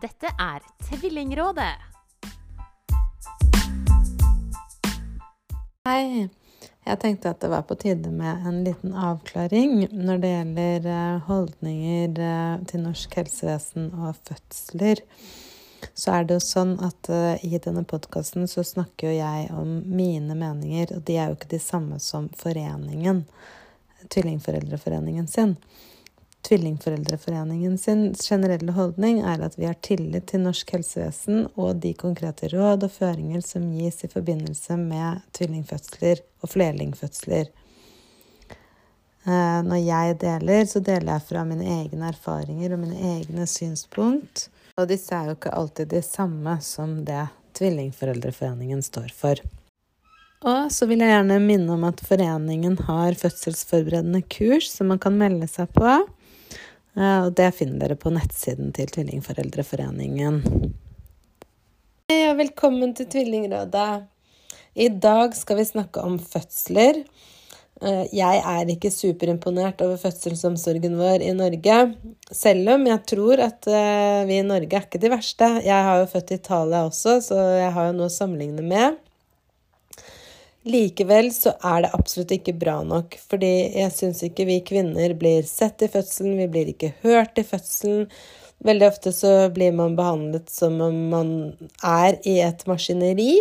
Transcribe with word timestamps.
Dette 0.00 0.30
er 0.38 0.62
Tvillingrådet. 0.88 1.74
Hei. 5.84 6.28
Jeg 6.86 7.00
tenkte 7.02 7.34
at 7.34 7.42
det 7.42 7.50
var 7.52 7.66
på 7.68 7.76
tide 7.76 8.08
med 8.08 8.46
en 8.48 8.62
liten 8.64 8.94
avklaring 8.96 9.82
når 9.92 10.22
det 10.22 10.30
gjelder 10.30 10.88
eh, 10.94 11.26
holdninger 11.26 12.22
eh, 12.30 12.54
til 12.70 12.84
norsk 12.86 13.18
helsevesen 13.20 13.90
og 13.92 14.16
fødsler. 14.24 15.04
Så 15.92 16.16
er 16.16 16.24
det 16.24 16.38
jo 16.38 16.46
sånn 16.46 16.74
at 16.84 17.12
uh, 17.12 17.36
i 17.44 17.60
denne 17.60 17.84
podkasten 17.88 18.48
så 18.48 18.64
snakker 18.64 19.10
jo 19.10 19.18
jeg 19.18 19.46
om 19.56 19.78
mine 19.88 20.36
meninger, 20.36 20.92
og 20.96 21.04
de 21.08 21.16
er 21.16 21.30
jo 21.30 21.38
ikke 21.38 21.54
de 21.54 21.60
samme 21.60 22.00
som 22.00 22.28
foreningen, 22.40 23.24
Tvillingforeldreforeningen 24.12 25.28
sin. 25.28 25.56
Tvillingforeldreforeningen 26.42 27.78
sin 27.78 28.14
generelle 28.16 28.72
holdning 28.72 29.20
er 29.20 29.42
at 29.44 29.58
vi 29.58 29.66
har 29.68 29.76
tillit 29.84 30.30
til 30.30 30.44
norsk 30.46 30.72
helsevesen 30.72 31.44
og 31.54 31.82
de 31.82 31.92
konkrete 31.94 32.48
råd 32.54 32.86
og 32.86 32.94
føringer 32.94 33.42
som 33.44 33.66
gis 33.76 34.00
i 34.06 34.10
forbindelse 34.10 34.78
med 34.80 35.20
tvillingfødsler 35.36 36.22
og 36.40 36.52
flerlingfødsler. 36.54 37.50
Uh, 39.28 39.60
når 39.66 39.82
jeg 39.84 40.16
deler, 40.22 40.64
så 40.64 40.80
deler 40.80 41.12
jeg 41.18 41.26
fra 41.28 41.44
mine 41.44 41.66
egne 41.76 42.08
erfaringer 42.08 42.72
og 42.72 42.80
mine 42.86 43.16
egne 43.18 43.44
synspunkt. 43.46 44.48
Og 44.80 44.88
disse 44.88 45.12
er 45.12 45.28
jo 45.28 45.36
ikke 45.36 45.52
alltid 45.52 45.92
de 45.92 46.00
samme 46.02 46.56
som 46.64 47.02
det 47.04 47.26
Tvillingforeldreforeningen 47.58 48.80
står 48.82 49.10
for. 49.12 49.40
Og 50.40 50.70
så 50.72 50.86
vil 50.88 51.02
jeg 51.02 51.12
gjerne 51.12 51.36
minne 51.44 51.74
om 51.74 51.82
at 51.84 52.00
foreningen 52.00 52.78
har 52.86 53.18
fødselsforberedende 53.20 54.22
kurs 54.32 54.70
som 54.72 54.88
man 54.88 55.02
kan 55.02 55.18
melde 55.20 55.48
seg 55.50 55.68
på. 55.76 55.98
Eh, 56.98 57.18
og 57.26 57.34
det 57.38 57.52
finner 57.58 57.84
dere 57.84 57.98
på 57.98 58.10
nettsiden 58.14 58.72
til 58.74 58.90
Tvillingforeldreforeningen. 58.90 60.40
Hei 62.10 62.22
og 62.26 62.40
velkommen 62.40 62.94
til 62.98 63.06
Tvillingrådet. 63.12 63.90
I 64.74 64.88
dag 65.02 65.36
skal 65.38 65.60
vi 65.60 65.68
snakke 65.68 66.02
om 66.02 66.16
fødsler. 66.18 67.04
Eh, 67.80 68.02
jeg 68.12 68.40
er 68.42 68.72
ikke 68.74 68.90
superimponert 68.92 69.80
over 69.86 70.00
fødselsomsorgen 70.02 70.98
vår 70.98 71.22
i 71.24 71.30
Norge, 71.36 71.76
selv 72.34 72.74
om 72.74 72.88
jeg 72.90 73.04
tror 73.14 73.44
at 73.46 73.70
eh, 73.70 74.26
vi 74.28 74.40
i 74.40 74.46
Norge 74.46 74.76
er 74.76 74.88
ikke 74.88 75.00
de 75.00 75.12
verste. 75.14 75.52
Jeg 75.64 75.86
har 75.86 76.02
jo 76.02 76.10
født 76.10 76.34
i 76.34 76.40
Italia 76.42 76.82
også, 76.88 77.20
så 77.30 77.38
jeg 77.60 77.70
har 77.76 77.88
jo 77.88 77.96
noe 78.00 78.10
å 78.10 78.18
sammenligne 78.18 78.66
med. 78.66 78.98
Likevel 80.68 81.30
så 81.32 81.54
er 81.64 81.86
det 81.86 81.94
absolutt 81.96 82.34
ikke 82.34 82.52
bra 82.60 82.80
nok, 82.84 83.14
fordi 83.30 83.52
jeg 83.80 83.92
syns 83.96 84.18
ikke 84.26 84.44
vi 84.44 84.58
kvinner 84.66 85.14
blir 85.16 85.46
sett 85.48 85.80
i 85.80 85.88
fødselen, 85.88 86.36
vi 86.36 86.48
blir 86.52 86.68
ikke 86.74 86.92
hørt 87.00 87.40
i 87.40 87.44
fødselen. 87.48 88.10
Veldig 88.68 88.90
ofte 88.90 89.12
så 89.16 89.30
blir 89.54 89.72
man 89.72 89.94
behandlet 89.96 90.50
som 90.52 90.76
om 90.84 90.98
man 91.08 91.30
er 91.80 92.18
i 92.28 92.36
et 92.44 92.66
maskineri, 92.68 93.38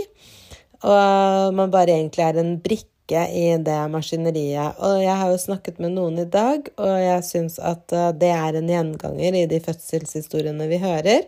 og 0.80 1.58
man 1.59 1.73
bare 1.73 1.98
egentlig 1.98 2.23
er 2.23 2.39
en 2.39 2.53
brikke 2.64 3.26
i 3.36 3.44
det 3.67 3.81
maskineriet. 3.92 4.80
Og 4.80 5.02
jeg 5.04 5.17
har 5.20 5.33
jo 5.33 5.44
snakket 5.44 5.83
med 5.83 5.98
noen 5.98 6.22
i 6.23 6.28
dag, 6.30 6.72
og 6.80 6.95
jeg 7.04 7.28
syns 7.28 7.59
at 7.59 7.92
eh, 7.92 8.14
det 8.16 8.31
er 8.31 8.61
en 8.61 8.72
gjenganger 8.72 9.42
i 9.42 9.44
de 9.50 9.59
fødselshistoriene 9.66 10.70
vi 10.72 10.80
hører. 10.80 11.28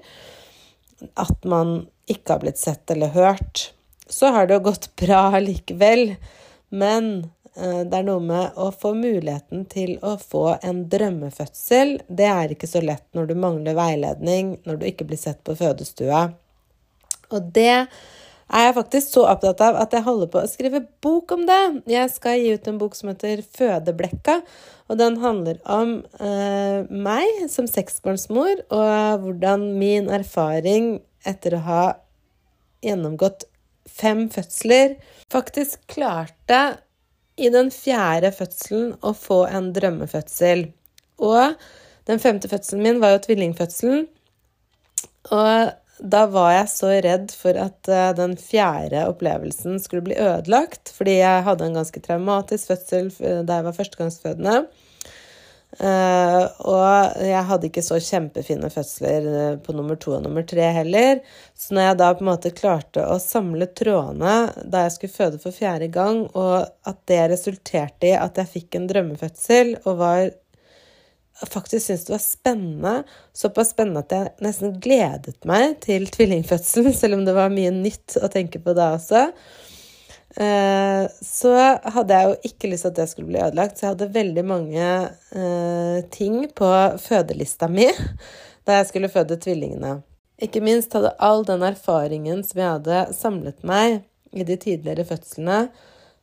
At 1.19 1.43
man 1.43 1.81
ikke 2.07 2.37
har 2.37 2.45
blitt 2.45 2.63
sett 2.63 2.95
eller 2.95 3.11
hørt. 3.11 3.73
Så 4.11 4.31
har 4.35 4.47
det 4.47 4.59
jo 4.59 4.65
gått 4.67 4.89
bra 4.99 5.23
likevel. 5.39 6.15
Men 6.71 7.11
eh, 7.55 7.81
det 7.87 7.97
er 8.01 8.07
noe 8.07 8.21
med 8.23 8.59
å 8.59 8.69
få 8.75 8.93
muligheten 8.97 9.65
til 9.71 9.97
å 10.03 10.17
få 10.19 10.57
en 10.61 10.85
drømmefødsel. 10.91 11.97
Det 12.07 12.27
er 12.27 12.53
ikke 12.53 12.69
så 12.69 12.83
lett 12.83 13.07
når 13.17 13.31
du 13.31 13.35
mangler 13.39 13.77
veiledning, 13.77 14.57
når 14.67 14.81
du 14.81 14.89
ikke 14.91 15.07
blir 15.09 15.19
sett 15.19 15.43
på 15.47 15.55
fødestua. 15.59 16.29
Og 17.31 17.53
det 17.55 17.85
er 18.51 18.65
jeg 18.67 18.75
faktisk 18.75 19.13
så 19.13 19.25
opptatt 19.31 19.61
av 19.63 19.77
at 19.79 19.93
jeg 19.95 20.03
holder 20.03 20.27
på 20.31 20.41
å 20.41 20.49
skrive 20.51 20.83
bok 21.03 21.31
om 21.35 21.45
det. 21.47 21.61
Jeg 21.91 22.11
skal 22.11 22.39
gi 22.39 22.51
ut 22.55 22.67
en 22.67 22.79
bok 22.81 22.97
som 22.97 23.11
heter 23.11 23.43
Fødeblekka, 23.55 24.41
og 24.91 24.99
den 24.99 25.15
handler 25.21 25.61
om 25.71 26.01
eh, 26.19 26.83
meg 26.91 27.45
som 27.51 27.69
seksbarnsmor, 27.69 28.65
og 28.75 29.23
hvordan 29.23 29.69
min 29.79 30.11
erfaring 30.11 30.97
etter 31.27 31.55
å 31.55 31.63
ha 31.63 31.85
gjennomgått 32.83 33.47
fem 33.91 34.27
fødsler 34.31 34.95
faktisk 35.31 35.83
klarte 35.91 36.61
i 37.41 37.49
den 37.53 37.71
fjerde 37.73 38.31
fødselen 38.35 38.95
å 39.01 39.13
få 39.17 39.43
en 39.49 39.71
drømmefødsel. 39.75 40.65
Og 41.21 41.53
den 42.09 42.21
femte 42.21 42.49
fødselen 42.51 42.83
min 42.83 42.99
var 43.03 43.15
jo 43.15 43.23
tvillingfødselen. 43.27 44.07
Og 45.31 45.71
da 46.01 46.21
var 46.33 46.53
jeg 46.55 46.69
så 46.73 46.91
redd 47.05 47.33
for 47.37 47.57
at 47.61 47.89
uh, 47.91 48.09
den 48.17 48.33
fjerde 48.41 49.03
opplevelsen 49.09 49.77
skulle 49.81 50.05
bli 50.07 50.17
ødelagt, 50.17 50.89
fordi 50.95 51.19
jeg 51.19 51.45
hadde 51.45 51.67
en 51.67 51.77
ganske 51.77 52.01
traumatisk 52.01 52.71
fødsel 52.73 53.11
da 53.45 53.59
jeg 53.59 53.67
var 53.67 53.77
førstegangsfødende. 53.77 54.63
Uh, 55.79 56.51
og 56.67 57.21
jeg 57.23 57.47
hadde 57.47 57.69
ikke 57.69 57.83
så 57.85 57.95
kjempefine 58.03 58.67
fødsler 58.73 59.27
uh, 59.31 59.59
på 59.63 59.71
nummer 59.71 59.95
to 59.95 60.17
og 60.17 60.25
nummer 60.25 60.43
tre 60.47 60.65
heller. 60.75 61.21
Så 61.55 61.77
når 61.77 61.87
jeg 61.87 61.99
da 62.01 62.09
på 62.11 62.25
en 62.25 62.29
måte 62.31 62.51
klarte 62.55 63.05
å 63.07 63.15
samle 63.23 63.69
trådene 63.71 64.35
da 64.67 64.83
jeg 64.83 64.97
skulle 64.97 65.15
føde 65.15 65.39
for 65.39 65.55
fjerde 65.55 65.87
gang, 65.93 66.25
og 66.35 66.67
at 66.87 66.99
det 67.07 67.21
resulterte 67.31 68.11
i 68.11 68.17
at 68.19 68.41
jeg 68.41 68.53
fikk 68.57 68.77
en 68.77 68.89
drømmefødsel 68.91 69.77
og 69.85 69.99
var 70.03 70.25
faktisk 71.47 71.85
syntes 71.87 72.05
det 72.05 72.15
var 72.17 72.23
spennende. 72.25 72.95
Såpass 73.33 73.71
spennende 73.71 74.03
at 74.03 74.15
jeg 74.15 74.31
nesten 74.43 74.75
gledet 74.83 75.39
meg 75.47 75.79
til 75.87 76.07
tvillingfødselen, 76.11 76.93
selv 76.99 77.19
om 77.19 77.27
det 77.27 77.37
var 77.37 77.53
mye 77.53 77.71
nytt 77.73 78.19
å 78.19 78.29
tenke 78.31 78.59
på 78.59 78.75
da 78.77 78.91
også. 78.99 79.29
Eh, 80.35 81.05
så 81.21 81.51
hadde 81.91 82.15
jeg 82.15 82.29
jo 82.29 82.51
ikke 82.51 82.69
lyst 82.71 82.85
til 82.85 82.93
at 82.93 82.99
det 83.01 83.07
skulle 83.11 83.31
bli 83.33 83.41
ødelagt, 83.43 83.77
så 83.77 83.85
jeg 83.85 83.95
hadde 83.95 84.13
veldig 84.15 84.45
mange 84.47 84.85
eh, 85.35 85.97
ting 86.13 86.45
på 86.55 86.69
fødelista 87.03 87.67
mi 87.67 87.89
da 88.67 88.79
jeg 88.79 88.91
skulle 88.91 89.11
føde 89.11 89.39
tvillingene. 89.41 89.97
Ikke 90.41 90.63
minst 90.63 90.93
hadde 90.95 91.13
all 91.21 91.43
den 91.45 91.65
erfaringen 91.67 92.45
som 92.47 92.61
jeg 92.61 92.75
hadde 92.77 93.01
samlet 93.17 93.59
meg 93.67 94.01
i 94.31 94.45
de 94.47 94.55
tidligere 94.55 95.05
fødslene, 95.05 95.65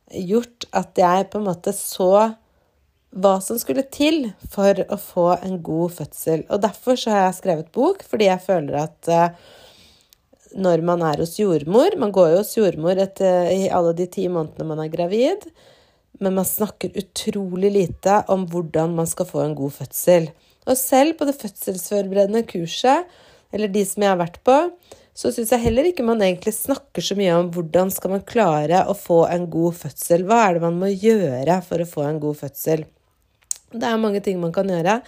gjort 0.09 0.65
at 0.73 0.97
jeg 0.97 1.29
på 1.29 1.39
en 1.39 1.45
måte 1.51 1.73
så 1.75 2.13
hva 3.09 3.35
som 3.41 3.57
skulle 3.61 3.85
til 3.93 4.31
for 4.53 4.81
å 4.89 4.97
få 5.01 5.27
en 5.37 5.59
god 5.65 5.95
fødsel. 5.99 6.43
Og 6.49 6.61
derfor 6.65 6.97
så 6.97 7.13
har 7.13 7.23
jeg 7.27 7.39
skrevet 7.39 7.71
bok, 7.73 8.03
fordi 8.05 8.27
jeg 8.29 8.43
føler 8.45 8.81
at 8.83 9.09
uh, 9.09 9.55
når 10.57 10.83
man 10.85 11.03
er 11.05 11.21
hos 11.21 11.35
jordmor 11.39 11.95
Man 11.99 12.13
går 12.15 12.31
jo 12.33 12.37
hos 12.41 12.55
jordmor 12.57 12.99
etter, 13.01 13.51
i 13.53 13.69
alle 13.73 13.93
de 13.97 14.07
ti 14.09 14.27
månedene 14.31 14.67
man 14.69 14.81
er 14.83 14.91
gravid, 14.93 15.45
men 16.19 16.35
man 16.35 16.47
snakker 16.47 16.95
utrolig 16.99 17.71
lite 17.73 18.21
om 18.33 18.47
hvordan 18.49 18.95
man 18.97 19.07
skal 19.07 19.27
få 19.29 19.43
en 19.45 19.55
god 19.55 19.77
fødsel. 19.77 20.29
Og 20.67 20.77
selv 20.77 21.15
på 21.19 21.27
det 21.29 21.37
fødselsforberedende 21.39 22.43
kurset, 22.49 23.07
eller 23.53 23.71
de 23.71 23.85
som 23.87 24.03
jeg 24.03 24.11
har 24.11 24.19
vært 24.19 24.41
på, 24.45 24.57
så 25.19 25.31
syns 25.35 25.51
jeg 25.51 25.63
heller 25.65 25.89
ikke 25.89 26.05
man 26.07 26.21
egentlig 26.23 26.53
snakker 26.55 27.03
så 27.03 27.17
mye 27.19 27.33
om 27.35 27.49
hvordan 27.53 27.89
skal 27.91 28.13
man 28.13 28.27
klare 28.27 28.85
å 28.87 28.95
få 28.95 29.23
en 29.31 29.49
god 29.51 29.75
fødsel. 29.81 30.23
Hva 30.27 30.45
er 30.45 30.57
det 30.57 30.63
man 30.63 30.79
må 30.79 30.91
gjøre 30.93 31.59
for 31.65 31.83
å 31.83 31.89
få 31.89 32.05
en 32.07 32.21
god 32.23 32.39
fødsel? 32.43 32.85
Det 33.69 33.85
er 33.85 34.01
mange 34.01 34.21
ting 34.25 34.39
man 34.41 34.53
kan 34.55 34.69
gjøre. 34.69 34.99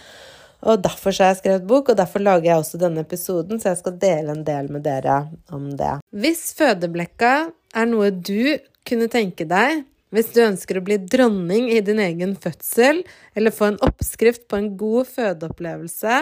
Og 0.62 0.82
Derfor 0.82 1.14
har 1.18 1.32
jeg 1.32 1.40
skrevet 1.40 1.66
bok, 1.66 1.90
og 1.90 1.98
derfor 1.98 2.22
lager 2.22 2.52
jeg 2.52 2.62
også 2.62 2.78
denne 2.78 3.02
episoden, 3.02 3.58
så 3.58 3.72
jeg 3.72 3.80
skal 3.80 3.96
dele 4.02 4.36
en 4.36 4.44
del 4.46 4.68
med 4.70 4.84
dere 4.86 5.24
om 5.50 5.72
det. 5.78 5.96
Hvis 6.14 6.52
fødeblekka 6.58 7.32
er 7.74 7.88
noe 7.90 8.12
du 8.14 8.54
kunne 8.86 9.08
tenke 9.10 9.46
deg, 9.48 9.82
hvis 10.12 10.30
du 10.34 10.42
ønsker 10.44 10.78
å 10.78 10.84
bli 10.84 10.98
dronning 11.00 11.70
i 11.72 11.80
din 11.84 11.98
egen 12.02 12.36
fødsel, 12.38 13.00
eller 13.34 13.54
få 13.54 13.72
en 13.72 13.80
oppskrift 13.82 14.44
på 14.46 14.60
en 14.60 14.72
god 14.78 15.08
fødeopplevelse 15.08 16.18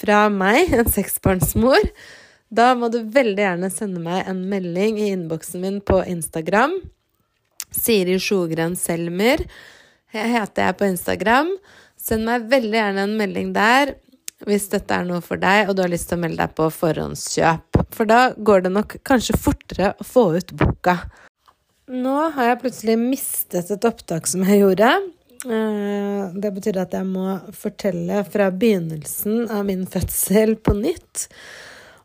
fra 0.00 0.22
meg, 0.32 0.72
en 0.72 0.88
seksbarnsmor, 0.88 1.90
da 2.48 2.72
må 2.78 2.88
du 2.88 3.02
veldig 3.04 3.44
gjerne 3.44 3.68
sende 3.72 4.00
meg 4.00 4.24
en 4.28 4.40
melding 4.48 4.96
i 4.98 5.10
innboksen 5.12 5.60
min 5.60 5.82
på 5.84 6.00
Instagram. 6.08 6.78
Siri 7.68 8.16
Sjogren 8.22 8.78
Selmer 8.80 9.44
heter 10.14 10.70
jeg 10.70 10.78
på 10.80 10.88
Instagram. 10.88 11.52
Send 12.08 12.24
meg 12.24 12.46
veldig 12.48 12.78
gjerne 12.78 13.04
en 13.04 13.16
melding 13.18 13.52
der 13.56 13.96
hvis 14.46 14.68
dette 14.72 14.94
er 14.94 15.06
noe 15.06 15.18
for 15.24 15.40
deg, 15.40 15.66
og 15.66 15.74
du 15.74 15.82
har 15.82 15.90
lyst 15.90 16.08
til 16.08 16.18
å 16.18 16.22
melde 16.22 16.38
deg 16.38 16.54
på 16.54 16.68
forhåndskjøp. 16.70 17.80
For 17.94 18.08
da 18.08 18.20
går 18.36 18.64
det 18.64 18.70
nok 18.70 18.94
kanskje 19.08 19.34
fortere 19.34 19.92
å 19.98 20.06
få 20.06 20.28
ut 20.38 20.52
boka. 20.60 20.94
Nå 21.90 22.14
har 22.36 22.52
jeg 22.52 22.60
plutselig 22.62 22.98
mistet 23.00 23.72
et 23.74 23.86
opptak 23.88 24.28
som 24.30 24.44
jeg 24.46 24.60
gjorde. 24.62 24.92
Eh, 25.48 26.36
det 26.38 26.52
betyr 26.54 26.78
at 26.84 26.94
jeg 26.94 27.08
må 27.08 27.38
fortelle 27.56 28.22
fra 28.30 28.50
begynnelsen 28.54 29.48
av 29.54 29.66
min 29.66 29.82
fødsel 29.90 30.54
på 30.62 30.76
nytt. 30.78 31.26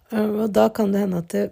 Eh, 0.10 0.30
og 0.46 0.48
da 0.56 0.70
kan 0.74 0.94
det 0.94 1.04
hende 1.04 1.22
at 1.22 1.36
det 1.36 1.48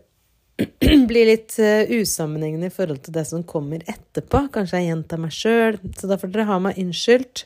blir 1.09 1.25
litt 1.25 1.56
uh, 1.57 1.89
usammenhengende 1.89 2.68
i 2.69 2.74
forhold 2.74 3.00
til 3.06 3.15
det 3.15 3.24
som 3.30 3.45
kommer 3.48 3.81
etterpå. 3.89 4.44
Kanskje 4.53 4.81
jeg 4.81 4.92
gjentar 4.92 5.21
meg 5.24 5.33
sjøl, 5.33 5.80
så 5.98 6.09
da 6.09 6.19
får 6.21 6.33
dere 6.33 6.50
ha 6.51 6.59
meg 6.62 6.77
unnskyldt. 6.81 7.45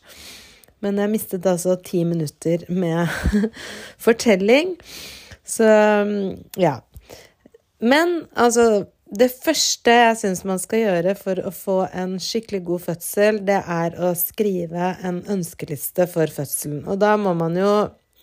Men 0.84 1.00
jeg 1.02 1.12
mistet 1.14 1.46
altså 1.50 1.78
ti 1.84 2.04
minutter 2.08 2.66
med 2.70 3.08
fortelling. 4.06 4.76
Så 5.46 5.70
ja. 6.60 6.80
Men 7.80 8.26
altså 8.34 8.86
Det 9.06 9.30
første 9.30 9.94
jeg 9.94 10.18
syns 10.18 10.40
man 10.50 10.58
skal 10.60 10.82
gjøre 10.82 11.12
for 11.16 11.40
å 11.46 11.52
få 11.54 11.76
en 11.94 12.16
skikkelig 12.20 12.64
god 12.66 12.82
fødsel, 12.88 13.38
det 13.48 13.60
er 13.62 13.94
å 14.02 14.10
skrive 14.18 14.96
en 15.06 15.20
ønskeliste 15.30 16.08
for 16.10 16.32
fødselen. 16.34 16.82
Og 16.90 16.98
da 17.00 17.14
må 17.16 17.36
man 17.38 17.56
jo 17.56 17.76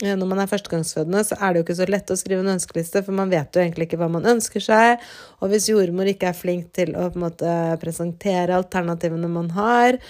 når 0.02 0.26
man 0.26 0.40
er 0.43 0.50
førstegangsfødende, 0.50 1.22
så 1.22 1.37
er 1.38 1.52
det 1.52 1.60
jo 1.60 1.64
ikke 1.66 1.78
så 1.78 1.87
lett 1.87 2.10
å 2.10 2.19
skrive 2.19 2.43
en 2.43 2.55
ønskeliste, 2.56 3.05
for 3.06 3.14
man 3.14 3.31
vet 3.31 3.55
jo 3.55 3.62
egentlig 3.62 3.87
ikke 3.87 4.00
hva 4.00 4.08
man 4.10 4.26
ønsker 4.32 4.64
seg. 4.64 5.02
Og 5.38 5.52
hvis 5.52 5.69
jordmor 5.70 6.10
ikke 6.10 6.32
er 6.32 6.38
flink 6.38 6.72
til 6.75 6.96
å 6.98 7.06
på 7.12 7.20
en 7.20 7.26
måte 7.28 7.52
presentere 7.82 8.56
alternativene 8.58 9.31
man 9.31 9.52
har, 9.55 10.00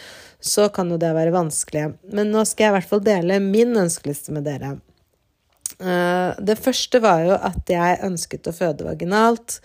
så 0.43 0.69
kan 0.75 0.91
jo 0.91 0.99
det 1.01 1.13
være 1.15 1.35
vanskelig. 1.35 1.93
Men 2.13 2.33
nå 2.35 2.45
skal 2.49 2.67
jeg 2.67 2.73
i 2.73 2.77
hvert 2.79 2.91
fall 2.91 3.05
dele 3.07 3.39
min 3.45 3.77
ønskeliste 3.79 4.35
med 4.35 4.47
dere. 4.49 4.77
Eh, 5.79 6.31
det 6.43 6.59
første 6.61 7.01
var 7.03 7.25
jo 7.27 7.37
at 7.39 7.71
jeg 7.71 8.01
ønsket 8.07 8.51
å 8.51 8.55
føde 8.57 8.87
vaginalt. 8.87 9.61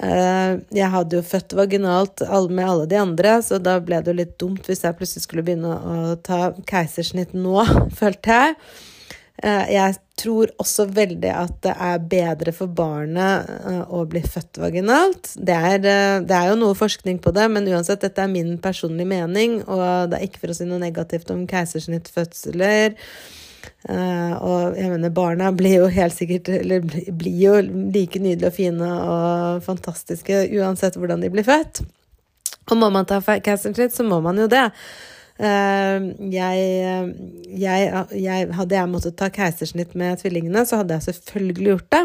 Eh, 0.00 0.58
jeg 0.74 0.90
hadde 0.94 1.18
jo 1.18 1.26
født 1.26 1.54
vaginalt 1.58 2.24
med 2.50 2.64
alle 2.66 2.88
de 2.90 2.98
andre, 3.00 3.36
så 3.44 3.60
da 3.62 3.76
ble 3.82 4.00
det 4.00 4.12
jo 4.12 4.20
litt 4.22 4.38
dumt 4.40 4.68
hvis 4.68 4.84
jeg 4.86 4.98
plutselig 4.98 5.26
skulle 5.26 5.44
begynne 5.46 5.70
å 5.76 6.16
ta 6.24 6.52
keisersnitt 6.68 7.36
nå, 7.36 7.60
følte 8.00 8.38
jeg. 8.38 8.56
Eh, 9.40 9.72
jeg 9.72 9.96
tror 10.20 10.50
også 10.60 10.86
veldig 10.92 11.30
at 11.32 11.54
det 11.64 11.72
er 11.72 12.02
bedre 12.10 12.52
for 12.54 12.70
barnet 12.70 13.48
å 13.88 14.02
bli 14.06 14.20
født 14.22 14.60
vaginalt. 14.60 15.32
Det 15.34 15.56
er, 15.56 15.78
det 15.82 16.36
er, 16.36 16.50
jo 16.50 16.58
noe 16.60 16.76
forskning 16.78 17.18
på 17.24 17.32
det, 17.34 17.48
men 17.50 17.70
uansett, 17.72 18.04
dette 18.04 18.22
er 18.22 18.30
min 18.30 18.58
personlige 18.62 19.08
mening, 19.08 19.62
og 19.64 20.12
det 20.12 20.18
er 20.18 20.26
ikke 20.28 20.44
for 20.44 20.52
å 20.52 20.58
si 20.58 20.68
noe 20.68 20.82
negativt 20.82 21.32
om 21.34 21.46
keisersnittfødsler. 21.50 22.98
Og 23.88 24.76
jeg 24.78 24.90
mener, 24.90 25.14
barna 25.14 25.50
blir 25.54 25.76
jo 25.84 25.88
helt 25.90 26.14
sikkert 26.14 26.48
Eller 26.50 26.82
blir 26.82 27.36
jo 27.38 27.52
like 27.62 28.18
nydelige 28.18 28.48
og 28.48 28.56
fine 28.56 28.88
og 29.06 29.62
fantastiske 29.62 30.40
uansett 30.58 30.98
hvordan 30.98 31.22
de 31.22 31.30
blir 31.30 31.46
født. 31.46 31.82
Og 32.70 32.78
må 32.78 32.90
man 32.94 33.06
ta 33.08 33.18
keisersnitt, 33.22 33.94
så 33.94 34.06
må 34.06 34.20
man 34.22 34.38
jo 34.38 34.48
det. 34.50 34.68
Jeg, 35.42 36.60
jeg, 37.58 37.88
jeg, 38.14 38.48
Hadde 38.54 38.76
jeg 38.76 38.90
måttet 38.92 39.16
ta 39.18 39.26
keisersnitt 39.32 39.96
med 39.98 40.20
tvillingene, 40.20 40.62
så 40.68 40.82
hadde 40.82 40.98
jeg 40.98 41.08
selvfølgelig 41.08 41.68
gjort 41.72 41.88
det. 41.96 42.02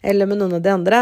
Eller 0.00 0.30
med 0.30 0.40
noen 0.40 0.56
av 0.56 0.64
de 0.64 0.72
andre. 0.72 1.00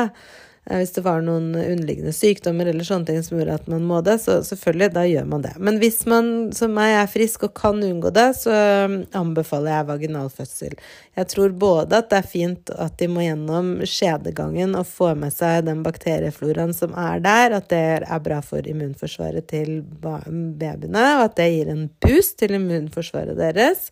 Eh, 0.70 0.78
hvis 0.78 0.92
det 0.92 1.04
var 1.04 1.22
noen 1.24 1.54
underliggende 1.56 2.12
sykdommer 2.12 2.68
eller 2.68 2.84
sånne 2.84 3.08
ting 3.08 3.22
som 3.24 3.38
gjorde 3.38 3.56
at 3.60 3.68
man 3.72 3.86
må 3.88 4.00
det, 4.04 4.18
så 4.22 4.38
selvfølgelig, 4.44 4.90
da 4.94 5.04
gjør 5.08 5.28
man 5.30 5.44
det. 5.46 5.54
Men 5.56 5.80
hvis 5.80 6.02
man 6.10 6.30
som 6.56 6.74
meg 6.76 6.94
er 6.98 7.10
frisk 7.10 7.46
og 7.48 7.54
kan 7.58 7.80
unngå 7.84 8.12
det, 8.14 8.28
så 8.42 8.54
um, 8.84 8.98
anbefaler 9.16 9.72
jeg 9.72 9.88
vaginalfødsel. 9.92 10.78
Jeg 11.18 11.30
tror 11.32 11.56
både 11.64 12.02
at 12.02 12.10
det 12.12 12.20
er 12.20 12.30
fint 12.34 12.72
at 12.76 12.98
de 13.00 13.08
må 13.10 13.24
gjennom 13.24 13.72
skjedegangen 13.88 14.76
og 14.78 14.88
få 14.90 15.14
med 15.18 15.34
seg 15.34 15.64
den 15.68 15.82
bakteriefloraen 15.86 16.74
som 16.76 16.96
er 16.98 17.24
der, 17.24 17.58
at 17.58 17.70
det 17.72 17.84
er 18.04 18.24
bra 18.24 18.42
for 18.44 18.68
immunforsvaret 18.68 19.48
til 19.50 19.80
babyene, 20.04 21.06
og 21.18 21.28
at 21.30 21.38
det 21.40 21.52
gir 21.54 21.72
en 21.72 21.86
boost 22.04 22.38
til 22.42 22.58
immunforsvaret 22.58 23.38
deres. 23.38 23.88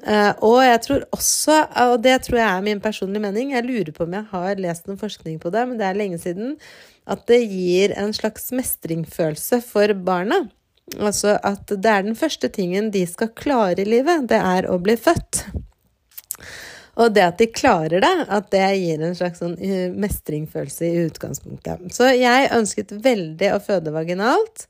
Uh, 0.00 0.32
og 0.42 0.62
jeg 0.64 0.78
tror 0.86 1.02
også, 1.14 1.58
og 1.84 1.98
det 2.02 2.16
tror 2.24 2.38
jeg 2.40 2.48
er 2.48 2.64
min 2.64 2.80
personlige 2.82 3.22
mening, 3.22 3.52
jeg 3.52 3.66
lurer 3.66 3.92
på 3.94 4.06
om 4.06 4.16
jeg 4.16 4.26
har 4.32 4.62
lest 4.64 4.88
noen 4.88 4.98
forskning 4.98 5.36
på 5.42 5.52
det, 5.54 5.66
men 5.68 5.78
det 5.78 5.86
er 5.86 5.98
lenge 6.00 6.18
siden, 6.22 6.56
at 7.06 7.26
det 7.28 7.42
gir 7.44 7.94
en 8.00 8.14
slags 8.16 8.50
mestringsfølelse 8.56 9.60
for 9.66 9.92
barna. 10.06 10.40
Altså 10.98 11.36
at 11.46 11.70
det 11.70 11.92
er 11.92 12.06
den 12.06 12.18
første 12.18 12.50
tingen 12.52 12.90
de 12.94 13.04
skal 13.06 13.30
klare 13.36 13.84
i 13.84 13.88
livet, 13.88 14.26
det 14.32 14.40
er 14.40 14.68
å 14.70 14.80
bli 14.82 14.96
født. 14.98 15.44
Og 17.00 17.14
det 17.14 17.22
at 17.24 17.38
de 17.40 17.48
klarer 17.48 18.02
det, 18.04 18.14
at 18.28 18.50
det 18.52 18.64
gir 18.76 19.04
en 19.04 19.14
slags 19.16 19.40
sånn 19.40 19.54
eh, 19.64 19.88
mestringsfølelse 19.96 20.88
i 20.88 21.04
utgangspunktet. 21.06 21.86
Så 21.94 22.10
jeg 22.12 22.50
ønsket 22.52 22.92
veldig 23.04 23.54
å 23.54 23.62
føde 23.64 23.94
vaginalt. 23.94 24.66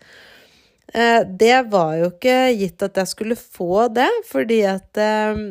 Eh, 0.88 1.20
det 1.38 1.62
var 1.72 1.94
jo 2.00 2.10
ikke 2.12 2.36
gitt 2.58 2.82
at 2.84 2.98
jeg 3.02 3.12
skulle 3.12 3.38
få 3.38 3.86
det, 3.94 4.10
fordi 4.28 4.62
at 4.68 5.00
eh, 5.00 5.44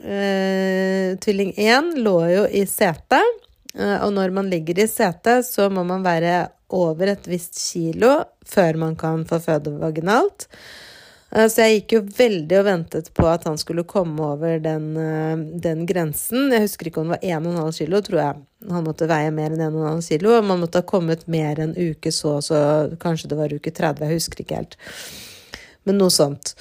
eh 0.00 1.18
tvilling 1.20 1.52
1 1.56 1.94
lå 2.00 2.16
jo 2.32 2.46
i 2.46 2.64
setet. 2.66 3.40
Eh, 3.74 3.96
og 4.02 4.12
når 4.16 4.34
man 4.34 4.50
ligger 4.50 4.82
i 4.82 4.88
setet, 4.90 5.46
så 5.46 5.68
må 5.70 5.84
man 5.86 6.04
være 6.06 6.48
over 6.74 7.12
et 7.12 7.26
visst 7.28 7.58
kilo 7.58 8.16
før 8.46 8.78
man 8.78 8.96
kan 8.98 9.24
få 9.26 9.40
føde 9.42 9.74
vaginalt. 9.78 10.48
Eh, 11.30 11.46
så 11.46 11.64
jeg 11.64 11.78
gikk 11.78 11.94
jo 11.94 12.02
veldig 12.16 12.58
og 12.58 12.66
ventet 12.66 13.10
på 13.14 13.26
at 13.30 13.46
han 13.46 13.58
skulle 13.60 13.86
komme 13.88 14.32
over 14.32 14.58
den, 14.62 14.90
eh, 14.98 15.36
den 15.62 15.86
grensen. 15.86 16.50
Jeg 16.50 16.66
husker 16.66 16.90
ikke 16.90 17.02
om 17.04 17.12
det 17.12 17.20
var 17.20 17.28
1,5 17.38 17.72
kilo, 17.78 18.02
tror 18.02 18.20
jeg. 18.20 18.42
Han 18.70 18.84
måtte 18.84 19.08
veie 19.10 19.30
mer 19.30 19.54
enn 19.54 19.64
1,5 19.70 20.02
kilo. 20.08 20.36
Og 20.36 20.44
man 20.44 20.60
måtte 20.60 20.82
ha 20.82 20.86
kommet 20.86 21.26
mer 21.28 21.62
enn 21.62 21.74
uke 21.76 22.12
så, 22.12 22.40
så 22.42 22.60
kanskje 23.00 23.30
det 23.30 23.40
var 23.40 23.54
uke 23.54 23.70
30, 23.70 24.06
jeg 24.06 24.20
husker 24.20 24.44
ikke 24.44 24.62
helt. 24.62 24.78
Men 25.86 26.00
noe 26.00 26.10
sånt. 26.10 26.54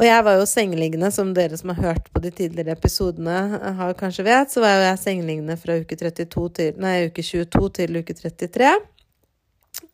Og 0.00 0.06
jeg 0.06 0.24
var 0.24 0.38
jo 0.38 0.46
sengeliggende, 0.48 1.10
som 1.12 1.34
dere 1.36 1.56
som 1.60 1.74
har 1.74 1.92
hørt 1.92 2.06
på 2.14 2.22
de 2.24 2.30
tidligere 2.32 2.72
episodene 2.72 3.60
har 3.76 3.92
kanskje 3.98 4.24
vet, 4.24 4.48
så 4.50 4.62
var 4.64 4.78
jo 4.78 4.86
jeg 4.86 5.02
sengeliggende 5.02 5.58
fra 5.60 5.76
uke, 5.76 5.98
til, 5.98 6.72
nei, 6.80 6.94
uke 7.10 7.22
22 7.22 7.68
til 7.76 8.00
uke 8.00 8.16
33. 8.16 8.72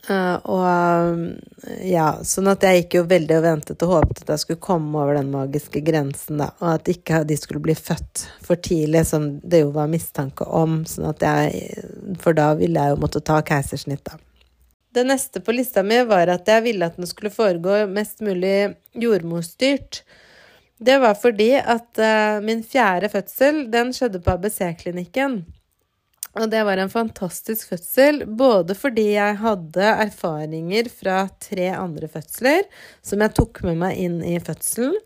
Uh, 0.09 0.39
og 0.49 1.75
ja, 1.85 2.07
sånn 2.25 2.49
at 2.49 2.65
jeg 2.65 2.81
gikk 2.81 2.95
jo 2.97 3.03
veldig 3.11 3.35
og 3.37 3.43
ventet 3.45 3.83
og 3.85 3.91
håpet 3.93 4.23
at 4.23 4.31
jeg 4.33 4.43
skulle 4.43 4.63
komme 4.65 5.03
over 5.03 5.19
den 5.19 5.29
magiske 5.35 5.83
grensen, 5.85 6.41
da, 6.41 6.49
og 6.63 6.79
at 6.79 6.89
ikke 6.89 7.21
de 7.29 7.37
skulle 7.37 7.61
bli 7.63 7.77
født 7.77 8.25
for 8.45 8.61
tidlig, 8.65 9.05
som 9.11 9.29
det 9.45 9.61
jo 9.67 9.75
var 9.75 9.91
mistanke 9.93 10.47
om, 10.49 10.81
sånn 10.89 11.11
at 11.11 11.23
jeg 11.27 12.17
For 12.23 12.37
da 12.37 12.55
ville 12.59 12.81
jeg 12.81 12.95
jo 12.95 13.03
måtte 13.03 13.23
ta 13.23 13.43
keisersnitt, 13.45 14.03
da. 14.09 14.17
Det 14.97 15.05
neste 15.05 15.43
på 15.45 15.53
lista 15.53 15.85
mi 15.85 16.01
var 16.09 16.33
at 16.33 16.49
jeg 16.49 16.65
ville 16.65 16.89
at 16.89 16.97
den 16.97 17.07
skulle 17.07 17.31
foregå 17.31 17.85
mest 17.93 18.25
mulig 18.25 18.73
jordmorstyrt. 18.97 20.03
Det 20.79 20.97
var 21.03 21.19
fordi 21.21 21.53
at 21.59 22.01
uh, 22.01 22.41
min 22.43 22.65
fjerde 22.65 23.11
fødsel, 23.13 23.67
den 23.71 23.93
skjedde 23.95 24.23
på 24.25 24.39
ABC-klinikken. 24.39 25.43
Og 26.37 26.51
det 26.53 26.61
var 26.69 26.79
en 26.79 26.93
fantastisk 26.93 27.73
fødsel, 27.73 28.23
både 28.27 28.77
fordi 28.79 29.09
jeg 29.15 29.41
hadde 29.41 29.95
erfaringer 30.05 30.91
fra 30.93 31.23
tre 31.41 31.73
andre 31.73 32.11
fødsler 32.13 32.69
som 33.03 33.25
jeg 33.25 33.35
tok 33.39 33.65
med 33.67 33.81
meg 33.81 33.99
inn 34.05 34.21
i 34.27 34.37
fødselen, 34.43 34.99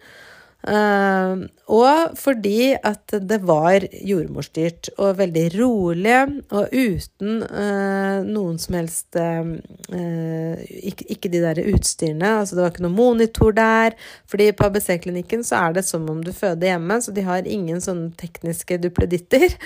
Uh, 0.62 1.42
og 1.74 2.12
fordi 2.14 2.70
at 2.86 3.10
det 3.26 3.40
var 3.42 3.82
jordmorstyrt 4.06 4.92
og 4.94 5.16
veldig 5.18 5.46
rolig, 5.56 6.20
og 6.54 6.70
uten 6.70 7.40
uh, 7.42 8.22
noen 8.22 8.60
som 8.62 8.76
helst 8.78 9.18
ikke, 9.18 11.08
ikke, 11.16 11.32
de 11.32 11.42
der 11.42 11.62
utstyrene. 11.72 12.36
Altså 12.42 12.54
det 12.54 12.62
var 12.62 12.74
ikke 12.74 12.86
noe 12.86 12.94
monitor 12.94 13.56
der. 13.56 13.98
fordi 14.26 14.52
på 14.52 14.68
ABC-klinikken 14.68 15.42
så 15.44 15.64
er 15.66 15.78
det 15.80 15.84
som 15.88 16.06
om 16.10 16.22
du 16.22 16.30
føder 16.32 16.74
hjemme, 16.74 17.00
så 17.02 17.12
de 17.12 17.26
har 17.26 17.48
ingen 17.48 17.82
sånne 17.82 18.12
tekniske 18.20 18.78
dupleditter. 18.84 19.58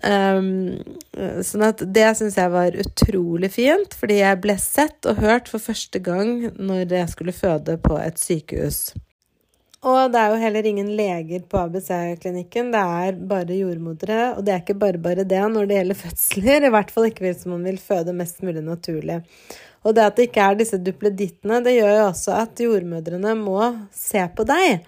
Um, 0.00 0.80
sånn 1.44 1.66
at 1.66 1.82
det 1.92 2.06
syns 2.16 2.38
jeg 2.40 2.52
var 2.52 2.76
utrolig 2.80 3.50
fint, 3.52 3.92
fordi 4.00 4.22
jeg 4.22 4.40
ble 4.40 4.56
sett 4.60 5.04
og 5.10 5.20
hørt 5.20 5.50
for 5.52 5.60
første 5.60 6.00
gang 6.00 6.48
når 6.56 6.94
jeg 6.96 7.12
skulle 7.12 7.36
føde 7.36 7.76
på 7.84 7.98
et 8.00 8.20
sykehus. 8.20 8.80
Og 9.80 10.12
det 10.12 10.20
er 10.20 10.32
jo 10.32 10.40
heller 10.42 10.66
ingen 10.68 10.90
leger 10.92 11.44
på 11.48 11.56
ABC-klinikken, 11.62 12.68
det 12.72 12.80
er 12.80 13.20
bare 13.30 13.56
jordmødre. 13.56 14.18
Og 14.36 14.44
det 14.44 14.52
er 14.52 14.60
ikke 14.60 14.76
bare 14.82 15.00
bare 15.00 15.24
det 15.24 15.40
når 15.54 15.68
det 15.68 15.78
gjelder 15.78 16.00
fødsler, 16.04 16.66
i 16.66 16.72
hvert 16.74 16.92
fall 16.92 17.08
ikke 17.08 17.24
hvis 17.24 17.46
man 17.48 17.64
vil 17.64 17.80
føde 17.80 18.16
mest 18.16 18.42
mulig 18.44 18.64
naturlig. 18.64 19.22
Og 19.80 19.96
det 19.96 20.04
at 20.04 20.18
det 20.18 20.28
ikke 20.28 20.44
er 20.44 20.58
disse 20.60 20.80
dupledittene, 20.84 21.62
det 21.64 21.78
gjør 21.78 21.94
jo 21.96 22.08
også 22.10 22.34
at 22.42 22.60
jordmødrene 22.60 23.32
må 23.40 23.62
se 23.96 24.26
på 24.36 24.44
deg. 24.48 24.84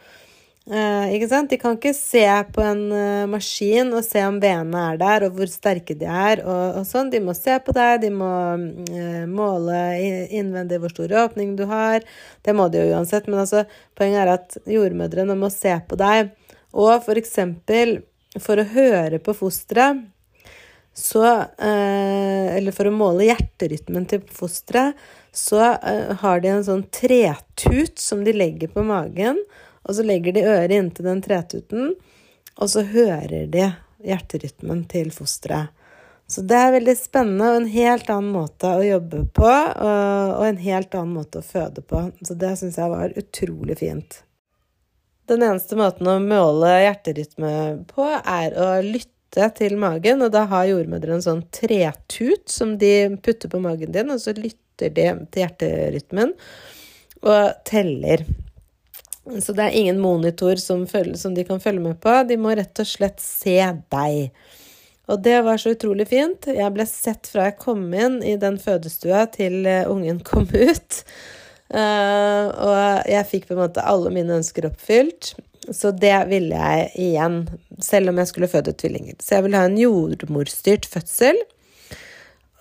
Uh, 0.62 1.10
ikke 1.10 1.26
sant? 1.26 1.50
De 1.50 1.56
kan 1.58 1.74
ikke 1.74 1.90
se 1.96 2.22
på 2.54 2.62
en 2.62 2.82
uh, 2.94 3.26
maskin 3.26 3.88
og 3.98 4.04
se 4.06 4.20
om 4.22 4.36
venene 4.38 4.82
er 4.92 5.00
der, 5.00 5.24
og 5.26 5.34
hvor 5.34 5.48
sterke 5.50 5.96
de 5.98 6.06
er. 6.06 6.44
og, 6.46 6.78
og 6.78 6.84
sånn. 6.86 7.10
De 7.10 7.18
må 7.22 7.34
se 7.34 7.56
på 7.64 7.74
deg, 7.74 8.04
de 8.04 8.12
må 8.14 8.30
uh, 8.54 9.24
måle 9.26 9.80
innvendig 10.30 10.78
hvor 10.78 10.94
stor 10.94 11.16
åpning 11.24 11.56
du 11.58 11.64
har. 11.70 12.06
Det 12.46 12.54
må 12.54 12.68
de 12.70 12.78
jo 12.78 12.94
uansett, 12.94 13.26
men 13.26 13.42
altså, 13.42 13.64
poenget 13.98 14.22
er 14.22 14.30
at 14.36 14.56
jordmødrene 14.70 15.34
må 15.40 15.50
se 15.50 15.74
på 15.88 15.98
deg. 15.98 16.30
Og 16.78 16.94
for 17.02 17.18
eksempel 17.18 17.98
for 18.38 18.62
å 18.62 18.68
høre 18.70 19.18
på 19.20 19.34
fosteret, 19.36 20.06
så 20.92 21.24
Eller 21.56 22.74
for 22.76 22.84
å 22.84 22.92
måle 22.92 23.24
hjerterytmen 23.24 24.04
til 24.10 24.20
fosteret, 24.28 24.98
så 25.32 25.70
har 26.20 26.42
de 26.44 26.50
en 26.52 26.66
sånn 26.66 26.82
tretut 26.92 27.96
som 27.96 28.20
de 28.26 28.34
legger 28.36 28.68
på 28.74 28.84
magen. 28.84 29.40
Og 29.82 29.96
så 29.98 30.06
legger 30.06 30.36
de 30.36 30.46
øret 30.46 30.74
inntil 30.76 31.08
den 31.08 31.22
tretuten, 31.24 31.94
og 32.58 32.70
så 32.70 32.84
hører 32.86 33.46
de 33.50 33.70
hjerterytmen 34.02 34.84
til 34.90 35.10
fosteret. 35.14 35.72
Så 36.32 36.40
det 36.48 36.56
er 36.56 36.70
veldig 36.72 36.94
spennende 36.96 37.48
og 37.50 37.56
en 37.58 37.70
helt 37.74 38.10
annen 38.12 38.32
måte 38.32 38.68
å 38.72 38.84
jobbe 38.86 39.24
på, 39.36 39.48
og 39.48 40.44
en 40.46 40.60
helt 40.62 40.94
annen 40.96 41.16
måte 41.18 41.42
å 41.42 41.44
føde 41.44 41.82
på. 41.84 42.06
Så 42.24 42.36
det 42.40 42.54
syns 42.60 42.78
jeg 42.80 42.92
var 42.92 43.12
utrolig 43.20 43.76
fint. 43.82 44.22
Den 45.28 45.44
eneste 45.44 45.76
måten 45.78 46.08
å 46.08 46.16
måle 46.22 46.70
hjerterytme 46.86 47.52
på, 47.90 48.06
er 48.08 48.56
å 48.56 48.70
lytte 48.86 49.50
til 49.58 49.76
magen, 49.80 50.24
og 50.24 50.32
da 50.32 50.46
har 50.48 50.70
jordmødre 50.70 51.18
en 51.18 51.26
sånn 51.26 51.44
tretut 51.52 52.48
som 52.52 52.78
de 52.80 53.18
putter 53.22 53.52
på 53.52 53.60
magen 53.62 53.92
din, 53.92 54.14
og 54.14 54.22
så 54.22 54.34
lytter 54.36 54.92
de 54.94 55.10
til 55.32 55.44
hjerterytmen 55.44 56.32
og 57.22 57.66
teller. 57.68 58.24
Så 59.22 59.54
det 59.54 59.68
er 59.68 59.76
ingen 59.78 60.00
monitor 60.02 60.58
som, 60.58 60.86
følge, 60.90 61.16
som 61.18 61.34
de 61.34 61.44
kan 61.46 61.60
følge 61.62 61.82
med 61.84 62.00
på. 62.02 62.14
De 62.26 62.38
må 62.40 62.54
rett 62.58 62.82
og 62.82 62.88
slett 62.88 63.22
se 63.22 63.58
deg. 63.94 64.32
Og 65.10 65.22
det 65.22 65.38
var 65.46 65.60
så 65.60 65.74
utrolig 65.76 66.08
fint. 66.10 66.48
Jeg 66.50 66.74
ble 66.74 66.86
sett 66.88 67.30
fra 67.30 67.50
jeg 67.50 67.60
kom 67.62 67.84
inn 67.94 68.20
i 68.26 68.34
den 68.40 68.58
fødestua 68.62 69.26
til 69.34 69.66
eh, 69.68 69.86
ungen 69.90 70.22
kom 70.26 70.48
ut. 70.70 71.02
Uh, 71.72 72.50
og 72.52 73.08
jeg 73.08 73.28
fikk 73.30 73.46
på 73.48 73.54
en 73.54 73.62
måte 73.62 73.84
alle 73.88 74.10
mine 74.12 74.36
ønsker 74.40 74.66
oppfylt. 74.68 75.32
Så 75.70 75.92
det 75.94 76.16
ville 76.28 76.58
jeg 76.58 76.90
igjen, 77.00 77.44
selv 77.80 78.10
om 78.10 78.18
jeg 78.18 78.28
skulle 78.32 78.50
føde 78.50 78.74
tvillinger. 78.76 79.16
Så 79.22 79.38
jeg 79.38 79.46
ville 79.46 79.60
ha 79.62 79.70
en 79.70 79.78
jordmorstyrt 79.78 80.88
fødsel. 80.90 81.38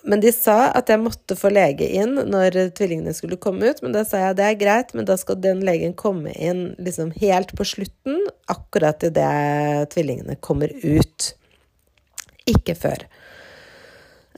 Men 0.02 0.22
de 0.22 0.32
sa 0.34 0.72
at 0.74 0.90
jeg 0.90 0.98
måtte 1.02 1.36
få 1.38 1.52
lege 1.52 1.86
inn 1.94 2.16
når 2.30 2.56
tvillingene 2.76 3.14
skulle 3.14 3.38
komme 3.40 3.70
ut. 3.70 3.82
Men 3.84 3.94
da 3.94 4.02
sa 4.06 4.18
jeg 4.18 4.34
at 4.34 4.40
det 4.40 4.48
er 4.48 4.58
greit, 4.60 4.90
men 4.98 5.06
da 5.06 5.16
skal 5.20 5.38
den 5.42 5.62
legen 5.66 5.94
komme 5.98 6.34
inn 6.34 6.72
liksom 6.82 7.12
helt 7.22 7.54
på 7.58 7.66
slutten, 7.74 8.18
akkurat 8.50 9.06
idet 9.06 9.92
tvillingene 9.94 10.38
kommer 10.42 10.74
ut. 10.82 11.32
Ikke 12.50 12.74
før. 12.74 13.06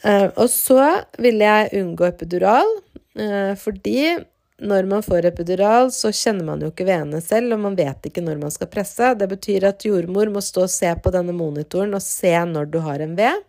Uh, 0.05 0.29
og 0.37 0.51
så 0.53 0.83
ville 1.23 1.49
jeg 1.49 1.81
unngå 1.81 2.05
epidural, 2.11 2.69
uh, 3.17 3.55
fordi 3.57 4.19
når 4.65 4.87
man 4.91 5.03
får 5.03 5.31
epidural, 5.31 5.89
så 5.93 6.13
kjenner 6.15 6.45
man 6.47 6.61
jo 6.63 6.69
ikke 6.71 6.87
vedene 6.87 7.23
selv, 7.25 7.57
og 7.57 7.65
man 7.65 7.79
vet 7.79 8.07
ikke 8.07 8.23
når 8.23 8.39
man 8.43 8.53
skal 8.55 8.69
presse. 8.71 9.15
Det 9.19 9.27
betyr 9.33 9.67
at 9.71 9.85
jordmor 9.87 10.31
må 10.35 10.45
stå 10.45 10.67
og 10.69 10.73
se 10.73 10.93
på 11.03 11.13
denne 11.15 11.35
monitoren 11.35 11.97
og 11.97 12.05
se 12.05 12.33
når 12.53 12.69
du 12.71 12.79
har 12.85 13.03
en 13.03 13.17
ved. 13.19 13.43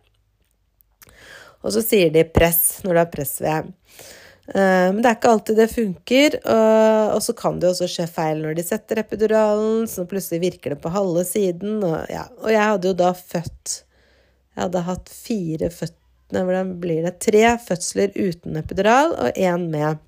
Og 1.66 1.74
så 1.74 1.82
sier 1.82 2.12
de 2.14 2.22
'press' 2.24 2.84
når 2.84 2.92
du 2.92 3.00
har 3.00 3.10
pressved. 3.10 3.72
Eh, 4.54 4.86
men 4.94 5.00
det 5.02 5.10
er 5.10 5.18
ikke 5.18 5.32
alltid 5.34 5.58
det 5.58 5.68
funker, 5.72 6.38
og 6.46 7.22
så 7.24 7.34
kan 7.34 7.58
det 7.58 7.72
også 7.72 7.88
skje 7.90 8.06
feil 8.06 8.44
når 8.44 8.54
de 8.54 8.64
setter 8.68 9.02
epiduralen, 9.02 9.88
så 9.90 10.06
plutselig 10.06 10.44
virker 10.44 10.74
det 10.74 10.80
på 10.84 10.94
halve 10.94 11.26
siden. 11.26 11.82
Og, 11.82 11.98
ja. 12.12 12.28
og 12.42 12.50
jeg 12.54 12.62
hadde 12.62 12.92
jo 12.92 12.98
da 13.02 13.12
født 13.12 13.82
Jeg 14.56 14.62
hadde 14.62 14.86
hatt 14.86 15.10
fire 15.12 15.68
føttene, 15.68 16.42
hvordan 16.46 16.68
blir 16.80 17.02
det? 17.04 17.18
Tre 17.20 17.58
fødsler 17.60 18.14
uten 18.16 18.56
epidural 18.56 19.12
og 19.12 19.36
én 19.36 19.66
med. 19.68 19.98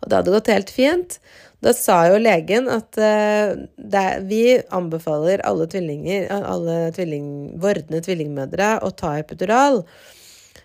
Og 0.00 0.08
det 0.08 0.16
hadde 0.16 0.32
gått 0.32 0.48
helt 0.48 0.72
fint. 0.72 1.18
Da 1.62 1.70
sa 1.76 2.00
jo 2.10 2.18
legen 2.18 2.66
at 2.72 2.98
uh, 2.98 3.52
det, 3.76 4.06
vi 4.26 4.42
anbefaler 4.74 5.44
alle 5.46 5.68
tvillinger, 5.70 6.26
alle 6.32 6.90
tvilling, 6.96 7.28
vordende 7.62 8.02
tvillingmødre 8.02 8.74
å 8.82 8.90
ta 8.98 9.14
epidural. 9.20 9.84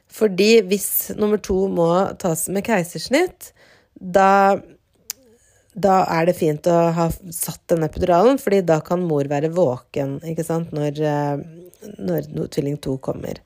Fordi 0.10 0.64
hvis 0.66 1.12
nummer 1.20 1.38
to 1.44 1.68
må 1.70 1.92
tas 2.22 2.48
med 2.50 2.66
keisersnitt, 2.66 3.52
da, 3.94 4.58
da 5.78 6.00
er 6.18 6.30
det 6.30 6.38
fint 6.40 6.70
å 6.72 6.78
ha 6.98 7.10
satt 7.14 7.62
den 7.70 7.86
epiduralen, 7.86 8.42
fordi 8.42 8.64
da 8.66 8.80
kan 8.82 9.06
mor 9.06 9.30
være 9.30 9.54
våken 9.54 10.18
når, 10.26 11.02
uh, 11.06 11.94
når 12.02 12.32
tvilling 12.56 12.82
to 12.82 12.98
kommer. 13.06 13.44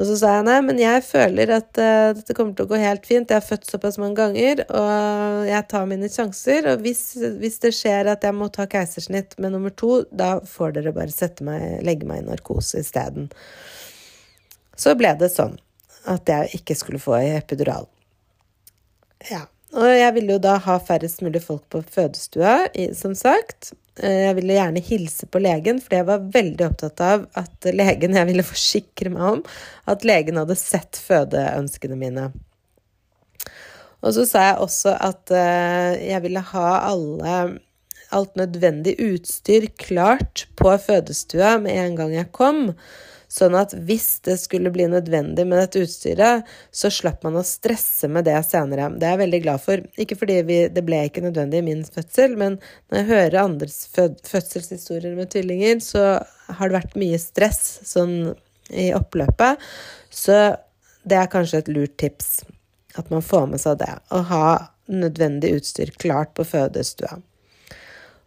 Og 0.00 0.06
så 0.08 0.14
sa 0.16 0.30
jeg 0.38 0.44
nei, 0.46 0.56
men 0.64 0.78
jeg 0.80 1.02
føler 1.04 1.50
at 1.52 1.76
uh, 1.76 2.14
dette 2.16 2.32
kommer 2.36 2.56
til 2.56 2.64
å 2.64 2.70
gå 2.70 2.78
helt 2.80 3.04
fint. 3.04 3.28
Jeg 3.28 3.42
har 3.42 3.44
født 3.44 3.68
såpass 3.68 3.98
mange 4.00 4.16
ganger, 4.22 4.62
og 4.72 5.50
jeg 5.50 5.66
tar 5.68 5.90
mine 5.90 6.08
sjanser. 6.08 6.70
Og 6.72 6.86
hvis, 6.86 7.02
hvis 7.42 7.60
det 7.60 7.74
skjer 7.76 8.08
at 8.14 8.24
jeg 8.24 8.36
må 8.36 8.48
ta 8.52 8.64
keisersnitt 8.72 9.36
med 9.36 9.52
nummer 9.52 9.74
to, 9.76 10.06
da 10.08 10.38
får 10.48 10.78
dere 10.78 10.94
bare 10.96 11.28
meg, 11.44 11.82
legge 11.84 12.08
meg 12.08 12.22
i 12.22 12.26
narkose 12.30 12.80
isteden. 12.80 13.28
Så 14.80 14.96
ble 14.96 15.12
det 15.20 15.28
sånn 15.34 15.58
at 16.08 16.26
jeg 16.30 16.62
ikke 16.62 16.78
skulle 16.78 17.02
få 17.02 17.18
epidural. 17.20 17.84
Ja. 19.28 19.44
Og 19.72 19.88
jeg 19.88 20.12
ville 20.16 20.34
jo 20.34 20.40
da 20.42 20.58
ha 20.60 20.74
færrest 20.84 21.22
mulig 21.24 21.40
folk 21.44 21.62
på 21.72 21.80
fødestua, 21.94 22.66
som 22.96 23.14
sagt. 23.16 23.72
Eh, 24.00 24.22
jeg 24.26 24.36
ville 24.38 24.56
gjerne 24.56 24.82
hilse 24.84 25.28
på 25.28 25.40
legen, 25.42 25.80
for 25.82 25.98
jeg 25.98 26.08
var 26.08 26.24
veldig 26.32 26.64
opptatt 26.70 27.02
av 27.04 27.26
at 27.36 27.68
legen 27.76 28.16
Jeg 28.16 28.28
ville 28.30 28.46
forsikre 28.46 29.12
meg 29.12 29.26
om 29.28 29.42
at 29.90 30.06
legen 30.08 30.40
hadde 30.40 30.56
sett 30.56 31.00
fødeønskene 31.00 31.98
mine. 32.00 32.30
Og 34.02 34.16
så 34.16 34.24
sa 34.26 34.46
jeg 34.48 34.62
også 34.64 34.96
at 34.96 35.30
eh, 35.36 36.08
jeg 36.08 36.24
ville 36.24 36.42
ha 36.52 36.68
alle, 36.88 37.36
alt 38.10 38.40
nødvendig 38.40 38.96
utstyr 38.98 39.68
klart 39.78 40.46
på 40.58 40.72
fødestua 40.86 41.58
med 41.62 41.76
en 41.84 42.00
gang 42.00 42.16
jeg 42.16 42.32
kom. 42.34 42.70
Sånn 43.32 43.54
at 43.56 43.72
hvis 43.88 44.18
det 44.26 44.34
skulle 44.42 44.72
bli 44.74 44.84
nødvendig 44.92 45.46
med 45.48 45.56
dette 45.62 45.80
utstyret, 45.86 46.48
så 46.68 46.90
slapp 46.92 47.22
man 47.24 47.38
å 47.40 47.44
stresse 47.46 48.10
med 48.12 48.26
det 48.28 48.36
senere. 48.44 48.90
Det 48.92 49.08
er 49.08 49.14
jeg 49.14 49.22
veldig 49.22 49.40
glad 49.46 49.62
for. 49.64 49.84
Ikke 50.04 50.18
fordi 50.20 50.36
vi, 50.48 50.58
det 50.68 50.84
ble 50.84 51.00
ikke 51.08 51.24
nødvendig 51.24 51.62
i 51.62 51.66
min 51.70 51.80
fødsel, 51.86 52.36
men 52.36 52.58
når 52.90 53.00
jeg 53.00 53.08
hører 53.08 53.38
andres 53.40 53.78
fødselshistorier 53.96 55.16
med 55.16 55.32
tvillinger, 55.32 55.80
så 55.80 56.04
har 56.52 56.68
det 56.68 56.76
vært 56.76 57.00
mye 57.00 57.20
stress 57.22 57.62
sånn 57.88 58.16
i 58.68 58.90
oppløpet. 58.96 59.64
Så 60.12 60.38
det 61.08 61.18
er 61.18 61.32
kanskje 61.32 61.64
et 61.64 61.72
lurt 61.72 61.96
tips 62.00 62.42
at 63.00 63.08
man 63.08 63.24
får 63.24 63.48
med 63.48 63.64
seg 63.64 63.80
det. 63.80 63.94
Å 64.12 64.20
ha 64.28 64.46
nødvendig 64.92 65.56
utstyr 65.56 65.94
klart 65.96 66.34
på 66.36 66.44
fødestua. 66.44 67.16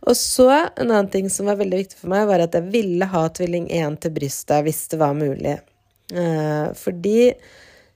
Og 0.05 0.17
så 0.17 0.49
en 0.53 0.89
annen 0.91 1.09
ting 1.09 1.29
som 1.33 1.49
var 1.49 1.57
veldig 1.59 1.79
viktig 1.81 1.99
for 2.01 2.11
meg, 2.13 2.27
var 2.29 2.43
at 2.43 2.55
jeg 2.57 2.69
ville 2.73 3.07
ha 3.09 3.23
tvilling 3.33 3.69
1 3.73 3.99
til 4.03 4.13
brystet 4.13 4.65
hvis 4.67 4.83
det 4.91 4.99
var 5.01 5.15
mulig. 5.17 5.57
Eh, 6.13 6.67
fordi 6.77 7.31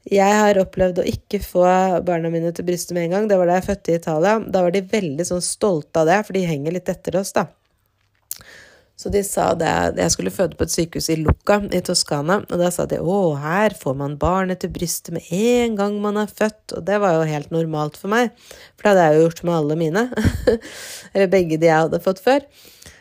jeg 0.10 0.38
har 0.42 0.58
opplevd 0.58 1.04
å 1.04 1.08
ikke 1.10 1.42
få 1.44 1.66
barna 2.08 2.32
mine 2.34 2.50
til 2.56 2.66
brystet 2.66 2.96
med 2.98 3.08
en 3.08 3.16
gang. 3.18 3.30
Det 3.30 3.38
var 3.38 3.50
da 3.50 3.60
jeg 3.60 3.68
fødte 3.68 3.94
i 3.94 4.00
Italia. 4.00 4.36
Da 4.42 4.63
var 4.66 4.74
de 4.74 4.82
veldig 4.96 5.28
sånn 5.28 5.46
stolte 5.46 6.01
av 6.01 6.10
det, 6.10 6.20
for 6.25 6.38
de 6.38 6.48
henger 6.50 6.74
litt 6.74 6.89
etter 6.89 7.20
oss, 7.20 7.36
da. 7.36 7.46
Så 9.00 9.08
de 9.13 9.22
sa 9.24 9.53
det 9.56 9.72
Jeg 9.96 10.12
skulle 10.12 10.34
føde 10.34 10.58
på 10.60 10.65
et 10.68 10.74
sykehus 10.74 11.08
i 11.13 11.20
Lucca 11.22 11.62
i 11.72 11.79
Toskana, 11.86 12.41
og 12.44 12.60
da 12.60 12.72
sa 12.74 12.84
de 12.89 13.00
å, 13.00 13.20
her 13.39 13.75
får 13.79 13.96
man 14.01 14.18
barnet 14.20 14.60
til 14.60 14.74
brystet 14.75 15.13
med 15.15 15.29
en 15.32 15.77
gang 15.79 15.96
man 16.03 16.20
er 16.20 16.32
født, 16.32 16.75
og 16.75 16.84
det 16.88 17.00
var 17.00 17.15
jo 17.15 17.29
helt 17.29 17.53
normalt 17.56 18.00
for 18.00 18.12
meg, 18.12 18.34
for 18.75 18.84
det 18.84 18.91
hadde 18.91 19.06
jeg 19.08 19.15
jo 19.15 19.24
gjort 19.27 19.46
med 19.48 19.56
alle 19.56 19.79
mine, 19.79 20.03
eller 21.13 21.32
begge 21.32 21.62
de 21.62 21.72
jeg 21.72 21.86
hadde 21.86 22.03
fått 22.03 22.20
før. 22.25 22.44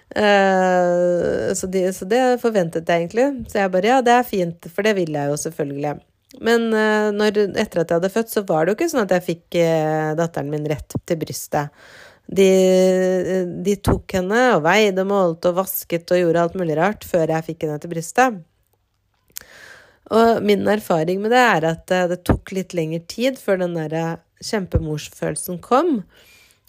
Uh, 0.08 1.52
så, 1.54 1.68
de, 1.68 1.82
så, 1.92 2.06
det 2.08 2.22
forventet 2.40 2.88
jeg 2.88 3.04
egentlig. 3.04 3.26
Så 3.50 3.60
jeg 3.60 3.72
bare 3.74 3.90
ja, 3.90 3.98
det 4.04 4.14
er 4.14 4.26
fint, 4.26 4.70
for 4.72 4.86
det 4.86 4.94
vil 4.96 5.18
jeg 5.18 5.32
jo 5.32 5.36
selvfølgelig. 5.42 5.98
Men 6.44 6.68
uh, 6.72 7.10
når, 7.14 7.42
etter 7.60 7.82
at 7.82 7.90
jeg 7.90 7.98
hadde 7.98 8.12
født, 8.14 8.32
så 8.32 8.44
var 8.48 8.64
det 8.64 8.72
jo 8.72 8.78
ikke 8.78 8.92
sånn 8.94 9.04
at 9.04 9.16
jeg 9.18 9.26
fikk 9.26 9.58
uh, 9.60 10.14
datteren 10.18 10.50
min 10.52 10.66
rett 10.70 10.96
til 11.04 11.20
brystet. 11.20 11.74
De, 12.28 12.48
de, 13.64 13.74
tok 13.80 14.18
henne 14.18 14.40
og 14.58 14.66
veide, 14.66 15.04
målte 15.08 15.48
og 15.48 15.62
vasket 15.62 16.10
og 16.12 16.20
gjorde 16.20 16.42
alt 16.44 16.58
mulig 16.60 16.76
rart 16.76 17.06
før 17.08 17.32
jeg 17.32 17.46
fikk 17.46 17.64
henne 17.64 17.78
til 17.80 17.92
brystet. 17.94 18.42
Og 20.12 20.42
min 20.44 20.64
erfaring 20.68 21.20
med 21.22 21.32
det 21.32 21.40
er 21.40 21.66
at 21.68 21.92
eh, 21.92 22.08
det 22.08 22.22
tok 22.28 22.52
litt 22.56 22.74
lengre 22.76 23.00
tid 23.08 23.40
før 23.40 23.62
den 23.64 23.76
der 23.76 23.96
eh, 23.96 24.16
kjempemorsfølelsen 24.44 25.60
kom. 25.64 25.98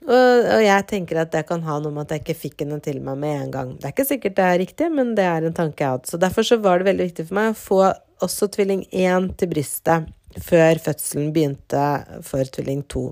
Og, 0.08 0.16
og, 0.16 0.62
jeg 0.64 0.86
tenker 0.88 1.20
at 1.22 1.32
det 1.34 1.46
kan 1.48 1.64
ha 1.68 1.78
noe 1.84 1.92
med 1.92 2.08
at 2.08 2.16
jeg 2.16 2.24
ikke 2.24 2.42
fikk 2.46 2.64
henne 2.64 2.80
til 2.84 3.02
meg 3.04 3.20
med 3.20 3.36
en 3.44 3.52
gang. 3.56 3.74
Det 3.76 3.90
er 3.90 3.96
ikke 3.96 4.08
sikkert 4.08 4.38
det 4.38 4.46
er 4.46 4.62
riktig, 4.64 4.92
men 4.96 5.12
det 5.16 5.28
er 5.28 5.48
en 5.48 5.56
tanke 5.56 5.84
jeg 5.84 5.98
hatt. 5.98 6.08
Så 6.08 6.20
derfor 6.22 6.48
så 6.48 6.60
var 6.64 6.80
det 6.80 6.88
veldig 6.88 7.10
viktig 7.12 7.28
for 7.28 7.40
meg 7.40 7.52
å 7.52 7.60
få 7.60 7.82
også 8.24 8.50
tvilling 8.56 8.86
1 8.92 9.34
til 9.40 9.52
brystet 9.52 10.08
før 10.44 10.80
fødselen 10.84 11.34
begynte 11.36 11.84
for 12.28 12.48
tvilling 12.56 12.84
2. 12.92 13.04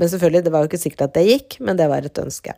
Men 0.00 0.08
selvfølgelig, 0.08 0.46
det 0.46 0.52
var 0.54 0.64
jo 0.64 0.70
ikke 0.70 0.80
sikkert 0.80 1.06
at 1.10 1.16
det 1.18 1.28
gikk, 1.28 1.60
men 1.60 1.78
det 1.78 1.88
var 1.92 2.06
et 2.06 2.20
ønske. 2.22 2.56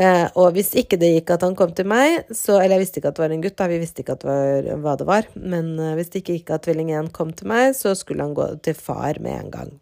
Eh, 0.00 0.24
og 0.40 0.54
hvis 0.56 0.70
ikke 0.80 0.96
det 0.96 1.10
gikk 1.18 1.34
at 1.34 1.42
han 1.44 1.54
kom 1.56 1.74
til 1.76 1.84
meg, 1.84 2.22
så 2.32 2.56
Eller 2.56 2.78
jeg 2.78 2.86
visste 2.86 3.00
ikke 3.00 3.10
at 3.12 3.18
det 3.18 3.24
var 3.26 3.34
en 3.34 3.42
gutt, 3.44 3.58
da, 3.58 3.68
vi 3.68 3.80
visste 3.82 4.00
ikke 4.00 4.16
det 4.22 4.28
var, 4.30 4.68
hva 4.80 4.96
det 4.96 5.06
var. 5.08 5.28
Men 5.36 5.74
eh, 5.78 5.94
hvis 5.98 6.12
det 6.12 6.22
ikke 6.22 6.36
gikk 6.38 6.52
at 6.56 6.64
tvilling 6.64 6.92
1 6.96 7.12
kom 7.12 7.32
til 7.36 7.50
meg, 7.52 7.76
så 7.76 7.92
skulle 7.98 8.24
han 8.24 8.36
gå 8.36 8.48
til 8.64 8.78
far 8.78 9.20
med 9.20 9.36
en 9.36 9.50
gang. 9.52 9.72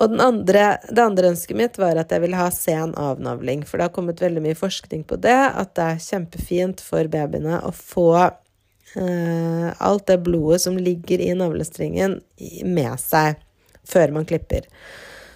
Og 0.00 0.14
andre, 0.24 0.78
det 0.88 1.02
andre 1.04 1.32
ønsket 1.34 1.56
mitt 1.56 1.78
var 1.80 1.98
at 2.00 2.12
jeg 2.12 2.22
ville 2.24 2.38
ha 2.38 2.48
sen 2.52 2.94
avnavling. 2.96 3.64
For 3.68 3.76
det 3.76 3.88
har 3.88 3.96
kommet 3.96 4.22
veldig 4.24 4.44
mye 4.44 4.56
forskning 4.56 5.04
på 5.08 5.18
det, 5.20 5.36
at 5.36 5.74
det 5.76 5.88
er 5.88 6.04
kjempefint 6.06 6.84
for 6.84 7.08
babyene 7.12 7.60
å 7.64 7.72
få 7.76 8.10
eh, 8.24 9.68
alt 9.72 10.06
det 10.08 10.20
blodet 10.24 10.62
som 10.64 10.76
ligger 10.80 11.20
i 11.20 11.32
navlestrengen, 11.36 12.20
med 12.64 13.00
seg 13.00 13.40
før 13.88 14.12
man 14.16 14.28
klipper. 14.28 14.68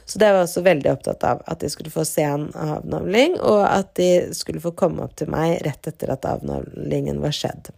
Så 0.06 0.20
det 0.22 0.28
var 0.30 0.44
jeg 0.44 0.48
også 0.48 0.62
veldig 0.66 0.92
opptatt 0.92 1.24
av. 1.26 1.40
At 1.50 1.62
de 1.64 1.70
skulle 1.70 1.90
få 1.90 2.04
se 2.06 2.22
en 2.22 2.46
avnavling, 2.54 3.40
og 3.42 3.64
at 3.66 3.90
de 3.98 4.10
skulle 4.38 4.62
få 4.62 4.70
komme 4.78 5.02
opp 5.02 5.16
til 5.18 5.32
meg 5.32 5.58
rett 5.66 5.90
etter 5.90 6.12
at 6.14 6.28
avnavlingen 6.30 7.18
var 7.24 7.34
skjedd. 7.34 7.72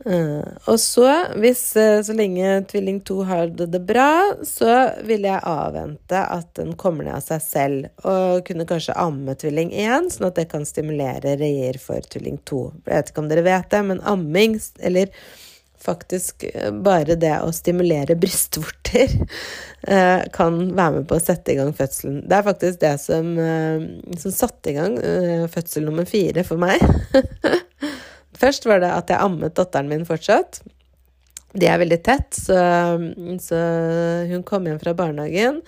Uh, 0.00 0.40
og 0.64 0.78
så, 0.80 1.04
hvis 1.36 1.60
uh, 1.76 1.98
så 2.00 2.14
lenge 2.16 2.62
tvilling 2.70 3.02
2 3.04 3.16
har 3.28 3.50
det, 3.52 3.66
det 3.74 3.82
bra, 3.84 4.32
så 4.48 4.70
vil 5.04 5.26
jeg 5.28 5.42
avvente 5.44 6.22
at 6.24 6.48
den 6.56 6.72
kommer 6.80 7.04
ned 7.04 7.18
av 7.18 7.26
seg 7.26 7.42
selv, 7.44 7.90
og 8.08 8.40
kunne 8.48 8.64
kanskje 8.68 8.96
amme 8.96 9.36
tvilling 9.36 9.74
1, 9.76 10.08
sånn 10.14 10.30
at 10.30 10.40
det 10.40 10.46
kan 10.54 10.64
stimulere 10.64 11.36
reir 11.42 11.76
for 11.82 12.00
tvilling 12.08 12.40
2. 12.48 12.62
Jeg 12.80 12.88
vet 12.94 13.12
ikke 13.12 13.24
om 13.26 13.28
dere 13.28 13.44
vet 13.44 13.68
det, 13.76 13.82
men 13.92 14.00
amming, 14.08 14.56
eller 14.80 15.12
faktisk 15.84 16.44
eh, 16.50 16.70
bare 16.70 17.16
det 17.20 17.36
å 17.44 17.52
stimulere 17.54 18.16
brystvorter 18.20 19.14
uh, 19.88 20.22
kan 20.36 20.58
være 20.76 21.00
med 21.00 21.06
på 21.10 21.18
å 21.18 21.22
sette 21.22 21.54
i 21.54 21.58
gang 21.60 21.72
fødselen. 21.76 22.22
Det 22.28 22.36
er 22.38 22.48
faktisk 22.48 22.82
det 22.82 22.94
som, 23.02 23.32
som 24.20 24.34
satte 24.34 24.72
i 24.72 24.76
gang 24.76 24.98
fødsel 25.52 25.88
nummer 25.88 26.08
fire 26.08 26.44
for 26.46 26.60
meg. 26.60 26.82
Først 28.40 28.68
var 28.68 28.80
det 28.80 28.92
at 28.94 29.10
jeg 29.12 29.20
ammet 29.20 29.56
datteren 29.56 29.90
min 29.90 30.06
fortsatt. 30.08 30.62
De 31.50 31.66
er 31.66 31.80
veldig 31.82 31.98
tett, 32.06 32.36
så, 32.36 32.56
så, 33.42 33.58
hun 34.30 34.44
kom 34.46 34.68
hjem 34.68 34.78
fra 34.82 34.94
barnehagen. 34.94 35.58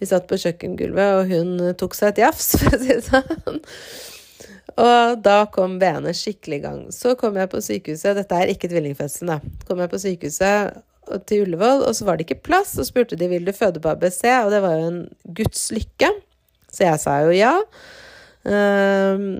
Vi 0.00 0.08
satt 0.08 0.28
på 0.28 0.38
kjøkkengulvet, 0.40 1.16
og 1.16 1.32
hun 1.32 1.74
tok 1.80 1.96
seg 1.96 2.12
et 2.12 2.22
jafs, 2.26 2.52
for 2.60 2.76
å 2.76 2.80
si 2.80 2.92
det 2.92 3.02
sånn. 3.08 3.60
Og 4.76 5.22
da 5.24 5.42
kom 5.52 5.78
benet 5.80 6.18
skikkelig 6.18 6.60
i 6.60 6.64
gang. 6.64 6.82
Så 6.94 7.16
kom 7.18 7.38
jeg 7.40 7.50
på 7.50 7.62
sykehuset, 7.64 8.16
dette 8.18 8.36
er 8.36 8.52
ikke 8.52 8.70
tvillingfødselen, 8.70 9.34
da. 9.34 9.64
Kom 9.68 9.82
jeg 9.82 9.92
på 9.92 10.02
sykehuset 10.02 10.80
til 11.26 11.46
Ullevål, 11.46 11.86
og 11.88 11.96
så 11.96 12.06
var 12.06 12.18
det 12.18 12.28
ikke 12.28 12.44
plass, 12.50 12.76
og 12.78 12.86
spurte 12.86 13.18
de 13.18 13.28
vil 13.30 13.46
du 13.46 13.52
føde 13.56 13.82
på 13.82 13.90
ABC, 13.90 14.22
og 14.44 14.52
det 14.54 14.60
var 14.62 14.76
jo 14.78 14.92
en 14.92 15.00
guds 15.36 15.70
lykke. 15.74 16.12
Så 16.70 16.86
jeg 16.86 17.02
sa 17.02 17.16
jo 17.24 17.34
ja. 17.34 17.56
Um, 18.40 19.34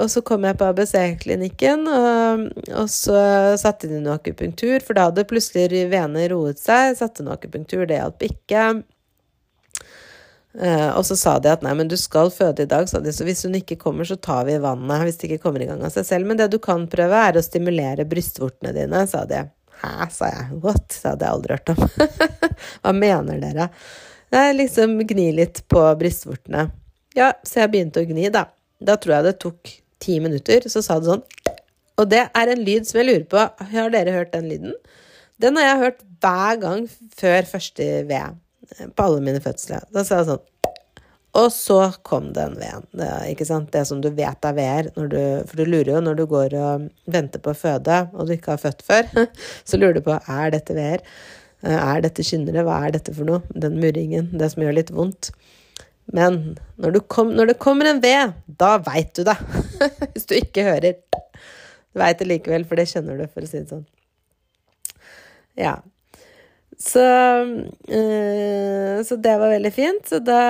og 0.00 0.06
så 0.08 0.22
kom 0.24 0.46
jeg 0.48 0.56
på 0.56 0.68
ABC-klinikken, 0.70 1.84
og, 1.92 2.46
og, 2.70 2.86
så 2.88 3.18
satte 3.60 3.90
de 3.90 3.98
noe 4.00 4.16
akupunktur, 4.16 4.80
for 4.86 4.96
da 4.96 5.10
hadde 5.10 5.26
plutselig 5.28 5.84
veene 5.92 6.28
roet 6.32 6.62
seg. 6.62 6.94
Satte 7.00 7.26
noe 7.26 7.36
akupunktur, 7.36 7.84
det 7.90 8.00
hjalp 8.00 8.24
ikke. 8.30 8.64
Uh, 10.50 10.90
og 10.98 11.04
så 11.06 11.14
sa 11.14 11.36
de 11.38 11.52
at 11.52 11.62
nei, 11.62 11.72
men 11.78 11.86
du 11.90 11.94
skal 12.00 12.32
føde 12.34 12.64
i 12.64 12.70
dag, 12.70 12.88
sa 12.90 12.98
de, 12.98 13.12
så 13.14 13.22
hvis 13.26 13.44
hun 13.46 13.54
ikke 13.60 13.78
kommer, 13.78 14.08
så 14.08 14.16
tar 14.18 14.48
vi 14.48 14.58
vannet. 14.62 15.06
Hvis 15.06 15.20
det 15.20 15.30
ikke 15.30 15.44
kommer 15.46 15.62
i 15.62 15.68
gang 15.68 15.82
av 15.86 15.94
seg 15.94 16.08
selv. 16.08 16.26
Men 16.26 16.40
det 16.40 16.50
du 16.52 16.58
kan 16.62 16.88
prøve, 16.90 17.24
er 17.30 17.38
å 17.38 17.44
stimulere 17.44 18.08
brystvortene 18.10 18.74
dine, 18.76 19.04
sa 19.10 19.22
de. 19.30 19.44
Hæ, 19.80 20.10
sa 20.12 20.30
jeg. 20.32 20.60
What? 20.64 20.88
Det 20.90 21.06
hadde 21.06 21.28
jeg 21.28 21.36
aldri 21.36 21.58
hørt 21.58 21.74
om. 21.74 21.84
Hva 22.82 22.94
mener 22.96 23.42
dere? 23.42 23.70
Nei, 24.34 24.48
liksom 24.58 24.98
gni 25.08 25.30
litt 25.38 25.62
på 25.70 25.84
brystvortene. 26.00 26.68
Ja, 27.18 27.32
så 27.46 27.64
jeg 27.64 27.72
begynte 27.72 28.02
å 28.02 28.08
gni, 28.08 28.28
da. 28.34 28.48
Da 28.80 28.96
tror 29.00 29.18
jeg 29.18 29.28
det 29.28 29.38
tok 29.42 29.72
ti 30.00 30.18
minutter, 30.22 30.66
så 30.70 30.82
sa 30.84 30.98
det 31.00 31.10
sånn. 31.10 31.24
Og 32.00 32.08
det 32.10 32.26
er 32.26 32.52
en 32.52 32.62
lyd 32.64 32.86
som 32.88 33.00
jeg 33.00 33.08
lurer 33.10 33.26
på 33.28 33.42
Har 33.74 33.90
dere 33.92 34.14
hørt 34.14 34.30
den 34.32 34.46
lyden? 34.48 34.76
Den 35.40 35.58
har 35.58 35.66
jeg 35.66 35.82
hørt 35.84 36.06
hver 36.22 36.60
gang 36.60 36.86
før 37.16 37.48
første 37.48 37.88
ved 38.08 38.38
på 38.94 39.06
alle 39.06 39.24
mine 39.24 39.42
fødsler. 39.42 39.86
Da 39.94 40.04
sa 40.06 40.20
jeg 40.20 40.32
sånn 40.32 40.46
og 41.38 41.52
så 41.54 41.78
kom 42.02 42.32
den 42.34 42.56
veden. 42.58 43.44
Sant? 43.46 43.70
det 43.72 43.84
som 43.86 44.00
du 44.02 44.08
vet 44.10 44.46
er 44.46 44.54
veer. 44.56 44.88
For 44.96 45.60
du 45.60 45.62
lurer 45.68 45.92
jo 45.92 46.00
når 46.02 46.16
du 46.18 46.24
går 46.30 46.56
og 46.58 46.88
venter 47.06 47.42
på 47.42 47.52
å 47.52 47.58
føde, 47.58 48.00
og 48.14 48.26
du 48.26 48.34
ikke 48.34 48.56
har 48.56 48.62
født 48.62 48.82
før. 48.82 49.06
Så 49.68 49.78
lurer 49.78 49.94
du 49.98 50.02
på 50.06 50.16
er 50.18 50.50
dette 50.56 50.74
veer. 50.74 51.04
Er 51.62 52.02
dette 52.02 52.26
kynnere? 52.26 52.64
Hva 52.66 52.80
er 52.86 52.96
dette 52.96 53.14
for 53.14 53.28
noe? 53.28 53.44
Den 53.54 53.78
murringen. 53.78 54.32
Det 54.34 54.50
som 54.50 54.64
gjør 54.64 54.78
litt 54.80 54.90
vondt. 54.94 55.30
Men 56.10 56.56
når, 56.80 56.98
kom, 57.06 57.30
når 57.36 57.52
det 57.52 57.60
kommer 57.62 57.86
en 57.86 58.02
ved, 58.02 58.34
da 58.58 58.74
veit 58.82 59.14
du 59.14 59.22
det. 59.28 59.36
Hvis 60.16 60.26
du 60.26 60.34
ikke 60.40 60.66
hører. 60.66 60.98
Du 61.14 62.02
veit 62.02 62.18
det 62.18 62.26
likevel, 62.26 62.66
for 62.66 62.80
det 62.80 62.88
kjenner 62.90 63.22
du, 63.22 63.28
for 63.30 63.46
å 63.46 63.50
si 63.50 63.60
det 63.60 63.70
sånn. 63.70 63.86
Ja. 65.58 65.78
Så, 66.80 67.04
øh, 67.88 69.04
så 69.04 69.16
det 69.16 69.34
var 69.38 69.52
veldig 69.52 69.72
fint. 69.72 70.06
Så, 70.08 70.18
da, 70.24 70.40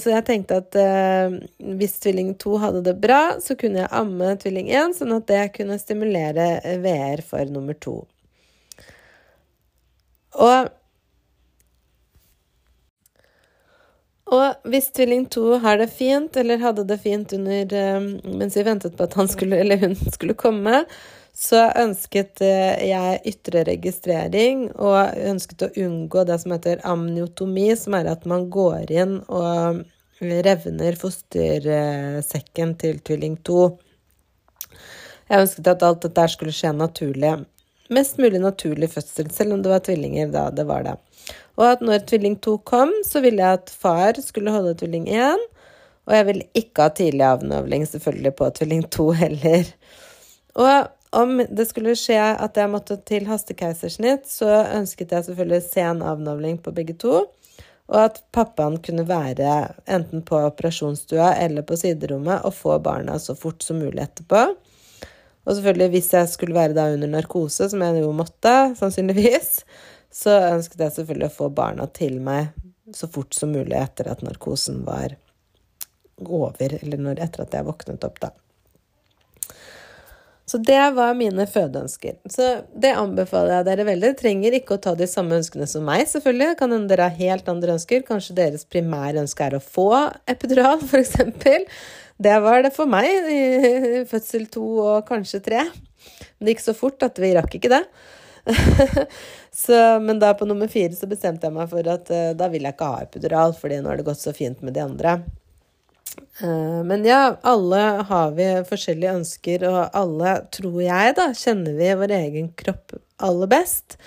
så 0.00 0.12
jeg 0.12 0.24
tenkte 0.26 0.58
at 0.60 0.76
øh, 0.76 1.38
hvis 1.78 1.96
tvilling 2.04 2.34
2 2.36 2.56
hadde 2.60 2.82
det 2.84 2.98
bra, 3.00 3.22
så 3.40 3.56
kunne 3.56 3.80
jeg 3.80 3.92
amme 3.96 4.34
tvilling 4.42 4.68
1, 4.68 4.98
sånn 4.98 5.16
at 5.16 5.28
det 5.30 5.44
kunne 5.56 5.80
stimulere 5.80 6.50
VR 6.84 7.24
for 7.24 7.48
nummer 7.48 7.78
2. 7.80 7.96
Og 10.38 10.74
Og 14.28 14.68
hvis 14.68 14.90
tvilling 14.92 15.22
to 15.32 15.56
har 15.62 15.78
det 15.80 15.88
fint, 15.88 16.36
eller 16.36 16.60
hadde 16.60 16.84
det 16.88 16.98
fint 17.00 17.32
under, 17.32 17.70
eh, 17.72 18.08
mens 18.36 18.56
vi 18.58 18.64
ventet 18.66 18.96
på 18.96 19.06
at 19.06 19.14
han 19.16 19.28
skulle, 19.28 19.56
eller 19.56 19.80
hun 19.80 19.94
skulle 19.96 20.36
komme, 20.36 20.82
så 21.38 21.68
ønsket 21.78 22.40
eh, 22.42 22.88
jeg 22.88 23.20
ytre 23.30 23.62
registrering 23.68 24.64
og 24.74 25.14
ønsket 25.30 25.68
å 25.68 25.74
unngå 25.84 26.24
det 26.26 26.40
som 26.42 26.54
heter 26.56 26.82
amniotomi, 26.88 27.68
som 27.78 27.94
er 27.94 28.10
at 28.10 28.26
man 28.26 28.48
går 28.50 28.90
inn 28.90 29.20
og 29.28 29.84
revner 30.18 30.98
fostersekken 30.98 32.74
til 32.80 32.98
tvilling 33.06 33.36
2. 33.46 33.60
Jeg 35.28 35.44
ønsket 35.44 35.70
at 35.70 35.86
alt 35.86 36.02
dette 36.08 36.26
skulle 36.32 36.56
skje 36.56 36.74
naturlig. 36.74 37.36
Mest 37.94 38.18
mulig 38.18 38.42
naturlig 38.42 38.90
fødsel, 38.96 39.30
selv 39.30 39.54
om 39.54 39.62
det 39.62 39.70
var 39.70 39.86
tvillinger 39.86 40.34
da 40.34 40.48
det 40.50 40.66
var 40.66 40.84
det. 40.88 40.98
Og 41.54 41.68
at 41.70 41.86
når 41.86 42.02
tvilling 42.08 42.34
2 42.42 42.58
kom, 42.66 42.90
så 43.06 43.22
ville 43.22 43.44
jeg 43.44 43.62
at 43.62 43.70
far 43.70 44.18
skulle 44.24 44.52
holde 44.52 44.74
tvilling 44.80 45.06
1. 45.06 45.46
Og 46.08 46.18
jeg 46.18 46.26
ville 46.32 46.50
ikke 46.56 46.82
ha 46.82 46.92
tidlig 46.98 47.26
avnøvling, 47.30 47.86
selvfølgelig, 47.86 48.34
på 48.34 48.52
tvilling 48.58 48.86
2 48.90 49.10
heller. 49.22 49.74
Og 50.58 50.97
om 51.10 51.38
det 51.50 51.66
skulle 51.68 51.96
skje 51.96 52.18
at 52.18 52.58
jeg 52.58 52.70
måtte 52.72 52.98
til 53.08 53.26
hastekeisersnitt, 53.28 54.28
så 54.28 54.48
ønsket 54.76 55.14
jeg 55.14 55.28
selvfølgelig 55.28 55.64
sen 55.64 56.02
avnavling 56.04 56.58
på 56.62 56.74
begge 56.76 56.96
to. 57.00 57.26
Og 57.88 58.00
at 58.02 58.18
pappaen 58.36 58.76
kunne 58.84 59.06
være 59.08 59.52
enten 59.88 60.20
på 60.28 60.36
operasjonsstua 60.50 61.30
eller 61.40 61.64
på 61.64 61.78
siderommet 61.80 62.44
og 62.44 62.52
få 62.52 62.76
barna 62.84 63.16
så 63.22 63.32
fort 63.38 63.64
som 63.64 63.80
mulig 63.80 64.02
etterpå. 64.04 64.42
Og 65.48 65.54
selvfølgelig, 65.56 65.88
hvis 65.94 66.10
jeg 66.12 66.28
skulle 66.28 66.56
være 66.56 66.76
da 66.76 66.90
under 66.92 67.08
narkose, 67.08 67.70
som 67.72 67.80
jeg 67.80 68.02
jo 68.02 68.10
måtte, 68.12 68.52
sannsynligvis, 68.76 69.62
så 70.12 70.34
ønsket 70.50 70.84
jeg 70.84 70.96
selvfølgelig 70.98 71.30
å 71.30 71.36
få 71.38 71.48
barna 71.56 71.86
til 71.96 72.18
meg 72.24 72.52
så 72.96 73.08
fort 73.12 73.32
som 73.36 73.54
mulig 73.56 73.76
etter 73.76 74.10
at 74.12 74.20
narkosen 74.24 74.82
var 74.84 75.16
over, 76.24 76.76
eller 76.82 77.22
etter 77.24 77.44
at 77.44 77.56
jeg 77.56 77.64
våknet 77.64 78.04
opp, 78.04 78.20
da. 78.20 78.32
Så 80.48 80.58
det 80.64 80.80
var 80.96 81.16
mine 81.16 81.44
fødeønsker. 81.44 82.14
Så 82.32 82.46
det 82.72 82.94
anbefaler 82.96 83.58
jeg 83.58 83.66
dere 83.66 83.84
veldig. 83.90 84.12
Trenger 84.16 84.54
ikke 84.56 84.78
å 84.78 84.80
ta 84.80 84.94
de 84.96 85.08
samme 85.10 85.36
ønskene 85.36 85.68
som 85.68 85.84
meg, 85.84 86.06
selvfølgelig. 86.08 86.56
Kan 86.60 86.72
hende 86.72 86.88
dere 86.88 87.10
har 87.10 87.18
helt 87.20 87.50
andre 87.52 87.74
ønsker. 87.76 88.06
Kanskje 88.08 88.36
deres 88.38 88.64
primære 88.64 89.20
ønske 89.26 89.44
er 89.44 89.58
å 89.58 89.60
få 89.62 89.90
epidural, 90.30 90.80
f.eks. 90.88 91.18
Det 92.18 92.38
var 92.42 92.64
det 92.64 92.72
for 92.74 92.90
meg 92.90 93.28
i 93.30 94.04
fødsel 94.08 94.48
to 94.50 94.64
og 94.86 95.04
kanskje 95.10 95.42
tre. 95.44 95.66
Men 95.68 96.48
det 96.48 96.56
gikk 96.56 96.64
så 96.64 96.74
fort 96.78 97.04
at 97.04 97.20
vi 97.20 97.34
rakk 97.36 97.58
ikke 97.58 97.74
det. 97.74 97.82
så, 99.52 99.76
men 100.00 100.18
da 100.22 100.32
på 100.34 100.48
nummer 100.48 100.70
fire 100.72 100.96
så 100.96 101.06
bestemte 101.10 101.44
jeg 101.46 101.54
meg 101.54 101.68
for 101.68 101.92
at 101.92 102.08
uh, 102.08 102.30
da 102.38 102.48
vil 102.48 102.64
jeg 102.64 102.76
ikke 102.76 102.88
ha 102.88 103.04
epidural, 103.04 103.52
fordi 103.58 103.82
nå 103.82 103.92
har 103.92 104.00
det 104.00 104.08
gått 104.08 104.24
så 104.24 104.32
fint 104.36 104.64
med 104.64 104.74
de 104.78 104.86
andre. 104.86 105.18
Uh, 106.42 106.84
men 106.86 107.04
ja, 107.06 107.36
alle 107.46 107.82
har 108.08 108.32
vi 108.36 108.46
forskjellige 108.68 109.14
ønsker, 109.20 109.64
og 109.68 109.96
alle, 109.96 110.34
tror 110.54 110.80
jeg, 110.82 111.14
da, 111.18 111.28
kjenner 111.36 111.78
vi 111.78 111.92
vår 112.02 112.14
egen 112.18 112.50
kropp 112.58 112.96
aller 113.24 113.50
best. 113.50 113.98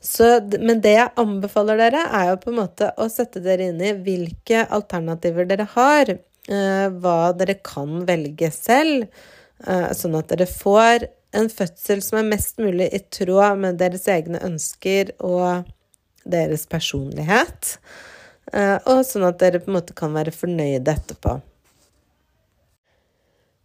Så, 0.00 0.26
men 0.58 0.80
det 0.84 0.96
jeg 0.96 1.12
anbefaler 1.20 1.78
dere, 1.80 2.06
er 2.16 2.30
jo 2.30 2.40
på 2.42 2.52
en 2.52 2.60
måte 2.62 2.90
å 2.96 3.06
sette 3.12 3.42
dere 3.44 3.68
inn 3.70 3.82
i 3.84 3.92
hvilke 3.94 4.64
alternativer 4.72 5.48
dere 5.50 5.68
har. 5.76 6.16
Uh, 6.50 6.88
hva 7.02 7.32
dere 7.36 7.60
kan 7.64 8.02
velge 8.08 8.52
selv, 8.54 9.10
sånn 9.60 10.14
at 10.16 10.30
dere 10.30 10.46
får 10.48 11.02
en 11.36 11.50
fødsel 11.52 12.00
som 12.00 12.16
er 12.16 12.30
mest 12.30 12.56
mulig 12.62 12.86
i 12.96 13.00
tråd 13.12 13.58
med 13.60 13.76
deres 13.76 14.06
egne 14.08 14.40
ønsker 14.46 15.12
og 15.20 15.68
deres 16.24 16.66
personlighet. 16.70 17.76
Eh, 18.52 18.78
og 18.90 19.04
sånn 19.06 19.28
at 19.28 19.38
dere 19.42 19.60
på 19.62 19.70
en 19.70 19.78
måte 19.78 19.96
kan 19.96 20.14
være 20.16 20.34
fornøyde 20.34 20.96
etterpå. 20.96 21.38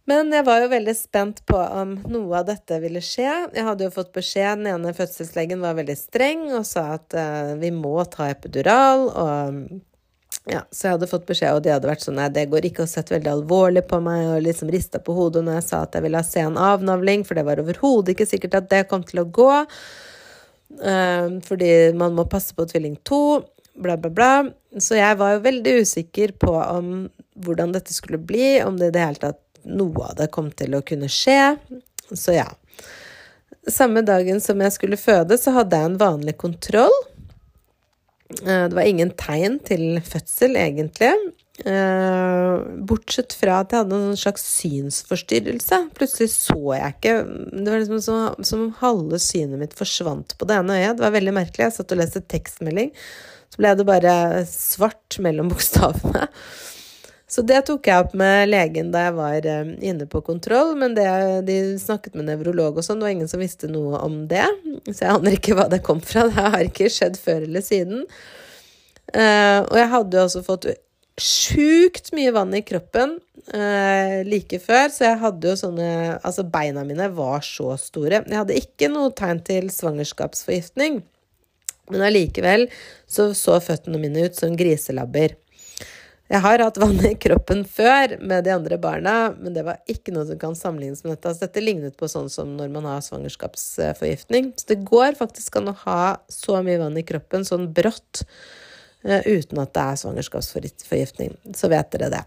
Men 0.06 0.30
jeg 0.30 0.46
var 0.46 0.62
jo 0.62 0.70
veldig 0.70 0.94
spent 0.94 1.40
på 1.50 1.58
om 1.58 1.96
noe 2.06 2.38
av 2.38 2.46
dette 2.46 2.78
ville 2.78 3.02
skje. 3.02 3.26
Jeg 3.56 3.64
hadde 3.66 3.88
jo 3.88 3.94
fått 3.94 4.12
beskjed, 4.14 4.60
Den 4.62 4.68
ene 4.76 4.94
fødselslegen 4.94 5.64
var 5.64 5.74
veldig 5.74 5.96
streng 5.98 6.44
og 6.52 6.62
sa 6.68 6.92
at 6.94 7.16
uh, 7.18 7.56
vi 7.58 7.72
må 7.74 7.98
ta 8.06 8.28
epidural. 8.30 9.08
Og 9.10 9.56
ja, 10.46 10.60
så 10.70 10.86
jeg 10.86 10.94
hadde 10.94 11.08
fått 11.10 11.26
beskjed, 11.26 11.56
og 11.58 11.64
de 11.64 11.72
hadde 11.74 11.90
vært 11.90 12.04
sånn 12.06 12.20
nei, 12.20 12.28
det 12.30 12.46
går 12.52 12.68
ikke, 12.68 12.84
og 12.84 12.92
sett 12.92 13.10
veldig 13.10 13.32
alvorlig 13.32 13.82
på 13.90 13.98
meg 14.04 14.28
og 14.30 14.44
liksom 14.46 14.70
rista 14.70 15.00
på 15.02 15.16
hodet 15.16 15.42
når 15.42 15.58
jeg 15.58 15.66
sa 15.72 15.82
at 15.82 15.98
jeg 15.98 16.06
ville 16.06 16.22
ha 16.22 16.28
sen 16.28 16.60
avnavling, 16.68 17.26
for 17.26 17.34
det 17.34 17.46
var 17.48 17.64
overhodet 17.64 18.14
ikke 18.14 18.28
sikkert 18.30 18.60
at 18.60 18.70
det 18.70 18.84
kom 18.92 19.02
til 19.06 19.24
å 19.24 19.26
gå. 19.26 19.50
Uh, 20.78 21.42
fordi 21.50 21.72
man 21.98 22.14
må 22.14 22.28
passe 22.30 22.54
på 22.54 22.68
tvilling 22.70 22.94
to, 23.02 23.40
bla, 23.74 23.98
bla, 23.98 24.14
bla. 24.14 24.30
Så 24.78 24.98
jeg 24.98 25.16
var 25.20 25.36
jo 25.36 25.44
veldig 25.46 25.72
usikker 25.82 26.34
på 26.40 26.52
om 26.52 27.08
hvordan 27.44 27.72
dette 27.74 27.94
skulle 27.96 28.20
bli, 28.20 28.58
om 28.64 28.78
det 28.80 28.90
i 28.90 28.96
det 28.96 29.04
hele 29.04 29.22
tatt 29.22 29.42
noe 29.66 30.10
av 30.10 30.16
det 30.20 30.30
kom 30.34 30.50
til 30.54 30.76
å 30.76 30.84
kunne 30.86 31.08
skje. 31.10 31.56
Så 32.12 32.36
ja. 32.36 32.46
samme 33.68 34.04
dagen 34.06 34.40
som 34.40 34.60
jeg 34.62 34.74
skulle 34.76 35.00
føde, 35.00 35.38
så 35.40 35.54
hadde 35.56 35.80
jeg 35.80 35.90
en 35.90 36.00
vanlig 36.00 36.36
kontroll. 36.40 36.94
Eh, 38.42 38.66
det 38.68 38.76
var 38.76 38.86
ingen 38.86 39.12
tegn 39.18 39.58
til 39.66 40.00
fødsel, 40.04 40.56
egentlig. 40.60 41.12
Uh, 41.64 42.60
bortsett 42.84 43.32
fra 43.32 43.62
at 43.62 43.70
jeg 43.72 43.80
hadde 43.80 43.96
en 43.96 44.18
slags 44.20 44.42
synsforstyrrelse. 44.58 45.78
Plutselig 45.96 46.28
så 46.34 46.58
jeg 46.76 46.96
ikke 46.98 47.14
Det 47.24 47.70
var 47.70 47.80
liksom 47.80 48.02
som, 48.04 48.44
som 48.44 48.66
om 48.66 48.74
halve 48.82 49.20
synet 49.22 49.62
mitt 49.62 49.76
forsvant 49.78 50.36
på 50.36 50.48
det 50.48 50.58
ene 50.60 50.76
øyet. 50.76 50.98
Det 50.98 51.06
var 51.06 51.16
veldig 51.16 51.34
merkelig. 51.38 51.64
Jeg 51.64 51.76
satt 51.78 51.96
og 51.96 52.02
leste 52.02 52.24
tekstmelding, 52.28 52.92
så 53.48 53.62
ble 53.62 53.74
det 53.78 53.88
bare 53.88 54.14
svart 54.50 55.20
mellom 55.24 55.48
bokstavene. 55.54 56.28
Så 57.26 57.42
det 57.42 57.64
tok 57.66 57.88
jeg 57.88 58.04
opp 58.04 58.12
med 58.14 58.52
legen 58.52 58.92
da 58.92 59.08
jeg 59.08 59.16
var 59.16 59.48
uh, 59.48 59.74
inne 59.82 60.06
på 60.12 60.20
kontroll, 60.28 60.76
men 60.78 60.92
det, 60.94 61.08
de 61.48 61.58
snakket 61.80 62.14
med 62.20 62.28
nevrolog 62.28 62.76
og 62.76 62.84
sånn, 62.84 63.00
det 63.00 63.08
var 63.08 63.16
ingen 63.16 63.32
som 63.32 63.42
visste 63.42 63.72
noe 63.72 63.98
om 64.04 64.26
det. 64.28 64.44
Så 64.92 65.00
jeg 65.00 65.14
aner 65.14 65.40
ikke 65.40 65.56
hva 65.56 65.70
det 65.72 65.82
kom 65.88 66.04
fra. 66.04 66.28
Det 66.28 66.36
har 66.52 66.62
ikke 66.68 66.92
skjedd 66.92 67.16
før 67.18 67.48
eller 67.48 67.64
siden. 67.64 68.04
Uh, 69.08 69.64
og 69.64 69.78
jeg 69.80 69.94
hadde 69.96 70.20
jo 70.20 70.28
også 70.28 70.44
fått 70.44 70.74
sjukt 71.20 72.12
mye 72.16 72.32
vann 72.34 72.52
i 72.54 72.62
kroppen 72.66 73.16
eh, 73.54 74.20
like 74.28 74.58
før, 74.60 74.90
så 74.92 75.06
jeg 75.08 75.20
hadde 75.22 75.48
jo 75.48 75.56
sånne 75.58 75.88
Altså, 76.20 76.44
beina 76.44 76.84
mine 76.84 77.08
var 77.16 77.44
så 77.46 77.72
store. 77.80 78.22
Jeg 78.26 78.40
hadde 78.40 78.58
ikke 78.60 78.90
noe 78.92 79.14
tegn 79.16 79.40
til 79.46 79.70
svangerskapsforgiftning, 79.72 81.00
men 81.92 82.04
allikevel 82.04 82.68
så 83.08 83.30
så 83.38 83.60
føttene 83.62 84.00
mine 84.02 84.26
ut 84.26 84.38
som 84.38 84.56
griselabber. 84.58 85.36
Jeg 86.26 86.42
har 86.42 86.58
hatt 86.58 86.78
vann 86.82 86.98
i 87.06 87.12
kroppen 87.22 87.62
før 87.70 88.16
med 88.18 88.42
de 88.48 88.50
andre 88.50 88.76
barna, 88.82 89.14
men 89.38 89.54
det 89.54 89.62
var 89.66 89.78
ikke 89.86 90.10
noe 90.10 90.26
som 90.26 90.40
kan 90.40 90.56
sammenlignes 90.58 91.04
med 91.04 91.14
dette. 91.14 91.30
Altså, 91.30 91.46
dette 91.46 91.62
lignet 91.62 91.94
på 91.98 92.08
sånn 92.10 92.26
som 92.32 92.56
når 92.58 92.72
man 92.74 92.88
har 92.90 93.04
svangerskapsforgiftning. 93.06 94.50
Så 94.58 94.72
det 94.72 94.80
går 94.88 95.14
faktisk 95.20 95.60
an 95.60 95.70
å 95.70 95.76
ha 95.84 96.00
så 96.26 96.58
mye 96.66 96.82
vann 96.82 96.98
i 96.98 97.06
kroppen 97.06 97.46
sånn 97.46 97.70
brått 97.76 98.24
uten 99.06 99.60
at 99.62 99.74
det 99.76 99.82
er 99.82 100.00
svangerskapsforgiftning. 100.00 101.36
Så 101.56 101.70
vet 101.72 101.92
dere 101.94 102.10
det. 102.12 102.22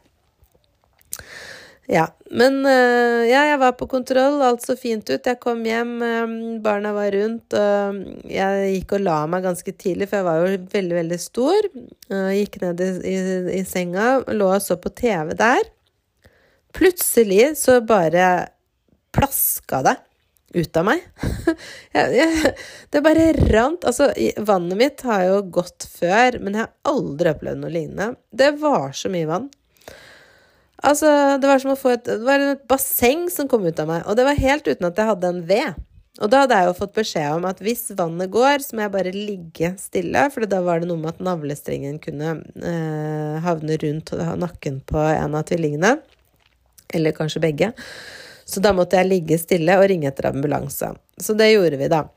Ja, 1.89 2.03
men 2.29 2.59
eh, 2.69 3.23
ja, 3.31 3.47
jeg 3.49 3.57
var 3.63 3.73
på 3.79 3.87
kontroll, 3.89 4.37
alt 4.45 4.61
så 4.61 4.75
fint 4.77 5.09
ut. 5.09 5.25
Jeg 5.25 5.39
kom 5.41 5.63
hjem, 5.65 5.95
eh, 6.05 6.35
barna 6.61 6.91
var 6.93 7.09
rundt, 7.15 7.55
jeg 8.29 8.75
gikk 8.75 8.93
og 8.99 9.05
la 9.07 9.17
meg 9.31 9.47
ganske 9.47 9.73
tidlig, 9.73 10.09
for 10.11 10.19
jeg 10.19 10.27
var 10.27 10.43
jo 10.43 10.59
veldig, 10.75 10.95
veldig 10.99 11.19
stor. 11.23 11.69
Gikk 12.37 12.59
ned 12.61 12.83
i, 12.85 12.91
i, 13.09 13.17
i 13.57 13.63
senga, 13.65 14.19
lå 14.29 14.51
og 14.53 14.61
så 14.61 14.77
på 14.77 14.93
TV 15.01 15.33
der. 15.39 15.73
Plutselig 16.77 17.55
så 17.57 17.79
bare 17.81 18.29
plaska 19.15 19.81
det 19.87 19.97
ut 20.55 20.79
av 20.79 20.87
meg. 20.87 21.03
jeg, 21.97 22.15
jeg, 22.17 22.53
det 22.93 23.03
bare 23.05 23.29
rant. 23.51 23.85
Altså, 23.87 24.09
vannet 24.45 24.79
mitt 24.79 25.05
har 25.07 25.25
jo 25.27 25.41
gått 25.59 25.87
før, 25.89 26.39
men 26.43 26.57
jeg 26.57 26.65
har 26.65 26.93
aldri 26.93 27.33
opplevd 27.33 27.63
noe 27.63 27.73
lignende. 27.73 28.13
Det 28.31 28.53
var 28.61 28.93
så 28.97 29.11
mye 29.13 29.29
vann. 29.29 29.49
Altså, 30.79 31.11
det 31.41 31.49
var 31.49 31.59
som 31.59 31.73
å 31.73 31.79
få 31.79 31.93
et, 31.97 32.07
det 32.07 32.23
var 32.23 32.41
et 32.53 32.65
basseng 32.69 33.27
som 33.33 33.49
kom 33.51 33.65
ut 33.67 33.79
av 33.81 33.89
meg, 33.89 34.03
og 34.07 34.15
det 34.15 34.25
var 34.27 34.39
helt 34.39 34.67
uten 34.69 34.87
at 34.87 34.99
jeg 34.99 35.11
hadde 35.11 35.31
en 35.33 35.41
ved. 35.49 35.85
Og 36.19 36.31
da 36.31 36.43
hadde 36.43 36.55
jeg 36.57 36.67
jo 36.67 36.75
fått 36.75 36.95
beskjed 36.97 37.37
om 37.37 37.45
at 37.47 37.61
hvis 37.63 37.91
vannet 37.95 38.31
går, 38.31 38.63
så 38.63 38.75
må 38.75 38.83
jeg 38.83 38.93
bare 38.95 39.15
ligge 39.15 39.73
stille, 39.79 40.25
for 40.33 40.47
da 40.49 40.59
var 40.65 40.81
det 40.81 40.89
noe 40.89 40.99
med 40.99 41.13
at 41.13 41.21
navlestrengen 41.23 41.99
kunne 42.03 42.33
eh, 42.59 43.35
havne 43.45 43.77
rundt 43.83 44.11
nakken 44.41 44.81
på 44.87 44.99
en 44.99 45.37
av 45.39 45.45
tvillingene. 45.47 45.93
Eller 46.95 47.15
kanskje 47.15 47.43
begge. 47.43 47.71
Så 48.49 48.61
da 48.65 48.73
måtte 48.73 48.97
jeg 48.97 49.09
ligge 49.11 49.37
stille 49.37 49.75
og 49.77 49.85
ringe 49.91 50.09
etter 50.09 50.31
ambulanse. 50.31 50.95
Så 51.21 51.35
det 51.37 51.51
gjorde 51.51 51.77
vi, 51.77 51.89
da. 51.91 52.07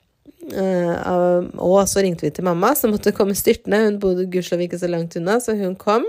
Uh, 0.42 1.44
og 1.62 1.84
så 1.86 2.02
ringte 2.02 2.24
vi 2.26 2.32
til 2.34 2.46
mamma, 2.46 2.72
som 2.78 2.94
måtte 2.94 3.12
komme 3.14 3.36
styrtende. 3.38 3.84
Hun 3.84 4.00
bodde 4.02 4.26
gudskjelov 4.32 4.64
ikke 4.66 4.80
så 4.80 4.90
langt 4.90 5.16
unna, 5.20 5.38
så 5.44 5.54
hun 5.58 5.76
kom. 5.78 6.06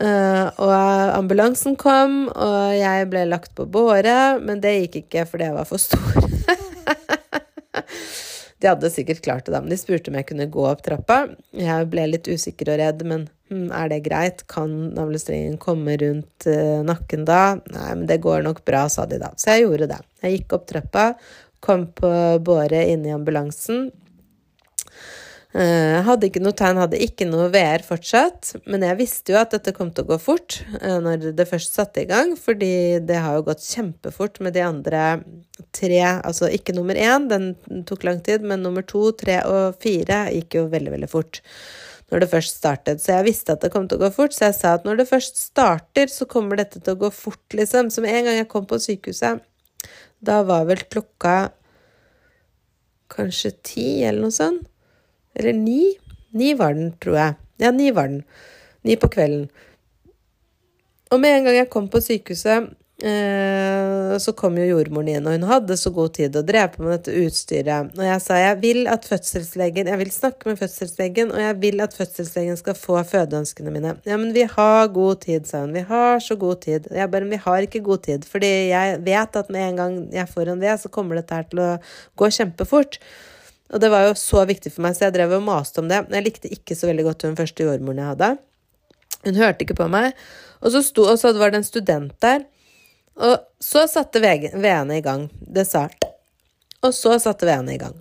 Uh, 0.00 0.48
og 0.56 0.72
ambulansen 1.18 1.76
kom, 1.76 2.24
og 2.32 2.72
jeg 2.78 3.10
ble 3.12 3.26
lagt 3.28 3.52
på 3.58 3.68
båre, 3.68 4.38
men 4.40 4.62
det 4.64 4.78
gikk 4.78 5.02
ikke 5.02 5.26
fordi 5.28 5.50
jeg 5.50 5.58
var 5.58 5.68
for 5.68 5.82
stor. 5.82 6.16
de 8.62 8.70
hadde 8.70 8.92
sikkert 8.94 9.20
klart 9.26 9.44
det, 9.44 9.52
da, 9.52 9.60
men 9.60 9.74
de 9.74 9.78
spurte 9.80 10.08
om 10.08 10.16
jeg 10.16 10.30
kunne 10.32 10.48
gå 10.54 10.64
opp 10.70 10.80
trappa. 10.86 11.26
Jeg 11.52 11.90
ble 11.92 12.08
litt 12.14 12.32
usikker 12.32 12.72
og 12.72 12.80
redd, 12.80 13.04
men 13.04 13.28
er 13.74 13.90
det 13.92 14.02
greit? 14.06 14.44
Kan 14.50 14.92
navlestrengen 14.96 15.58
komme 15.62 15.96
rundt 16.00 16.46
uh, 16.50 16.82
nakken 16.86 17.26
da? 17.28 17.56
Nei, 17.74 17.88
men 17.94 18.06
det 18.10 18.22
går 18.24 18.44
nok 18.46 18.62
bra, 18.68 18.86
sa 18.92 19.06
de 19.08 19.20
da. 19.22 19.32
Så 19.36 19.54
jeg 19.54 19.66
gjorde 19.66 19.90
det. 19.94 20.00
Jeg 20.22 20.38
gikk 20.38 20.56
opp 20.58 20.68
trappa, 20.70 21.08
kom 21.62 21.88
på 21.96 22.12
båret 22.44 22.92
inn 22.92 23.06
i 23.06 23.14
ambulansen. 23.14 23.90
Uh, 25.52 26.00
hadde 26.06 26.30
ikke 26.30 26.40
noe 26.40 26.56
tegn, 26.56 26.78
hadde 26.80 27.00
ikke 27.04 27.26
noe 27.28 27.50
VR 27.52 27.82
fortsatt, 27.84 28.54
men 28.72 28.86
jeg 28.86 28.96
visste 29.02 29.34
jo 29.34 29.36
at 29.36 29.52
dette 29.52 29.74
kom 29.76 29.90
til 29.92 30.06
å 30.06 30.14
gå 30.14 30.16
fort 30.22 30.62
uh, 30.78 30.96
når 31.04 31.26
det 31.36 31.44
først 31.50 31.76
satte 31.76 32.00
i 32.00 32.08
gang, 32.08 32.32
fordi 32.40 33.02
det 33.04 33.18
har 33.20 33.36
jo 33.36 33.44
gått 33.50 33.66
kjempefort 33.66 34.40
med 34.40 34.56
de 34.56 34.62
andre 34.64 35.02
tre, 35.76 36.00
altså 36.00 36.48
ikke 36.48 36.72
nummer 36.72 36.96
én, 36.96 37.28
den 37.28 37.84
tok 37.84 38.08
lang 38.08 38.24
tid, 38.24 38.48
men 38.48 38.64
nummer 38.64 38.86
to, 38.88 39.10
tre 39.12 39.42
og 39.44 39.76
fire 39.84 40.24
gikk 40.38 40.56
jo 40.56 40.70
veldig, 40.72 40.94
veldig 40.96 41.12
fort 41.12 41.42
når 42.12 42.22
det 42.22 42.28
først 42.28 42.58
startet. 42.60 43.00
Så 43.00 43.14
jeg 43.14 43.26
visste 43.30 43.54
at 43.54 43.64
det 43.64 43.72
kom 43.72 43.86
til 43.88 43.96
å 43.96 44.04
gå 44.04 44.10
fort, 44.12 44.34
så 44.36 44.50
jeg 44.50 44.58
sa 44.58 44.74
at 44.76 44.84
når 44.84 45.00
det 45.00 45.08
først 45.08 45.40
starter, 45.40 46.12
så 46.12 46.28
kommer 46.28 46.60
dette 46.60 46.82
til 46.82 46.94
å 46.94 47.00
gå 47.06 47.10
fort, 47.14 47.46
liksom. 47.56 47.88
Så 47.88 48.04
med 48.04 48.12
en 48.12 48.28
gang 48.28 48.38
jeg 48.42 48.50
kom 48.52 48.68
på 48.68 48.80
sykehuset, 48.82 49.40
da 50.22 50.42
var 50.46 50.68
vel 50.68 50.84
klokka 50.92 51.36
kanskje 53.12 53.54
ti, 53.64 53.88
eller 54.04 54.26
noe 54.26 54.36
sånt. 54.36 54.68
Eller 55.36 55.56
ni. 55.56 55.94
Ni 56.36 56.52
var 56.56 56.76
den, 56.76 56.92
tror 57.00 57.16
jeg. 57.16 57.40
Ja, 57.64 57.72
ni 57.72 57.88
var 57.96 58.12
den. 58.12 58.22
Ni 58.84 58.98
på 59.00 59.08
kvelden. 59.12 59.48
Og 61.12 61.20
med 61.20 61.38
en 61.38 61.48
gang 61.48 61.58
jeg 61.58 61.72
kom 61.72 61.88
på 61.92 62.00
sykehuset, 62.04 62.70
Eh, 62.72 62.81
så 63.02 64.32
kom 64.38 64.54
jo 64.60 64.66
jordmoren 64.68 65.08
inn, 65.10 65.24
og 65.26 65.34
hun 65.34 65.46
hadde 65.48 65.74
så 65.80 65.90
god 65.94 66.12
tid 66.14 66.36
og 66.38 66.46
drev 66.46 66.68
på 66.74 66.84
med 66.84 66.92
dette 66.94 67.14
utstyret. 67.18 67.90
Og 67.98 68.04
jeg 68.06 68.22
sa 68.22 68.36
jeg 68.38 68.58
vil 68.62 68.86
at 68.90 69.08
fødselslegen 69.08 69.90
Jeg 69.90 69.98
vil 69.98 70.12
snakke 70.14 70.46
med 70.46 70.60
fødselslegen, 70.60 71.32
og 71.34 71.40
jeg 71.42 71.56
vil 71.64 71.82
at 71.82 71.96
fødselslegen 71.98 72.60
skal 72.60 72.76
få 72.78 73.00
fødeønskene 73.10 73.74
mine. 73.74 73.96
Ja, 74.06 74.20
men 74.20 74.30
vi 74.36 74.44
har 74.46 74.92
god 74.94 75.22
tid, 75.26 75.48
sa 75.50 75.64
hun. 75.64 75.74
Vi 75.74 75.82
har 75.88 76.22
så 76.22 76.36
god 76.38 76.62
tid. 76.62 76.86
Jeg 76.94 77.10
bare 77.10 77.26
Men 77.26 77.34
vi 77.34 77.42
har 77.42 77.66
ikke 77.66 77.82
god 77.82 78.04
tid. 78.06 78.24
Fordi 78.24 78.52
jeg 78.70 79.02
vet 79.02 79.36
at 79.36 79.50
med 79.50 79.68
en 79.68 79.76
gang 79.76 79.98
jeg 80.12 80.28
får 80.28 80.48
en 80.52 80.60
ved, 80.60 80.78
så 80.78 80.88
kommer 80.88 81.18
dette 81.18 81.34
her 81.34 81.50
til 81.50 81.58
å 81.62 81.70
gå 82.16 82.30
kjempefort. 82.30 82.98
Og 83.72 83.80
det 83.80 83.90
var 83.90 84.06
jo 84.06 84.14
så 84.14 84.44
viktig 84.46 84.72
for 84.72 84.84
meg, 84.84 84.94
så 84.94 85.06
jeg 85.08 85.16
drev 85.16 85.38
og 85.38 85.42
maste 85.46 85.80
om 85.80 85.88
det. 85.88 86.04
Jeg 86.12 86.26
likte 86.26 86.50
ikke 86.52 86.76
så 86.76 86.90
veldig 86.90 87.04
godt 87.08 87.26
hun 87.26 87.38
første 87.38 87.66
jordmoren 87.66 88.02
jeg 88.02 88.10
hadde. 88.14 88.32
Hun 89.22 89.38
hørte 89.38 89.64
ikke 89.64 89.78
på 89.78 89.90
meg. 89.90 90.12
Og 90.62 90.74
så, 90.74 90.82
sto, 90.84 91.06
og 91.08 91.18
så 91.18 91.32
var 91.38 91.50
det 91.50 91.62
en 91.62 91.66
student 91.66 92.14
der 92.22 92.44
og 93.20 93.42
så 93.62 93.84
satte 93.90 94.22
veene 94.22 94.96
i 94.96 95.04
gang. 95.04 95.28
Det 95.40 95.66
sa 95.68 95.88
Og 96.82 96.94
så 96.94 97.18
satte 97.20 97.46
veene 97.46 97.74
i 97.74 97.78
gang. 97.78 97.94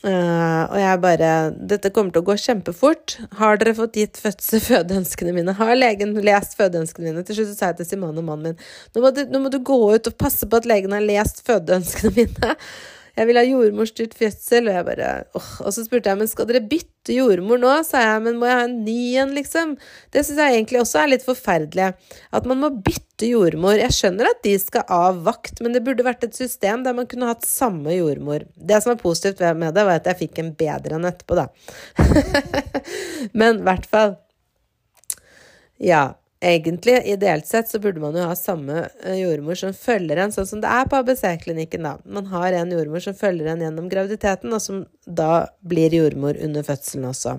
Uh, 0.00 0.64
og 0.72 0.78
jeg 0.80 1.00
bare 1.02 1.30
Dette 1.52 1.90
kommer 1.92 2.14
til 2.14 2.22
å 2.22 2.28
gå 2.30 2.36
kjempefort. 2.40 3.18
Har 3.36 3.58
dere 3.60 3.76
fått 3.76 3.98
gitt 4.00 4.20
fødsel 4.20 4.62
fødeønskene 4.68 5.34
mine? 5.36 5.52
Har 5.58 5.74
legen 5.76 6.14
lest 6.24 6.56
fødeønskene 6.56 7.10
mine? 7.10 7.24
Til 7.26 7.36
slutt 7.40 7.52
sa 7.58 7.72
jeg 7.72 7.82
til 7.82 7.90
Simone, 7.90 8.24
mannen 8.24 8.54
min, 8.54 8.70
nå 8.94 9.04
må, 9.04 9.12
du, 9.12 9.26
nå 9.28 9.42
må 9.44 9.52
du 9.52 9.58
gå 9.60 9.76
ut 9.92 10.08
og 10.08 10.16
passe 10.20 10.48
på 10.48 10.60
at 10.60 10.68
legen 10.68 10.96
har 10.96 11.04
lest 11.04 11.44
fødeønskene 11.48 12.14
mine. 12.16 12.56
Jeg 13.16 13.28
vil 13.28 13.38
ha 13.40 13.44
jordmorstyrt 13.46 14.14
fødsel. 14.18 14.68
Og 14.70 14.76
jeg 14.78 14.86
bare 14.86 15.10
åh. 15.38 15.50
Og 15.64 15.74
så 15.74 15.84
spurte 15.86 16.12
jeg 16.12 16.20
men 16.20 16.30
skal 16.30 16.48
dere 16.48 16.62
bytte 16.70 17.16
jordmor 17.16 17.60
nå, 17.62 17.72
sa 17.86 18.02
jeg. 18.04 18.22
Men 18.26 18.38
må 18.40 18.48
jeg 18.48 18.58
ha 18.58 18.66
en 18.68 18.78
ny 18.86 19.00
en, 19.22 19.34
liksom? 19.36 19.74
Det 20.14 20.24
syns 20.26 20.42
jeg 20.42 20.58
egentlig 20.58 20.82
også 20.82 21.02
er 21.02 21.12
litt 21.14 21.26
forferdelig. 21.26 21.90
At 22.36 22.48
man 22.50 22.62
må 22.62 22.72
bytte 22.76 23.28
jordmor. 23.28 23.76
Jeg 23.80 23.96
skjønner 23.96 24.30
at 24.30 24.40
de 24.46 24.54
skal 24.62 24.86
av 24.92 25.20
vakt, 25.26 25.60
men 25.64 25.76
det 25.76 25.84
burde 25.86 26.06
vært 26.06 26.24
et 26.28 26.38
system 26.38 26.86
der 26.86 26.96
man 26.96 27.08
kunne 27.10 27.28
hatt 27.30 27.48
samme 27.48 27.94
jordmor. 27.96 28.46
Det 28.56 28.80
som 28.84 28.94
er 28.94 29.02
positivt 29.02 29.42
med 29.58 29.76
det, 29.76 29.84
var 29.86 30.00
at 30.00 30.08
jeg 30.10 30.22
fikk 30.26 30.40
en 30.42 30.54
bedre 30.56 30.96
enn 30.96 31.10
etterpå, 31.10 31.38
da. 31.38 31.48
men 33.40 33.60
i 33.60 33.68
hvert 33.68 33.86
fall. 33.90 34.18
Ja. 35.80 36.19
Egentlig, 36.42 37.02
ideelt 37.04 37.46
sett, 37.46 37.68
så 37.68 37.78
burde 37.78 38.00
man 38.00 38.14
jo 38.16 38.24
ha 38.24 38.34
samme 38.36 38.86
eh, 39.04 39.18
jordmor 39.20 39.58
som 39.60 39.74
følger 39.76 40.16
en, 40.16 40.32
sånn 40.32 40.46
som 40.48 40.62
det 40.62 40.70
er 40.72 40.86
på 40.88 40.96
ABC-klinikken, 40.96 41.84
da. 41.84 41.98
Man 42.08 42.30
har 42.32 42.56
en 42.56 42.72
jordmor 42.72 43.04
som 43.04 43.16
følger 43.16 43.50
en 43.52 43.60
gjennom 43.60 43.90
graviditeten, 43.92 44.54
og 44.56 44.62
som 44.64 44.86
da 45.04 45.50
blir 45.60 45.92
jordmor 45.92 46.40
under 46.40 46.64
fødselen 46.64 47.10
også. 47.10 47.36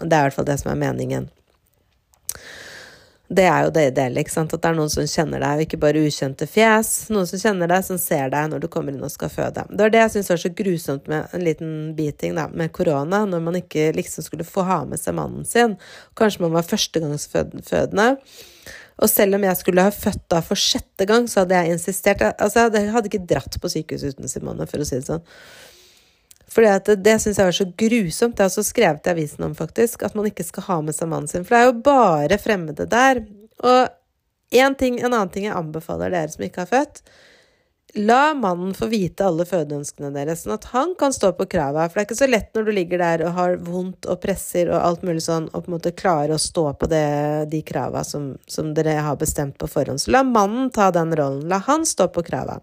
Det 0.00 0.08
er 0.08 0.22
i 0.22 0.28
hvert 0.30 0.38
fall 0.38 0.48
det 0.48 0.56
som 0.62 0.72
er 0.72 0.80
meningen. 0.80 1.28
Det 3.28 3.44
er 3.48 3.62
jo 3.64 3.70
det 3.72 3.86
ideelle, 3.88 4.20
ikke 4.20 4.34
sant? 4.34 4.52
at 4.52 4.60
det 4.60 4.68
er 4.68 4.76
noen 4.76 4.90
som 4.92 5.06
kjenner 5.08 5.40
deg, 5.40 5.56
og 5.56 5.64
ikke 5.64 5.78
bare 5.80 6.02
ukjente 6.04 6.44
fjes. 6.48 6.90
Noen 7.14 7.28
som 7.30 7.40
kjenner 7.40 7.70
deg, 7.72 7.86
som 7.86 7.96
ser 8.00 8.28
deg 8.34 8.50
når 8.52 8.60
du 8.60 8.68
kommer 8.72 8.92
inn 8.92 9.06
og 9.06 9.12
skal 9.14 9.32
føde. 9.32 9.64
Det 9.70 9.80
var 9.80 9.94
det 9.94 10.02
jeg 10.02 10.12
syntes 10.12 10.32
var 10.34 10.42
så 10.42 10.52
grusomt 10.60 11.08
med 11.08 11.32
en 11.32 11.44
liten 11.46 11.72
biting 11.96 12.36
da, 12.36 12.50
med 12.52 12.74
korona, 12.76 13.22
når 13.24 13.44
man 13.46 13.56
ikke 13.62 13.88
liksom 13.96 14.26
skulle 14.28 14.44
få 14.44 14.66
ha 14.68 14.82
med 14.90 15.00
seg 15.00 15.16
mannen 15.16 15.48
sin. 15.48 15.78
Kanskje 16.20 16.44
man 16.44 16.52
var 16.58 16.68
førstegangsfødende. 16.68 18.10
Og 19.02 19.10
selv 19.10 19.38
om 19.38 19.48
jeg 19.48 19.58
skulle 19.58 19.88
ha 19.88 19.94
født 19.94 20.26
da 20.30 20.44
for 20.44 20.60
sjette 20.60 21.08
gang, 21.08 21.24
så 21.26 21.42
hadde 21.42 21.62
jeg 21.62 21.78
insistert 21.78 22.28
Altså, 22.28 22.68
jeg 22.68 22.92
hadde 22.92 23.10
ikke 23.10 23.26
dratt 23.32 23.56
på 23.60 23.72
sykehus 23.72 24.04
uten 24.12 24.28
Simone, 24.30 24.68
for 24.68 24.84
å 24.84 24.86
si 24.86 25.00
det 25.00 25.08
sånn. 25.08 25.24
For 26.54 26.62
det, 26.62 27.00
det 27.02 27.16
syns 27.22 27.40
jeg 27.40 27.50
var 27.50 27.56
så 27.56 27.66
grusomt. 27.84 28.36
Det 28.36 28.44
har 28.44 28.52
også 28.52 28.66
skrevet 28.66 29.06
i 29.08 29.12
avisen 29.14 29.46
om, 29.46 29.56
faktisk, 29.58 30.06
at 30.06 30.14
man 30.14 30.30
ikke 30.30 30.46
skal 30.46 30.68
ha 30.68 30.80
med 30.86 30.96
seg 30.96 31.10
mannen 31.10 31.30
sin. 31.30 31.46
For 31.46 31.56
det 31.56 31.60
er 31.62 31.70
jo 31.70 31.84
bare 31.90 32.40
fremmede 32.40 32.86
der. 32.90 33.24
Og 33.64 33.80
en, 34.54 34.76
ting, 34.78 35.00
en 35.00 35.10
annen 35.10 35.32
ting 35.34 35.48
jeg 35.48 35.56
anbefaler 35.58 36.14
dere 36.14 36.30
som 36.30 36.46
ikke 36.46 36.62
har 36.62 36.70
født, 36.70 37.02
La 37.94 38.34
mannen 38.34 38.72
få 38.74 38.88
vite 38.90 39.22
alle 39.22 39.44
fødeønskene 39.46 40.08
deres, 40.16 40.40
sånn 40.42 40.56
at 40.56 40.64
han 40.72 40.96
kan 40.98 41.12
stå 41.14 41.30
på 41.38 41.46
krava. 41.46 41.84
For 41.86 41.94
det 41.94 42.02
er 42.02 42.08
ikke 42.08 42.18
så 42.18 42.26
lett 42.26 42.56
når 42.56 42.66
du 42.66 42.70
ligger 42.74 42.98
der 42.98 43.22
og 43.28 43.36
har 43.36 43.54
vondt 43.62 44.08
og 44.10 44.18
presser 44.24 44.72
og 44.72 44.80
alt 44.80 45.04
mulig 45.06 45.22
sånn, 45.22 45.46
og 45.52 45.62
på 45.62 45.70
en 45.70 45.76
måte 45.76 45.92
klare 45.94 46.34
å 46.34 46.42
stå 46.42 46.64
på 46.80 46.88
det, 46.90 47.04
de 47.52 47.60
krava 47.62 48.02
som, 48.06 48.32
som, 48.50 48.72
dere 48.74 48.96
har 48.98 49.20
bestemt 49.20 49.54
på 49.62 49.70
forhånd. 49.70 50.02
Så 50.02 50.10
la 50.10 50.24
mannen 50.26 50.72
ta 50.74 50.90
den 50.94 51.14
rollen. 51.14 51.46
La 51.52 51.60
han 51.68 51.86
stå 51.86 52.08
på 52.10 52.26
krava. 52.26 52.58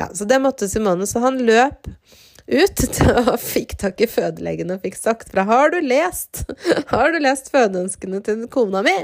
Ja, 0.00 0.08
så 0.16 0.24
det 0.24 0.40
måtte 0.40 0.70
Simone. 0.70 1.04
Så 1.06 1.20
han 1.20 1.42
løp 1.44 1.90
ut 2.46 2.84
og 3.24 3.34
fikk 3.40 3.76
tak 3.80 4.00
i 4.04 4.08
fødelegen 4.10 4.72
og 4.74 4.84
fikk 4.84 4.98
sagt 4.98 5.32
fra 5.32 5.46
Har 5.48 5.72
du 5.74 5.80
lest? 5.84 6.44
Har 6.92 7.14
du 7.14 7.20
lest 7.22 7.52
fødeønskene 7.54 8.22
til 8.24 8.46
kona 8.52 8.84
mi? 8.84 8.96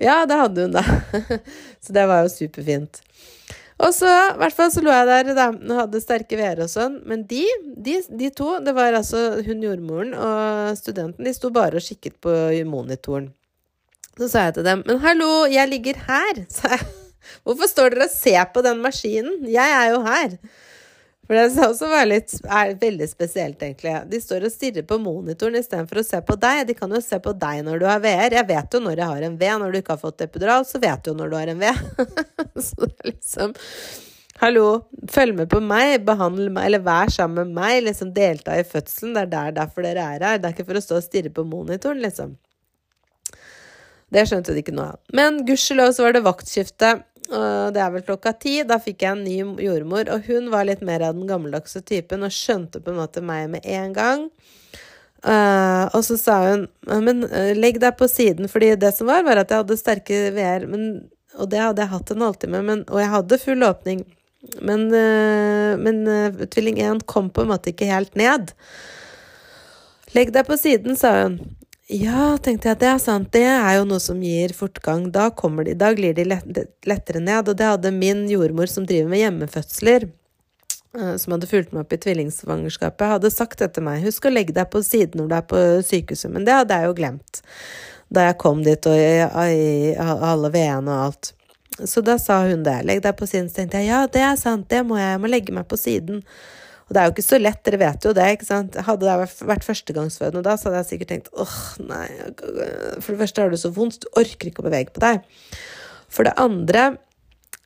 Ja, 0.00 0.22
det 0.28 0.36
hadde 0.38 0.66
hun, 0.66 0.76
da. 0.76 0.84
Så 1.84 1.92
det 1.96 2.06
var 2.08 2.24
jo 2.24 2.32
superfint. 2.32 3.02
Og 3.80 3.94
så, 3.96 4.08
i 4.08 4.36
hvert 4.36 4.52
fall, 4.52 4.68
så 4.72 4.82
lå 4.84 4.92
jeg 4.92 5.06
der 5.08 5.30
da, 5.36 5.46
og 5.56 5.78
hadde 5.78 6.02
sterke 6.04 6.36
veer 6.36 6.58
og 6.60 6.68
sånn. 6.68 6.98
Men 7.08 7.22
de, 7.28 7.46
de, 7.80 7.96
de, 8.12 8.28
to, 8.36 8.58
det 8.60 8.74
var 8.76 8.92
altså 8.96 9.40
hun 9.46 9.62
jordmoren 9.64 10.12
og 10.12 10.76
studenten, 10.76 11.24
de 11.24 11.32
sto 11.32 11.48
bare 11.54 11.80
og 11.80 11.86
kikket 11.86 12.18
på 12.20 12.34
monitoren. 12.68 13.30
Så 14.20 14.28
sa 14.28 14.42
jeg 14.48 14.58
til 14.58 14.66
dem, 14.68 14.82
men 14.84 15.00
hallo, 15.00 15.30
jeg 15.48 15.70
ligger 15.70 16.00
her, 16.10 16.42
sa 16.52 16.74
jeg. 16.74 16.90
Hvorfor 17.46 17.70
står 17.70 17.94
dere 17.94 18.08
og 18.08 18.12
ser 18.12 18.44
på 18.52 18.60
den 18.64 18.82
maskinen? 18.84 19.46
Jeg 19.48 19.76
er 19.76 19.94
jo 19.94 20.02
her. 20.04 20.36
For 21.30 21.38
det 21.38 21.62
også 21.62 21.86
var 21.86 22.08
litt, 22.10 22.32
er 22.42 22.72
veldig 22.74 23.06
spesielt, 23.06 23.60
egentlig. 23.62 23.92
De 24.10 24.18
står 24.18 24.48
og 24.48 24.50
stirrer 24.50 24.82
på 24.82 24.96
monitoren 24.98 25.60
istedenfor 25.60 26.00
å 26.00 26.02
se 26.02 26.18
på 26.26 26.34
deg. 26.42 26.64
De 26.66 26.74
kan 26.74 26.90
jo 26.90 26.98
se 27.04 27.20
på 27.22 27.30
deg 27.38 27.60
når 27.68 27.78
du 27.78 27.84
har 27.86 28.00
VR. 28.02 28.34
Jeg 28.34 28.48
vet 28.48 28.74
jo 28.74 28.80
når 28.82 28.98
jeg 28.98 29.10
har 29.12 29.26
en 29.28 29.36
V. 29.38 29.50
Når 29.62 29.70
du 29.70 29.78
ikke 29.78 29.94
har 29.94 30.00
fått 30.02 30.24
epidural, 30.26 30.66
så 30.66 30.80
vet 30.82 31.04
du 31.04 31.12
jo 31.12 31.14
når 31.20 31.30
du 31.30 31.36
har 31.38 31.52
en 31.52 31.62
V. 31.62 31.70
så 32.66 32.80
det 32.82 32.90
er 32.96 33.12
liksom 33.12 33.54
Hallo, 34.40 34.66
følg 35.12 35.36
med 35.36 35.52
på 35.52 35.60
meg, 35.62 36.00
behandle 36.08 36.48
meg, 36.50 36.66
eller 36.66 36.82
vær 36.82 37.14
sammen 37.14 37.52
med 37.52 37.60
meg, 37.60 37.84
liksom 37.86 38.10
delta 38.16 38.58
i 38.58 38.66
fødselen. 38.66 39.14
Det 39.14 39.22
er 39.22 39.30
der, 39.36 39.56
derfor 39.60 39.86
dere 39.86 40.02
er 40.16 40.24
her. 40.26 40.40
Det 40.42 40.50
er 40.50 40.56
ikke 40.56 40.66
for 40.72 40.80
å 40.80 40.82
stå 40.82 40.98
og 40.98 41.06
stirre 41.06 41.30
på 41.36 41.46
monitoren, 41.46 42.02
liksom. 42.02 42.34
Det 44.10 44.26
skjønte 44.26 44.56
de 44.56 44.64
ikke 44.64 44.74
noe 44.74 44.96
av. 44.96 44.98
Men 45.14 45.44
gudskjelov 45.46 45.94
så 45.94 46.08
var 46.08 46.16
det 46.16 46.26
vaktskifte 46.26 46.96
det 47.30 47.80
er 47.80 47.92
vel 47.94 48.02
klokka 48.06 48.32
ti. 48.42 48.56
Da 48.66 48.80
fikk 48.82 49.04
jeg 49.04 49.14
en 49.14 49.24
ny 49.24 49.62
jordmor, 49.64 50.10
og 50.10 50.26
hun 50.26 50.48
var 50.52 50.66
litt 50.66 50.82
mer 50.86 51.04
av 51.06 51.14
den 51.14 51.28
gammeldagse 51.30 51.82
typen 51.86 52.26
og 52.26 52.34
skjønte 52.34 52.82
på 52.82 52.92
en 52.92 52.98
måte 52.98 53.22
meg 53.24 53.46
med 53.52 53.66
en 53.70 53.94
gang. 53.94 54.26
Uh, 55.20 55.84
og 55.92 56.00
så 56.06 56.16
sa 56.16 56.34
hun 56.46 56.62
men 57.04 57.26
uh, 57.28 57.50
legg 57.52 57.76
deg 57.82 57.92
på 57.98 58.06
siden, 58.08 58.48
fordi 58.48 58.70
det 58.80 58.94
som 58.96 59.10
var, 59.10 59.20
var 59.26 59.42
at 59.42 59.50
jeg 59.52 59.60
hadde 59.60 59.76
sterke 59.76 60.20
veer, 60.32 60.64
og 61.36 61.50
det 61.52 61.60
hadde 61.60 61.84
jeg 61.84 61.92
hatt 61.92 62.12
en 62.14 62.24
halvtime, 62.24 62.62
men, 62.64 62.86
og 62.88 63.02
jeg 63.02 63.12
hadde 63.12 63.40
full 63.42 63.66
åpning. 63.66 64.06
Men, 64.64 64.86
men 65.84 65.98
tvilling 66.48 66.78
1 66.80 67.02
kom 67.04 67.26
på 67.28 67.44
en 67.44 67.50
måte 67.50 67.74
ikke 67.74 67.90
helt 67.90 68.14
ned. 68.16 68.54
Legg 70.16 70.32
deg 70.32 70.48
på 70.48 70.56
siden, 70.58 70.96
sa 70.98 71.12
hun. 71.18 71.36
Ja, 71.90 72.36
tenkte 72.38 72.68
jeg, 72.70 72.78
det 72.78 72.86
er 72.86 72.98
sant. 73.02 73.32
Det 73.34 73.42
er 73.50 73.80
jo 73.80 73.86
noe 73.88 73.98
som 74.02 74.20
gir 74.22 74.52
fortgang. 74.54 75.08
Da, 75.10 75.24
de, 75.66 75.72
da 75.74 75.88
glir 75.98 76.14
de 76.14 76.22
lettere 76.22 77.18
ned. 77.18 77.50
Og 77.50 77.56
det 77.58 77.66
hadde 77.66 77.90
min 77.90 78.28
jordmor 78.30 78.70
som 78.70 78.86
driver 78.86 79.10
med 79.10 79.18
hjemmefødsler, 79.24 80.06
eh, 80.94 81.16
som 81.18 81.34
hadde 81.34 81.48
fulgt 81.50 81.74
meg 81.74 81.82
opp 81.82 81.96
i 81.96 81.98
tvillingsvangerskapet, 82.04 83.16
hadde 83.16 83.32
sagt 83.34 83.58
det 83.58 83.72
til 83.74 83.88
meg. 83.88 84.04
Husk 84.06 84.28
å 84.28 84.30
legge 84.30 84.54
deg 84.54 84.70
på 84.70 84.84
siden 84.86 85.18
når 85.18 85.32
du 85.32 85.36
er 85.40 85.48
på 85.50 85.64
sykehuset. 85.88 86.30
Men 86.30 86.46
det 86.46 86.60
hadde 86.60 86.78
jeg 86.78 86.92
jo 86.92 86.96
glemt 87.00 87.42
da 88.10 88.28
jeg 88.28 88.38
kom 88.42 88.62
dit, 88.66 88.86
og 88.90 89.50
i 89.50 89.92
alle 89.98 90.48
VN 90.50 90.88
og 90.90 90.96
alt. 91.08 91.34
Så 91.86 92.02
da 92.06 92.16
sa 92.22 92.40
hun 92.46 92.64
det. 92.66 92.80
Legg 92.86 93.02
deg 93.02 93.18
på 93.18 93.26
siden. 93.26 93.50
Så 93.50 93.60
tenkte 93.60 93.82
jeg 93.82 93.90
ja, 93.90 94.04
det 94.06 94.22
er 94.26 94.38
sant, 94.38 94.68
det 94.70 94.84
må 94.86 94.98
jeg. 94.98 95.16
Jeg 95.16 95.22
må 95.22 95.30
legge 95.30 95.54
meg 95.54 95.66
på 95.70 95.78
siden. 95.78 96.22
Og 96.90 96.96
det 96.96 97.00
er 97.00 97.06
jo 97.06 97.12
ikke 97.14 97.22
så 97.22 97.38
lett, 97.38 97.60
dere 97.62 97.78
vet 97.78 98.02
jo 98.02 98.10
det, 98.18 98.24
ikke 98.34 98.48
sant. 98.48 98.74
Hadde 98.82 99.06
det 99.06 99.44
vært 99.46 99.62
førstegangsfødende 99.62 100.42
da, 100.42 100.56
så 100.58 100.66
hadde 100.66 100.80
jeg 100.80 100.88
sikkert 100.88 101.12
tenkt 101.12 101.28
åh, 101.38 101.60
nei 101.86 102.08
For 102.98 103.12
det 103.12 103.20
første 103.20 103.44
har 103.44 103.54
du 103.54 103.60
så 103.62 103.70
vondt, 103.76 104.02
du 104.02 104.18
orker 104.18 104.50
ikke 104.50 104.64
å 104.64 104.66
bevege 104.66 104.90
på 104.96 105.04
deg. 105.04 105.22
For 106.10 106.26
det 106.26 106.34
andre, 106.42 106.88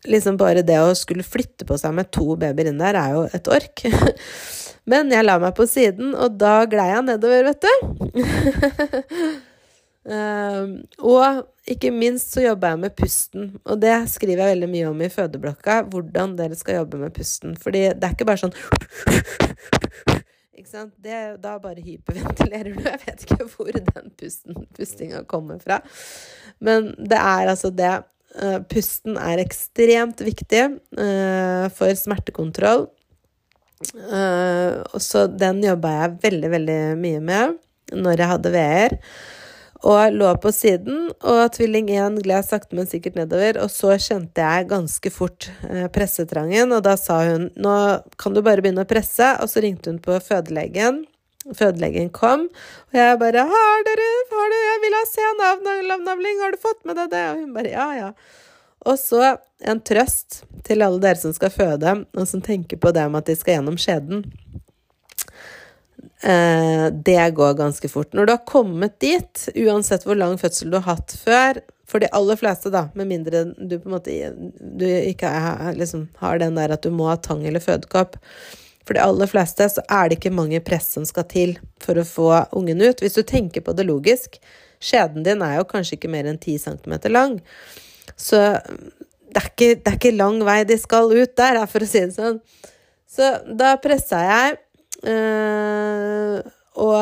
liksom 0.05 0.37
bare 0.37 0.67
det 0.69 0.77
å 0.77 0.93
skulle 0.99 1.25
flytte 1.25 1.65
på 1.65 1.79
seg 1.81 1.97
med 1.97 2.13
to 2.13 2.37
babyer 2.37 2.69
inn 2.69 2.85
der, 2.85 3.01
er 3.01 3.17
jo 3.17 3.25
et 3.33 3.49
ork. 3.49 3.87
Men 4.93 5.09
jeg 5.09 5.25
la 5.25 5.39
meg 5.41 5.57
på 5.57 5.65
siden, 5.73 6.13
og 6.13 6.37
da 6.37 6.59
glei 6.69 6.91
jeg 6.91 7.09
nedover, 7.09 7.49
vet 7.49 7.65
du. 7.65 9.41
Uh, 10.05 10.85
og 11.01 11.71
ikke 11.71 11.89
minst 11.95 12.35
så 12.35 12.43
jobber 12.45 12.75
jeg 12.75 12.81
med 12.83 12.93
pusten, 12.99 13.47
og 13.65 13.79
det 13.81 13.95
skriver 14.13 14.43
jeg 14.43 14.53
veldig 14.53 14.69
mye 14.69 14.89
om 14.91 14.99
i 15.01 15.09
fødeblokka. 15.09 15.79
Hvordan 15.93 16.35
dere 16.37 16.59
skal 16.59 16.83
jobbe 16.83 17.01
med 17.01 17.15
pusten. 17.17 17.55
Fordi 17.57 17.87
det 17.95 18.05
er 18.05 18.17
ikke 18.17 18.29
bare 18.29 18.43
sånn 18.45 18.57
ikke 20.55 20.71
sant? 20.71 20.93
Det, 21.03 21.21
da 21.43 21.57
bare 21.61 21.83
hyperventilerer 21.85 22.75
du. 22.75 22.83
Jeg 22.85 23.01
vet 23.07 23.25
ikke 23.27 23.47
hvor 23.53 23.71
den 23.75 24.11
pusten, 24.21 24.67
pustinga 24.77 25.23
kommer 25.29 25.59
fra. 25.63 25.81
Men 26.65 26.93
det 26.99 27.21
er 27.21 27.53
altså 27.53 27.73
det. 27.75 27.95
Uh, 28.35 28.59
pusten 28.67 29.15
er 29.21 29.39
ekstremt 29.39 30.21
viktig 30.27 30.65
uh, 30.99 31.67
for 31.75 31.95
smertekontroll. 31.97 32.89
Uh, 33.95 34.81
og 34.95 35.01
så 35.05 35.27
den 35.29 35.61
jobba 35.65 35.93
jeg 35.95 36.19
veldig, 36.25 36.51
veldig 36.57 36.79
mye 36.99 37.21
med 37.25 37.57
når 37.95 38.21
jeg 38.23 38.31
hadde 38.31 38.53
VR 38.55 38.95
og 39.85 40.15
lå 40.17 40.31
på 40.41 40.51
siden, 40.55 41.11
og 41.21 41.43
tvilling 41.53 41.91
1 41.93 42.23
gled 42.25 42.47
sakte, 42.47 42.77
men 42.77 42.89
sikkert 42.89 43.19
nedover. 43.19 43.59
Og 43.65 43.73
så 43.73 43.99
kjente 44.01 44.41
jeg 44.41 44.69
ganske 44.71 45.13
fort 45.13 45.51
eh, 45.69 45.89
pressetrangen, 45.93 46.73
og 46.73 46.85
da 46.87 46.97
sa 47.01 47.21
hun 47.29 47.51
nå 47.61 47.75
kan 48.21 48.37
du 48.37 48.41
bare 48.45 48.65
begynne 48.65 48.87
å 48.87 48.89
presse, 48.89 49.35
og 49.43 49.51
så 49.53 49.65
ringte 49.65 49.93
hun 49.93 50.01
på 50.05 50.17
fødelegen. 50.25 51.05
Fødelegen 51.45 52.09
kom, 52.09 52.47
og 52.89 52.97
jeg 52.97 53.19
bare 53.21 53.45
'Har 53.45 53.83
dere 53.85 54.07
har 54.33 54.49
du, 54.49 54.57
Jeg 54.65 54.81
vil 54.81 54.95
ha 54.97 55.05
se 55.05 55.27
navnavling, 55.41 56.41
har 56.41 56.53
du 56.53 56.57
fått 56.57 56.85
med 56.87 56.97
deg 56.97 57.11
det?' 57.11 57.31
Og 57.33 57.41
hun 57.41 57.53
bare 57.53 57.69
'Ja, 57.69 57.89
ja'. 58.01 58.15
Og 58.87 58.99
så 58.99 59.37
en 59.65 59.81
trøst 59.81 60.45
til 60.65 60.83
alle 60.83 61.01
dere 61.01 61.17
som 61.17 61.33
skal 61.33 61.51
føde, 61.51 62.07
og 62.17 62.29
som 62.29 62.41
tenker 62.41 62.77
på 62.77 62.93
det 62.93 63.11
med 63.11 63.19
at 63.19 63.27
de 63.27 63.37
skal 63.37 63.59
gjennom 63.59 63.77
skjeden. 63.77 64.25
Eh, 66.25 66.87
det 67.05 67.31
går 67.31 67.55
ganske 67.55 67.89
fort. 67.89 68.13
Når 68.13 68.27
du 68.27 68.33
har 68.33 68.45
kommet 68.49 69.01
dit, 69.01 69.49
uansett 69.55 70.07
hvor 70.07 70.17
lang 70.17 70.39
fødsel 70.41 70.71
du 70.73 70.79
har 70.81 70.95
hatt 70.95 71.17
før 71.21 71.61
For 71.85 72.01
de 72.01 72.09
aller 72.17 72.39
fleste, 72.41 72.71
da, 72.73 72.87
med 72.97 73.11
mindre 73.11 73.43
du 73.45 73.75
på 73.77 73.91
en 73.91 73.93
måte 73.93 74.15
du 74.81 74.87
ikke 74.89 75.29
er, 75.29 75.75
liksom, 75.77 76.07
har 76.17 76.41
den 76.41 76.57
der 76.57 76.73
at 76.73 76.83
du 76.83 76.89
må 76.91 77.11
ha 77.11 77.19
tang 77.21 77.45
eller 77.45 77.61
fødekopp 77.61 78.17
For 78.87 78.97
de 78.97 79.03
aller 79.05 79.29
fleste 79.29 79.69
så 79.69 79.85
er 79.85 80.09
det 80.09 80.17
ikke 80.17 80.33
mange 80.33 80.63
press 80.65 80.89
som 80.97 81.05
skal 81.05 81.29
til 81.29 81.55
for 81.85 82.01
å 82.01 82.07
få 82.09 82.31
ungen 82.57 82.81
ut. 82.81 83.05
Hvis 83.05 83.21
du 83.21 83.23
tenker 83.23 83.61
på 83.61 83.77
det 83.77 83.85
logisk 83.85 84.41
Skjeden 84.81 85.29
din 85.29 85.45
er 85.45 85.59
jo 85.59 85.69
kanskje 85.69 85.99
ikke 85.99 86.13
mer 86.13 86.27
enn 86.29 86.41
10 86.41 86.59
cm 86.65 86.97
lang. 87.13 87.39
Så 88.17 88.41
det 88.41 89.41
er, 89.41 89.47
ikke, 89.53 89.71
det 89.77 89.93
er 89.93 89.97
ikke 89.97 90.17
lang 90.17 90.41
vei 90.45 90.63
de 90.69 90.77
skal 90.81 91.13
ut 91.13 91.37
der, 91.37 91.61
for 91.69 91.85
å 91.85 91.89
si 91.89 92.03
det 92.05 92.17
sånn. 92.17 92.41
Så 93.09 93.31
da 93.57 93.77
pressa 93.81 94.21
jeg 94.25 94.59
og 95.05 97.01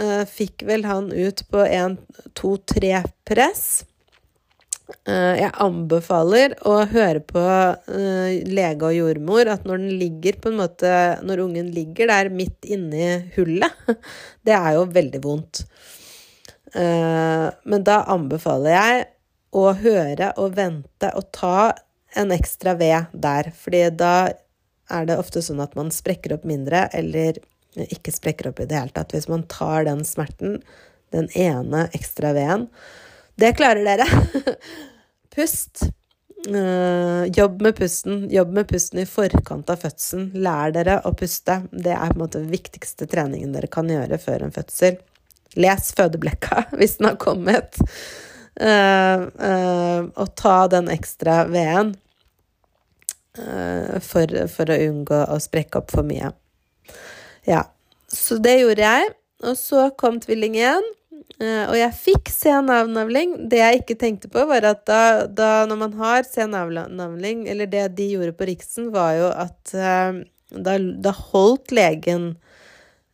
uh, 0.00 0.24
fikk 0.28 0.64
vel 0.68 0.86
han 0.88 1.10
ut 1.12 1.42
på 1.52 1.64
en, 1.66 1.98
to, 2.38 2.56
tre 2.68 3.02
press. 3.28 3.84
Uh, 5.08 5.34
jeg 5.38 5.52
anbefaler 5.62 6.56
å 6.68 6.82
høre 6.90 7.22
på 7.24 7.42
lege 8.52 8.88
og 8.88 8.96
jordmor 8.96 9.48
at 9.52 9.64
når 9.68 9.84
den 9.84 9.94
ligger 10.00 10.36
på 10.42 10.50
en 10.50 10.58
måte 10.58 10.90
Når 11.24 11.40
ungen 11.46 11.70
ligger 11.72 12.10
der 12.10 12.28
midt 12.34 12.66
inni 12.68 13.06
hullet, 13.36 13.72
det 14.46 14.56
er 14.56 14.76
jo 14.76 14.88
veldig 14.92 15.22
vondt. 15.24 15.64
men 16.72 17.82
da 17.84 17.98
anbefaler 18.08 18.72
jeg 18.72 19.00
å 19.52 19.64
høre 19.76 20.30
og 20.40 20.54
vente 20.56 21.10
og 21.18 21.26
ta 21.36 21.72
en 22.16 22.32
ekstra 22.32 22.74
ved 22.80 23.12
der, 23.12 23.50
fordi 23.56 23.82
da 23.96 24.14
er 24.92 25.08
det 25.08 25.18
ofte 25.20 25.42
sånn 25.44 25.62
at 25.64 25.74
man 25.78 25.90
sprekker 25.94 26.36
opp 26.36 26.44
mindre, 26.48 26.86
eller 26.92 27.40
ikke 27.72 28.12
sprekker 28.12 28.50
opp 28.50 28.60
i 28.60 28.68
det 28.68 28.78
hele 28.78 28.94
tatt. 28.94 29.14
Hvis 29.14 29.30
man 29.32 29.46
tar 29.50 29.86
den 29.88 30.04
smerten, 30.04 30.60
den 31.12 31.28
ene 31.36 31.88
ekstra 31.92 32.32
veden 32.32 32.70
Det 33.36 33.52
klarer 33.56 33.84
dere! 33.84 34.06
Pust. 35.34 35.86
Uh, 36.48 37.24
jobb 37.32 37.62
med 37.62 37.76
pusten. 37.76 38.26
Jobb 38.30 38.52
med 38.52 38.68
pusten 38.68 39.00
i 39.00 39.06
forkant 39.08 39.70
av 39.72 39.80
fødselen. 39.80 40.26
Lær 40.44 40.74
dere 40.74 40.98
å 41.08 41.14
puste. 41.16 41.62
Det 41.72 41.94
er 41.94 42.12
på 42.12 42.18
en 42.18 42.22
måte 42.24 42.42
den 42.42 42.52
viktigste 42.52 43.08
treningen 43.08 43.54
dere 43.54 43.70
kan 43.72 43.88
gjøre 43.88 44.18
før 44.20 44.44
en 44.44 44.52
fødsel. 44.52 44.98
Les 45.56 45.88
fødeblekka 45.96 46.66
hvis 46.78 46.98
den 47.00 47.08
har 47.08 47.18
kommet. 47.22 47.80
uh, 48.60 49.24
uh, 49.24 50.00
og 50.12 50.34
ta 50.36 50.56
den 50.68 50.92
ekstra 50.92 51.46
veden 51.48 51.94
for, 53.32 54.32
for, 54.52 54.72
å 54.72 54.78
unngå 54.88 55.20
å 55.32 55.38
sprekke 55.40 55.80
opp 55.80 55.92
for 55.94 56.04
mye. 56.04 56.32
Ja, 57.48 57.64
så 58.12 58.36
det 58.42 58.58
gjorde 58.60 58.84
jeg. 58.84 59.12
Og 59.42 59.56
så 59.58 59.86
kom 59.98 60.20
tvilling 60.22 60.58
igjen. 60.58 60.84
og 61.40 61.74
jeg 61.74 61.96
fikk 61.96 62.28
sen 62.30 62.68
avnavling. 62.70 63.32
Det 63.50 63.58
jeg 63.58 63.80
ikke 63.80 63.96
tenkte 63.98 64.28
på, 64.30 64.44
var 64.46 64.68
at 64.68 64.84
da, 64.86 65.00
da 65.26 65.64
når 65.66 65.80
man 65.80 65.96
har 65.98 66.28
sen 66.28 66.54
avnavling, 66.54 67.46
eller 67.50 67.70
det 67.72 67.88
de 67.96 68.10
gjorde 68.12 68.36
på 68.36 68.46
Riksen, 68.52 68.92
var 68.94 69.16
jo 69.16 69.32
at 69.32 69.72
da, 69.72 70.76
da 70.76 71.14
holdt 71.32 71.74
legen 71.74 72.34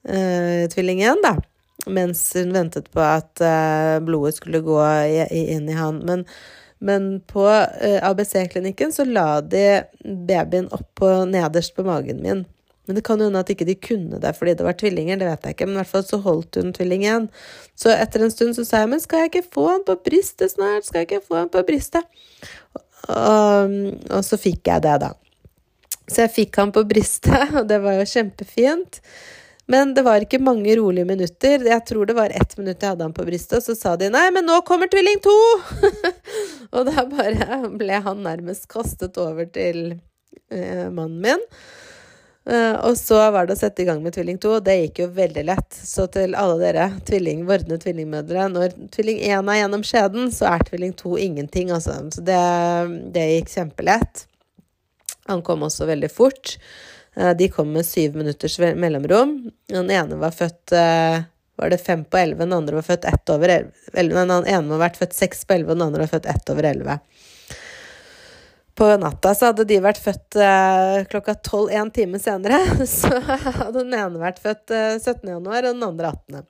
tvillingen, 0.02 1.22
da 1.24 1.38
mens 1.86 2.32
hun 2.36 2.52
ventet 2.52 2.90
på 2.92 3.02
at 3.02 3.42
uh, 3.42 3.98
blodet 4.04 4.38
skulle 4.38 4.62
gå 4.64 4.78
inn 5.30 5.68
i 5.68 5.76
han. 5.78 6.02
Men, 6.06 6.24
men 6.78 7.20
på 7.26 7.44
eh, 7.48 7.98
ABC-klinikken 8.06 8.92
så 8.94 9.06
la 9.08 9.40
de 9.40 9.82
babyen 10.04 10.68
opp 10.74 11.02
nederst 11.26 11.74
på 11.76 11.86
magen 11.86 12.22
min. 12.22 12.44
Men 12.88 12.96
det 12.96 13.02
kan 13.04 13.20
jo 13.20 13.26
hende 13.28 13.42
at 13.42 13.50
ikke 13.52 13.66
de 13.68 13.74
kunne 13.76 14.16
det 14.22 14.30
fordi 14.38 14.54
det 14.56 14.64
var 14.64 14.76
tvillinger, 14.80 15.18
det 15.20 15.26
vet 15.28 15.42
jeg 15.44 15.56
ikke. 15.56 15.66
Men 15.68 15.76
i 15.76 15.80
hvert 15.82 15.90
fall 15.90 16.04
så 16.08 16.20
holdt 16.24 16.56
hun 16.56 16.70
tvillingen. 16.72 17.26
Så 17.76 17.92
etter 17.92 18.24
en 18.24 18.32
stund 18.32 18.56
så 18.56 18.64
sa 18.64 18.80
jeg 18.80 18.88
men 18.94 19.02
skal 19.04 19.26
jeg 19.26 19.32
ikke 19.32 19.50
få 19.58 19.66
han 19.74 19.84
på 19.84 19.98
brystet 20.06 20.54
snart? 20.54 20.86
Skal 20.86 21.02
jeg 21.02 21.10
ikke 21.10 21.26
få 21.26 21.42
han 21.42 21.50
på 21.52 21.64
brystet? 21.68 22.08
Og, 23.12 23.74
og 24.08 24.22
så 24.24 24.38
fikk 24.40 24.70
jeg 24.72 24.86
det, 24.86 24.94
da. 25.04 25.12
Så 26.08 26.24
jeg 26.24 26.32
fikk 26.38 26.56
han 26.62 26.72
på 26.72 26.86
brystet, 26.88 27.52
og 27.60 27.68
det 27.68 27.82
var 27.84 27.98
jo 27.98 28.08
kjempefint. 28.08 29.02
Men 29.68 29.92
det 29.94 30.04
var 30.06 30.24
ikke 30.24 30.40
mange 30.40 30.72
rolige 30.78 31.04
minutter. 31.04 31.64
Jeg 31.68 31.84
tror 31.90 32.08
det 32.08 32.16
var 32.16 32.32
ett 32.32 32.54
minutt 32.56 32.80
jeg 32.80 32.94
hadde 32.94 33.04
han 33.04 33.16
på 33.16 33.26
brystet, 33.28 33.58
og 33.58 33.66
så 33.66 33.74
sa 33.76 33.96
de 34.00 34.08
'nei, 34.08 34.30
men 34.32 34.48
nå 34.48 34.62
kommer 34.64 34.88
tvilling 34.88 35.20
to'! 35.20 35.34
og 36.74 36.88
da 36.88 37.04
bare 37.10 37.68
ble 37.76 38.00
han 38.06 38.24
nærmest 38.24 38.68
kastet 38.72 39.20
over 39.20 39.44
til 39.44 39.98
eh, 40.48 40.88
mannen 40.88 41.20
min. 41.20 41.44
Eh, 42.48 42.76
og 42.80 42.96
så 42.96 43.18
var 43.34 43.44
det 43.44 43.58
å 43.58 43.60
sette 43.60 43.84
i 43.84 43.88
gang 43.88 44.00
med 44.00 44.14
tvilling 44.16 44.38
to, 44.40 44.54
og 44.56 44.64
det 44.64 44.78
gikk 44.78 45.02
jo 45.02 45.10
veldig 45.18 45.44
lett. 45.50 45.68
Så 45.76 46.06
til 46.16 46.36
alle 46.38 46.56
dere 46.62 46.88
tvilling, 47.04 47.44
vordende 47.48 47.76
tvillingmødre, 47.82 48.48
når 48.54 48.76
tvilling 48.94 49.20
én 49.20 49.52
er 49.52 49.60
gjennom 49.60 49.84
skjeden, 49.84 50.32
så 50.32 50.48
er 50.54 50.64
tvilling 50.64 50.96
to 50.96 51.18
ingenting, 51.20 51.74
altså. 51.76 52.00
Så 52.14 52.24
det, 52.24 52.40
det 53.12 53.26
gikk 53.34 53.52
kjempelett. 53.52 54.24
Han 55.28 55.44
kom 55.44 55.66
også 55.68 55.90
veldig 55.90 56.08
fort. 56.08 56.56
Eh, 57.18 57.36
de 57.36 57.48
kom 57.48 57.72
med 57.72 57.86
syv 57.86 58.16
minutters 58.16 58.58
mellomrom. 58.58 59.50
Den 59.66 59.90
ene 59.90 60.18
var 60.20 60.30
født 60.30 60.72
eh, 60.72 61.22
var 61.58 61.70
det 61.70 61.80
fem 61.82 62.04
på 62.04 62.18
elleve, 62.18 62.44
den 62.44 62.54
andre 62.54 62.78
var 62.78 62.86
født 62.86 63.08
ett 63.10 63.30
over 63.34 63.50
elleve. 63.50 64.20
Den 64.22 64.30
ene 64.30 64.66
må 64.66 64.76
ha 64.76 64.84
vært 64.84 65.00
født 65.00 65.16
seks 65.16 65.42
på 65.44 65.56
elleve, 65.56 65.74
og 65.74 65.80
den 65.80 65.88
andre 65.88 66.04
var 66.04 66.12
født 66.12 66.28
ett 66.30 66.52
over 66.52 66.68
elleve. 66.68 66.98
På 68.78 68.92
natta 69.02 69.32
så 69.34 69.48
hadde 69.48 69.64
de 69.66 69.80
vært 69.82 69.98
født 69.98 70.38
eh, 70.38 71.00
klokka 71.10 71.34
tolv 71.42 71.72
en 71.74 71.90
time 71.90 72.20
senere. 72.22 72.60
Så 72.86 73.10
hadde 73.10 73.80
den 73.80 73.96
ene 73.98 74.20
vært 74.22 74.38
født 74.38 74.70
17. 74.70 75.26
januar, 75.26 75.66
og 75.66 75.74
den 75.74 75.82
andre 75.82 76.12
18. 76.14 76.46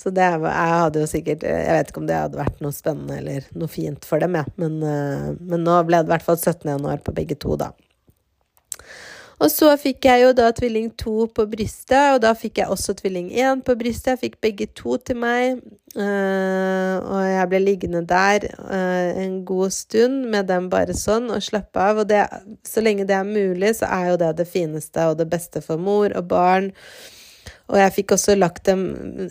Så 0.00 0.10
det 0.16 0.24
jeg 0.24 0.50
hadde 0.56 1.02
jo 1.02 1.06
sikkert 1.06 1.42
Jeg 1.44 1.74
vet 1.76 1.90
ikke 1.92 2.00
om 2.00 2.06
det 2.08 2.16
hadde 2.16 2.38
vært 2.40 2.62
noe 2.64 2.72
spennende 2.72 3.18
eller 3.20 3.46
noe 3.52 3.68
fint 3.70 4.06
for 4.08 4.18
dem, 4.18 4.34
ja. 4.40 4.46
men, 4.56 4.80
men 4.80 5.62
nå 5.62 5.76
ble 5.84 6.00
det 6.00 6.08
i 6.08 6.12
hvert 6.14 6.24
fall 6.24 6.40
17. 6.40 6.64
januar 6.72 7.04
på 7.04 7.14
begge 7.14 7.36
to, 7.38 7.52
da. 7.60 7.68
Og 9.40 9.48
så 9.48 9.70
fikk 9.80 10.04
jeg 10.04 10.20
jo 10.20 10.32
da 10.36 10.50
tvilling 10.52 10.90
to 11.00 11.24
på 11.32 11.46
brystet, 11.48 12.14
og 12.14 12.18
da 12.24 12.34
fikk 12.36 12.60
jeg 12.60 12.72
også 12.74 12.94
tvilling 12.98 13.30
én 13.32 13.62
på 13.64 13.76
brystet. 13.78 14.12
Jeg 14.12 14.20
fikk 14.24 14.34
begge 14.44 14.66
to 14.76 14.98
til 15.00 15.16
meg, 15.22 15.62
uh, 15.96 16.96
og 17.00 17.22
jeg 17.24 17.46
ble 17.48 17.60
liggende 17.62 18.02
der 18.08 18.44
uh, 18.58 19.08
en 19.22 19.38
god 19.48 19.72
stund 19.72 20.26
med 20.34 20.50
dem 20.52 20.68
bare 20.72 20.96
sånn 20.96 21.32
og 21.32 21.40
slappe 21.46 21.80
av. 21.80 22.02
Og 22.02 22.10
det, 22.10 22.26
så 22.68 22.84
lenge 22.84 23.08
det 23.08 23.16
er 23.16 23.24
mulig, 23.24 23.72
så 23.80 23.88
er 23.88 24.10
jo 24.10 24.20
det 24.20 24.34
det 24.42 24.48
fineste 24.50 25.08
og 25.08 25.16
det 25.22 25.30
beste 25.32 25.64
for 25.64 25.80
mor 25.80 26.12
og 26.12 26.28
barn. 26.28 26.68
Og 27.70 27.78
jeg 27.78 27.94
fikk 27.94 28.14
også 28.16 28.34
lagt 28.34 28.64
dem 28.66 28.80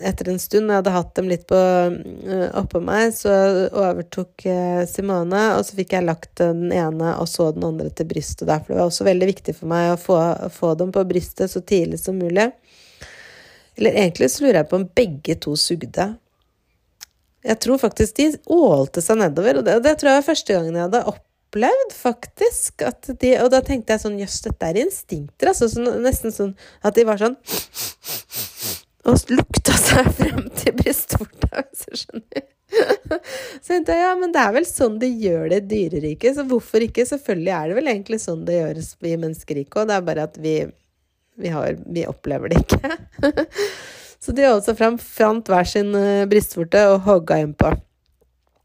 etter 0.00 0.30
en 0.32 0.40
stund, 0.40 0.70
jeg 0.70 0.80
hadde 0.80 0.94
hatt 0.94 1.10
dem 1.18 1.28
litt 1.28 1.42
på, 1.50 1.58
uh, 1.60 2.46
oppå 2.56 2.80
meg, 2.80 3.12
så 3.12 3.34
overtok 3.68 4.46
uh, 4.48 4.80
Simone, 4.88 5.42
og 5.58 5.66
så 5.68 5.76
fikk 5.76 5.92
jeg 5.96 6.06
lagt 6.08 6.32
den 6.40 6.70
ene 6.72 7.12
og 7.20 7.28
så 7.28 7.50
den 7.52 7.66
andre 7.68 7.90
til 7.92 8.08
brystet 8.08 8.48
der. 8.48 8.62
For 8.64 8.72
det 8.72 8.80
var 8.80 8.88
også 8.88 9.08
veldig 9.10 9.28
viktig 9.34 9.56
for 9.58 9.72
meg 9.72 9.92
å 9.92 10.00
få, 10.00 10.18
få 10.56 10.72
dem 10.80 10.94
på 10.96 11.04
brystet 11.10 11.52
så 11.52 11.60
tidlig 11.60 12.00
som 12.00 12.16
mulig. 12.16 12.48
Eller 13.76 13.96
egentlig 14.06 14.30
så 14.32 14.46
lurer 14.46 14.62
jeg 14.62 14.70
på 14.70 14.80
om 14.80 14.88
begge 14.96 15.36
to 15.44 15.56
sugde. 15.60 16.08
Jeg 17.44 17.60
tror 17.64 17.80
faktisk 17.80 18.16
de 18.18 18.30
ålte 18.52 19.02
seg 19.04 19.20
nedover, 19.20 19.60
og 19.60 19.68
det, 19.68 19.78
det 19.84 19.96
tror 20.00 20.12
jeg 20.14 20.20
var 20.20 20.30
første 20.32 20.56
gangen 20.56 20.76
jeg 20.76 20.86
hadde 20.88 21.04
opplevd, 21.12 21.94
faktisk. 21.96 22.84
De, 23.20 23.30
og 23.40 23.48
da 23.52 23.62
tenkte 23.64 23.96
jeg 23.96 24.04
sånn 24.04 24.18
Jøss, 24.20 24.40
dette 24.44 24.68
er 24.68 24.80
instinkter, 24.82 25.52
altså. 25.52 25.70
Så 25.72 25.84
nesten 26.04 26.34
sånn 26.36 26.52
at 26.84 26.96
de 26.96 27.06
var 27.08 27.20
sånn 27.20 27.38
og 29.08 29.32
lukta 29.32 29.74
seg 29.80 30.08
frem 30.16 30.48
til 30.58 30.74
brystvorta, 30.76 31.62
hvis 31.64 31.86
du 31.86 32.00
skjønner. 32.02 32.48
Så 33.62 33.72
tenkte 33.72 33.96
jeg 33.96 34.04
ja, 34.04 34.10
men 34.18 34.34
det 34.34 34.42
er 34.42 34.52
vel 34.54 34.66
sånn 34.68 34.98
de 35.00 35.08
gjør 35.08 35.48
det 35.50 35.62
i 35.62 35.68
dyreriket, 35.72 36.36
så 36.36 36.44
hvorfor 36.46 36.84
ikke? 36.84 37.06
Selvfølgelig 37.08 37.54
er 37.56 37.64
det 37.66 37.78
vel 37.80 37.90
egentlig 37.90 38.20
sånn 38.22 38.44
det 38.46 38.60
gjøres 38.60 38.92
i 39.02 39.16
menneskeriket 39.16 39.80
òg, 39.80 39.88
det 39.90 39.96
er 39.96 40.06
bare 40.06 40.26
at 40.28 40.38
vi, 40.38 40.54
vi, 41.40 41.50
har, 41.50 41.80
vi, 41.86 42.06
opplever 42.06 42.52
det 42.52 42.62
ikke. 42.62 42.94
Så 44.20 44.34
de 44.36 44.44
seg 44.62 44.76
fram, 44.76 45.00
fant 45.00 45.46
hver 45.48 45.66
sin 45.66 45.94
eh, 45.96 46.26
brystvorte 46.28 46.82
og 46.92 47.06
hogga 47.06 47.40
innpå. 47.40 47.72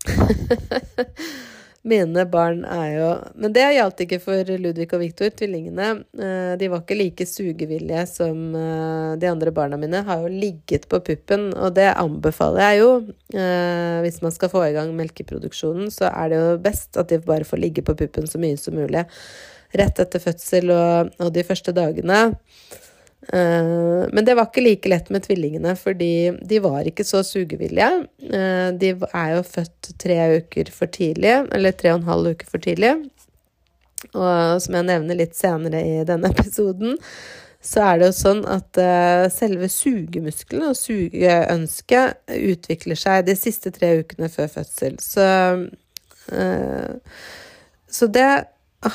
Mine 1.86 2.24
barn 2.26 2.64
er 2.66 2.88
jo 2.96 3.10
Men 3.38 3.54
det 3.54 3.66
gjaldt 3.76 4.00
ikke 4.06 4.18
for 4.24 4.48
Ludvig 4.58 4.88
og 4.96 5.02
Viktor, 5.04 5.30
tvillingene. 5.38 5.90
Eh, 6.18 6.54
de 6.58 6.70
var 6.72 6.82
ikke 6.82 6.98
like 6.98 7.28
sugevillige 7.30 8.06
som 8.10 8.56
eh, 8.58 9.12
de 9.22 9.30
andre 9.30 9.54
barna 9.54 9.78
mine. 9.78 10.02
Har 10.08 10.24
jo 10.24 10.32
ligget 10.32 10.88
på 10.90 11.00
puppen, 11.06 11.52
og 11.54 11.76
det 11.78 11.92
anbefaler 11.94 12.72
jeg 12.72 12.82
jo. 12.82 12.90
Eh, 13.38 14.00
hvis 14.02 14.18
man 14.26 14.34
skal 14.34 14.50
få 14.50 14.64
i 14.66 14.74
gang 14.74 14.96
melkeproduksjonen, 14.98 15.94
så 15.94 16.10
er 16.10 16.34
det 16.34 16.42
jo 16.42 16.58
best 16.66 16.98
at 16.98 17.14
de 17.14 17.22
bare 17.22 17.46
får 17.46 17.62
ligge 17.62 17.86
på 17.86 17.98
puppen 17.98 18.26
så 18.30 18.42
mye 18.42 18.58
som 18.58 18.78
mulig. 18.78 19.06
Rett 19.76 20.02
etter 20.02 20.24
fødsel 20.24 20.74
og, 20.74 21.14
og 21.22 21.34
de 21.36 21.46
første 21.46 21.76
dagene. 21.76 22.24
Eh, 23.34 24.08
men 24.12 24.26
det 24.26 24.36
var 24.38 24.50
ikke 24.50 24.64
like 24.64 24.90
lett 24.90 25.10
med 25.14 25.26
tvillingene, 25.26 25.76
fordi 25.80 26.32
de 26.46 26.60
var 26.64 26.86
ikke 26.88 27.06
så 27.08 27.24
sugevillige. 27.26 28.06
Eh, 28.22 28.70
de 28.78 28.92
er 28.94 29.32
jo 29.36 29.46
født 29.48 29.94
tre 30.02 30.20
uker 30.40 30.72
for 30.74 30.92
tidlig, 30.92 31.34
eller 31.56 31.76
tre 31.78 31.94
og 31.94 32.02
en 32.02 32.12
halv 32.12 32.36
uke 32.36 32.50
for 32.50 32.62
tidlig. 32.62 32.94
Og 34.14 34.62
som 34.62 34.78
jeg 34.78 34.88
nevner 34.92 35.18
litt 35.18 35.38
senere 35.38 35.82
i 35.82 36.04
denne 36.08 36.30
episoden, 36.36 37.00
så 37.66 37.82
er 37.82 37.98
det 37.98 38.12
jo 38.12 38.18
sånn 38.20 38.44
at 38.46 38.78
eh, 38.78 39.26
selve 39.34 39.72
sugemuskelen 39.74 40.68
og 40.70 40.78
sugeønsket 40.78 42.36
utvikler 42.36 43.00
seg 43.00 43.26
de 43.26 43.34
siste 43.40 43.74
tre 43.74 43.96
ukene 44.04 44.30
før 44.30 44.52
fødsel. 44.60 45.00
Så, 45.02 45.26
så 47.90 48.08
det 48.10 48.30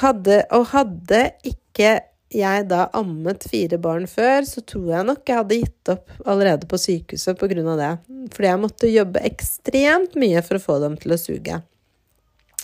hadde 0.00 0.42
Og 0.54 0.64
hadde 0.70 1.20
ikke 1.46 1.92
jeg 2.30 2.66
da 2.70 2.84
ammet 2.94 3.42
fire 3.50 3.78
barn 3.82 4.06
før, 4.10 4.44
så 4.46 4.62
tror 4.62 4.92
jeg 4.92 5.06
nok 5.08 5.26
jeg 5.26 5.40
hadde 5.40 5.58
gitt 5.64 5.90
opp 5.90 6.12
allerede 6.22 6.68
på 6.70 6.78
sykehuset 6.78 7.38
pga. 7.40 7.74
det. 7.80 7.90
Fordi 8.36 8.48
jeg 8.48 8.62
måtte 8.62 8.90
jobbe 8.90 9.24
ekstremt 9.26 10.14
mye 10.14 10.42
for 10.46 10.58
å 10.58 10.62
få 10.62 10.78
dem 10.84 10.96
til 11.00 11.16
å 11.16 11.18
suge. 11.18 11.58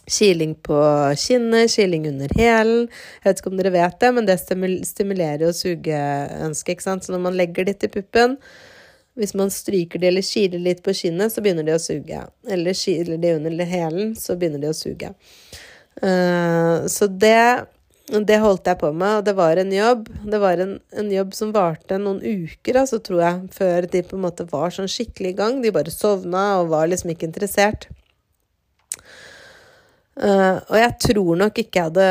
Kiling 0.07 0.55
på 0.62 0.79
kinnet, 1.18 1.72
kiling 1.74 2.07
under 2.12 2.31
hælen. 2.38 2.87
Jeg 2.87 3.26
vet 3.26 3.42
ikke 3.42 3.50
om 3.50 3.59
dere 3.59 3.74
vet 3.74 3.98
det, 4.00 4.12
men 4.14 4.29
det 4.29 4.38
stimulerer 4.38 5.46
jo 5.48 5.52
sugeønsket, 5.52 6.76
ikke 6.76 6.87
sant. 6.87 7.02
Så 7.02 7.14
når 7.14 7.24
man 7.26 7.38
legger 7.38 7.66
det 7.66 7.81
til 7.83 7.90
puppen, 7.90 8.38
hvis 9.18 9.35
man 9.35 9.50
stryker 9.50 9.98
de 9.98 10.12
eller 10.12 10.22
kiler 10.22 10.62
litt 10.62 10.85
på 10.87 10.94
kinnet, 10.94 11.35
så 11.35 11.42
begynner 11.42 11.66
de 11.66 11.74
å 11.74 11.83
suge. 11.83 12.22
Eller 12.46 12.76
kiler 12.76 13.18
de 13.18 13.35
under 13.40 13.66
hælen, 13.66 14.14
så 14.14 14.37
begynner 14.38 14.62
de 14.62 14.70
å 14.70 14.76
suge. 14.76 15.11
Uh, 15.98 16.85
så 16.92 17.09
det 17.09 17.66
det 18.07 18.38
holdt 18.38 18.69
jeg 18.71 18.79
på 18.79 18.92
med, 18.95 19.19
og 19.19 19.25
det 19.27 19.35
var 19.35 19.59
en 19.59 19.73
jobb. 19.75 20.07
Det 20.31 20.38
var 20.38 20.61
en, 20.62 20.77
en 20.95 21.09
jobb 21.11 21.33
som 21.35 21.53
varte 21.55 21.99
noen 21.99 22.20
uker, 22.22 22.78
altså, 22.78 23.01
tror 23.03 23.22
jeg, 23.24 23.41
før 23.57 23.89
de 23.91 24.03
på 24.07 24.14
en 24.14 24.22
måte 24.22 24.47
var 24.53 24.74
sånn 24.74 24.91
skikkelig 24.91 25.33
i 25.33 25.39
gang. 25.41 25.59
De 25.62 25.74
bare 25.74 25.91
sovna 25.91 26.45
og 26.61 26.70
var 26.70 26.87
liksom 26.93 27.11
ikke 27.12 27.26
interessert. 27.26 27.89
Uh, 30.16 30.62
og 30.70 30.76
jeg 30.78 30.93
tror 31.03 31.35
nok 31.37 31.59
ikke 31.61 31.76
jeg 31.76 31.91
hadde 31.91 32.05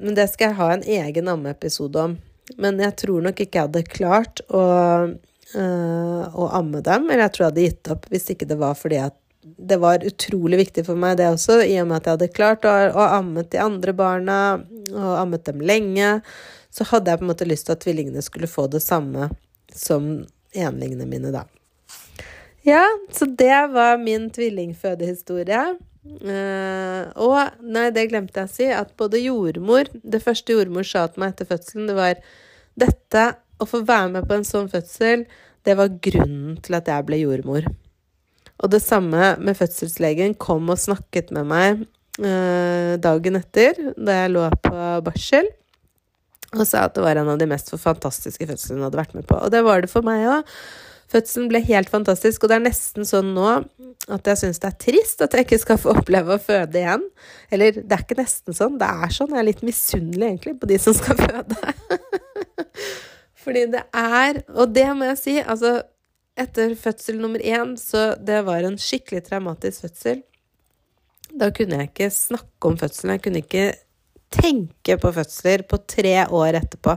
Men 0.00 0.14
det 0.16 0.24
skal 0.32 0.46
jeg 0.46 0.56
ha 0.56 0.68
en 0.72 0.84
egen 0.96 1.26
ammeepisode 1.28 2.04
om. 2.06 2.14
Men 2.56 2.80
jeg 2.80 2.96
tror 3.02 3.26
nok 3.26 3.42
ikke 3.42 3.58
jeg 3.58 3.68
hadde 3.68 3.82
klart 3.90 4.40
å, 4.48 4.62
uh, 5.10 6.22
å 6.30 6.46
amme 6.56 6.80
dem. 6.86 7.10
Eller 7.10 7.26
jeg 7.26 7.34
tror 7.34 7.44
jeg 7.44 7.50
hadde 7.50 7.66
gitt 7.66 7.92
opp 7.96 8.08
hvis 8.14 8.30
ikke 8.32 8.48
det 8.48 8.60
var 8.62 8.78
fordi 8.78 9.02
at 9.02 9.19
det 9.42 9.78
var 9.80 10.04
utrolig 10.04 10.58
viktig 10.60 10.84
for 10.86 11.00
meg, 11.00 11.16
det 11.16 11.30
også, 11.32 11.60
i 11.64 11.78
og 11.80 11.88
med 11.88 12.00
at 12.00 12.08
jeg 12.08 12.16
hadde 12.18 12.34
klart 12.36 12.66
å, 12.68 12.72
å 12.92 13.06
ammet 13.16 13.50
de 13.52 13.60
andre 13.62 13.94
barna, 13.96 14.38
og 14.90 15.14
ammet 15.16 15.46
dem 15.48 15.62
lenge. 15.64 16.18
Så 16.70 16.86
hadde 16.90 17.10
jeg 17.10 17.20
på 17.20 17.26
en 17.26 17.32
måte 17.32 17.48
lyst 17.48 17.68
til 17.68 17.76
at 17.76 17.82
tvillingene 17.84 18.22
skulle 18.24 18.50
få 18.50 18.66
det 18.70 18.82
samme 18.84 19.30
som 19.74 20.12
enlingene 20.52 21.08
mine, 21.08 21.32
da. 21.32 21.46
Ja, 22.66 22.84
så 23.12 23.24
det 23.24 23.70
var 23.72 23.96
min 24.02 24.28
tvillingfødehistorie. 24.34 25.62
Uh, 26.00 27.12
og 27.20 27.60
nei, 27.60 27.90
det 27.92 28.06
glemte 28.08 28.42
jeg 28.42 28.48
å 28.48 28.52
si, 28.52 28.66
at 28.72 28.94
både 28.96 29.18
jordmor 29.20 29.90
Det 30.00 30.22
første 30.24 30.54
jordmor 30.54 30.86
sa 30.88 31.02
til 31.12 31.20
meg 31.20 31.34
etter 31.34 31.50
fødselen, 31.50 31.90
det 31.90 31.96
var 31.98 32.22
dette 32.80 33.24
Å 33.60 33.66
få 33.68 33.82
være 33.84 34.08
med 34.14 34.24
på 34.24 34.38
en 34.38 34.46
sånn 34.48 34.70
fødsel, 34.72 35.26
det 35.68 35.76
var 35.76 35.92
grunnen 36.00 36.56
til 36.64 36.78
at 36.78 36.88
jeg 36.88 37.04
ble 37.04 37.18
jordmor. 37.20 37.68
Og 38.60 38.72
det 38.72 38.82
samme 38.84 39.34
med 39.40 39.56
fødselslegen 39.56 40.36
kom 40.40 40.68
og 40.72 40.80
snakket 40.80 41.32
med 41.32 41.48
meg 41.48 41.80
eh, 42.20 42.98
dagen 43.00 43.40
etter, 43.40 43.78
da 43.96 44.22
jeg 44.22 44.34
lå 44.34 44.44
på 44.66 44.84
barsel, 45.06 45.48
og 46.50 46.66
sa 46.66 46.84
at 46.88 46.96
det 46.96 47.04
var 47.04 47.20
en 47.20 47.30
av 47.30 47.40
de 47.40 47.48
mest 47.48 47.70
fantastiske 47.78 48.46
fødslene 48.48 48.80
hun 48.80 48.88
hadde 48.88 49.00
vært 49.00 49.16
med 49.16 49.26
på. 49.28 49.38
Og 49.38 49.52
det 49.54 49.62
var 49.64 49.84
det 49.84 49.92
for 49.92 50.06
meg 50.06 50.26
òg. 50.28 50.54
Fødselen 51.10 51.48
ble 51.50 51.62
helt 51.66 51.90
fantastisk, 51.90 52.44
og 52.44 52.50
det 52.50 52.58
er 52.58 52.66
nesten 52.68 53.06
sånn 53.06 53.32
nå 53.34 53.46
at 54.10 54.28
jeg 54.30 54.38
syns 54.40 54.60
det 54.62 54.68
er 54.68 54.76
trist 54.82 55.22
at 55.24 55.34
jeg 55.34 55.46
ikke 55.46 55.58
skal 55.62 55.78
få 55.82 55.94
oppleve 55.98 56.36
å 56.36 56.42
føde 56.42 56.78
igjen. 56.78 57.06
Eller 57.54 57.80
det 57.80 57.96
er 57.96 58.04
ikke 58.04 58.18
nesten 58.20 58.56
sånn, 58.56 58.78
det 58.78 58.86
er 58.86 59.14
sånn. 59.14 59.32
Jeg 59.34 59.42
er 59.42 59.48
litt 59.48 59.64
misunnelig 59.66 60.28
egentlig 60.28 60.54
på 60.60 60.70
de 60.70 60.78
som 60.82 60.94
skal 60.96 61.18
føde. 61.18 61.58
Fordi 63.42 63.64
det 63.72 63.82
er 63.96 64.42
Og 64.52 64.70
det 64.74 64.86
må 64.94 65.08
jeg 65.10 65.18
si, 65.18 65.36
altså 65.40 65.80
Etter 66.40 66.74
fødsel 66.78 67.20
nummer 67.20 67.42
én, 67.44 67.76
så 67.76 68.14
det 68.16 68.40
var 68.46 68.64
en 68.64 68.78
skikkelig 68.80 69.26
traumatisk 69.26 69.84
fødsel. 69.84 70.22
Da 71.30 71.50
kunne 71.54 71.78
jeg 71.78 71.90
ikke 71.90 72.10
snakke 72.14 72.70
om 72.70 72.78
fødselen. 72.80 73.14
Jeg 73.16 73.24
kunne 73.26 73.42
ikke 73.44 73.66
tenke 74.32 74.96
på 75.02 75.12
fødsler 75.14 75.66
på 75.68 75.78
tre 75.90 76.14
år 76.26 76.58
etterpå. 76.62 76.96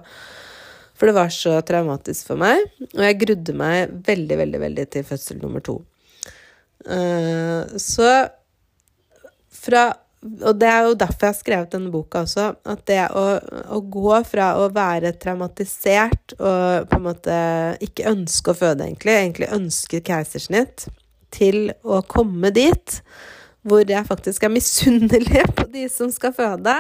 For 0.94 1.10
det 1.10 1.18
var 1.18 1.34
så 1.34 1.58
traumatisk 1.66 2.30
for 2.30 2.40
meg. 2.40 2.64
Og 2.94 3.04
jeg 3.04 3.20
grudde 3.26 3.58
meg 3.58 3.92
veldig, 4.08 4.38
veldig, 4.44 4.62
veldig 4.64 4.88
til 4.94 5.06
fødsel 5.08 5.42
nummer 5.42 5.64
to. 5.66 5.80
Uh, 6.84 7.68
så 7.80 8.10
fra 9.54 9.86
Og 10.24 10.56
det 10.56 10.70
er 10.72 10.86
jo 10.88 10.96
derfor 10.96 11.28
jeg 11.28 11.34
har 11.34 11.40
skrevet 11.40 11.74
denne 11.74 11.92
boka 11.92 12.24
også. 12.24 12.48
At 12.70 12.86
det 12.88 13.02
å, 13.12 13.26
å, 13.76 13.82
gå 13.92 14.18
fra 14.28 14.54
å 14.62 14.70
være 14.74 15.12
traumatisert 15.20 16.36
og 16.38 16.88
på 16.90 17.00
en 17.00 17.06
måte 17.10 17.38
ikke 17.84 18.08
ønske 18.14 18.54
å 18.54 18.58
føde, 18.58 18.88
egentlig, 18.88 19.18
egentlig 19.20 19.52
ønske 19.52 20.00
keisersnitt, 20.06 20.88
til 21.34 21.74
å 21.84 22.04
komme 22.08 22.54
dit 22.54 23.00
hvor 23.68 23.84
jeg 23.88 24.08
faktisk 24.08 24.46
er 24.46 24.54
misunnelig 24.54 25.46
på 25.58 25.68
de 25.74 25.88
som 25.92 26.12
skal 26.14 26.36
føde. 26.36 26.76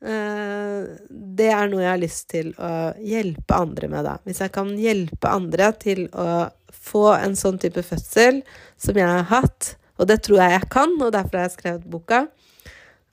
Eh, 0.00 0.84
det 1.08 1.50
er 1.52 1.68
noe 1.72 1.84
jeg 1.84 1.92
har 1.92 2.00
lyst 2.00 2.28
til 2.32 2.54
å 2.56 2.92
hjelpe 3.04 3.56
andre 3.56 3.90
med, 3.92 4.04
da. 4.08 4.16
Hvis 4.24 4.40
jeg 4.44 4.52
kan 4.54 4.72
hjelpe 4.80 5.32
andre 5.32 5.72
til 5.80 6.06
å 6.12 6.48
få 6.80 7.10
en 7.16 7.36
sånn 7.36 7.60
type 7.60 7.84
fødsel 7.84 8.40
som 8.80 8.96
jeg 8.96 9.08
har 9.08 9.28
hatt, 9.32 9.74
og 10.00 10.08
det 10.08 10.22
tror 10.24 10.40
jeg 10.40 10.56
jeg 10.56 10.68
kan, 10.72 10.96
og 10.98 11.12
derfor 11.12 11.38
har 11.38 11.48
jeg 11.48 11.56
skrevet 11.58 11.88
boka, 11.92 12.24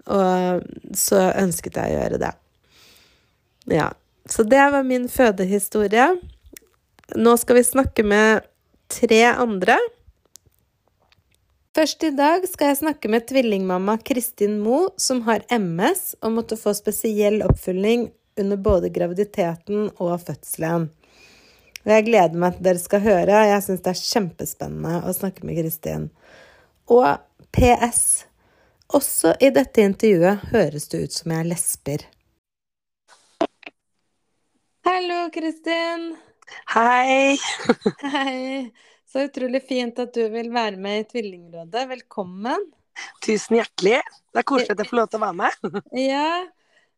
og 0.08 0.64
så 0.96 1.26
ønsket 1.36 1.80
jeg 1.80 1.92
å 1.92 2.00
gjøre 2.00 2.22
det. 2.22 2.34
Ja. 3.76 3.92
Så 4.28 4.44
det 4.44 4.64
var 4.72 4.84
min 4.84 5.08
fødehistorie. 5.12 6.08
Nå 7.16 7.36
skal 7.40 7.60
vi 7.60 7.64
snakke 7.64 8.04
med 8.04 8.48
tre 8.92 9.22
andre. 9.30 9.78
Først 11.78 12.04
i 12.04 12.12
dag 12.16 12.44
skal 12.50 12.72
jeg 12.72 12.80
snakke 12.82 13.12
med 13.12 13.28
tvillingmamma 13.30 14.00
Kristin 14.08 14.58
Moe, 14.64 14.90
som 14.98 15.22
har 15.28 15.46
MS 15.54 16.16
og 16.24 16.34
måtte 16.40 16.58
få 16.60 16.74
spesiell 16.76 17.44
oppfølging 17.46 18.08
under 18.42 18.58
både 18.58 18.90
graviditeten 18.94 19.92
og 19.96 20.16
fødselen. 20.26 20.88
Og 21.86 21.94
jeg 21.94 22.08
gleder 22.10 22.42
meg 22.42 22.58
til 22.58 22.66
dere 22.68 22.82
skal 22.82 23.04
høre. 23.06 23.44
Jeg 23.48 23.64
syns 23.64 23.84
det 23.86 23.94
er 23.94 24.02
kjempespennende 24.02 25.04
å 25.08 25.14
snakke 25.16 25.46
med 25.48 25.62
Kristin. 25.62 26.10
Og 26.88 27.08
PS. 27.52 28.04
Også 28.96 29.34
i 29.44 29.50
dette 29.52 29.84
intervjuet 29.84 30.46
høres 30.54 30.88
det 30.92 31.02
ut 31.04 31.16
som 31.16 31.34
jeg 31.36 31.48
lesber. 31.50 32.06
Hallo, 34.88 35.26
Kristin. 35.36 36.14
Hei. 36.72 37.36
Hei. 38.14 38.70
Så 39.08 39.26
utrolig 39.28 39.66
fint 39.68 40.00
at 40.00 40.16
du 40.16 40.24
vil 40.32 40.48
være 40.56 40.80
med 40.80 41.02
i 41.02 41.08
Tvillingrådet. 41.12 41.84
Velkommen. 41.92 42.64
Tusen 43.24 43.60
hjertelig. 43.60 44.00
Det 44.32 44.42
er 44.42 44.48
koselig 44.48 44.78
at 44.78 44.86
jeg 44.86 44.92
får 44.94 45.02
lov 45.02 45.12
til 45.12 45.20
å 45.20 45.26
være 45.26 45.40
med. 45.44 45.84
ja. 46.14 46.30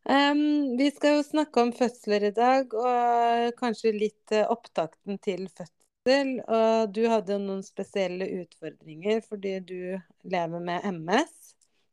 Um, 0.06 0.78
vi 0.78 0.86
skal 0.94 1.18
jo 1.18 1.26
snakke 1.26 1.66
om 1.66 1.74
fødsler 1.76 2.30
i 2.30 2.32
dag, 2.36 2.70
og 2.72 3.58
kanskje 3.58 3.92
litt 3.98 4.38
uh, 4.38 4.46
opptakten 4.54 5.18
til 5.18 5.48
fødsel. 5.50 5.79
Og 6.08 6.92
du 6.96 7.02
hadde 7.12 7.36
noen 7.42 7.62
spesielle 7.62 8.24
utfordringer 8.40 9.20
fordi 9.26 9.58
du 9.60 9.80
lever 10.24 10.62
med 10.64 10.86
MS. 10.92 11.32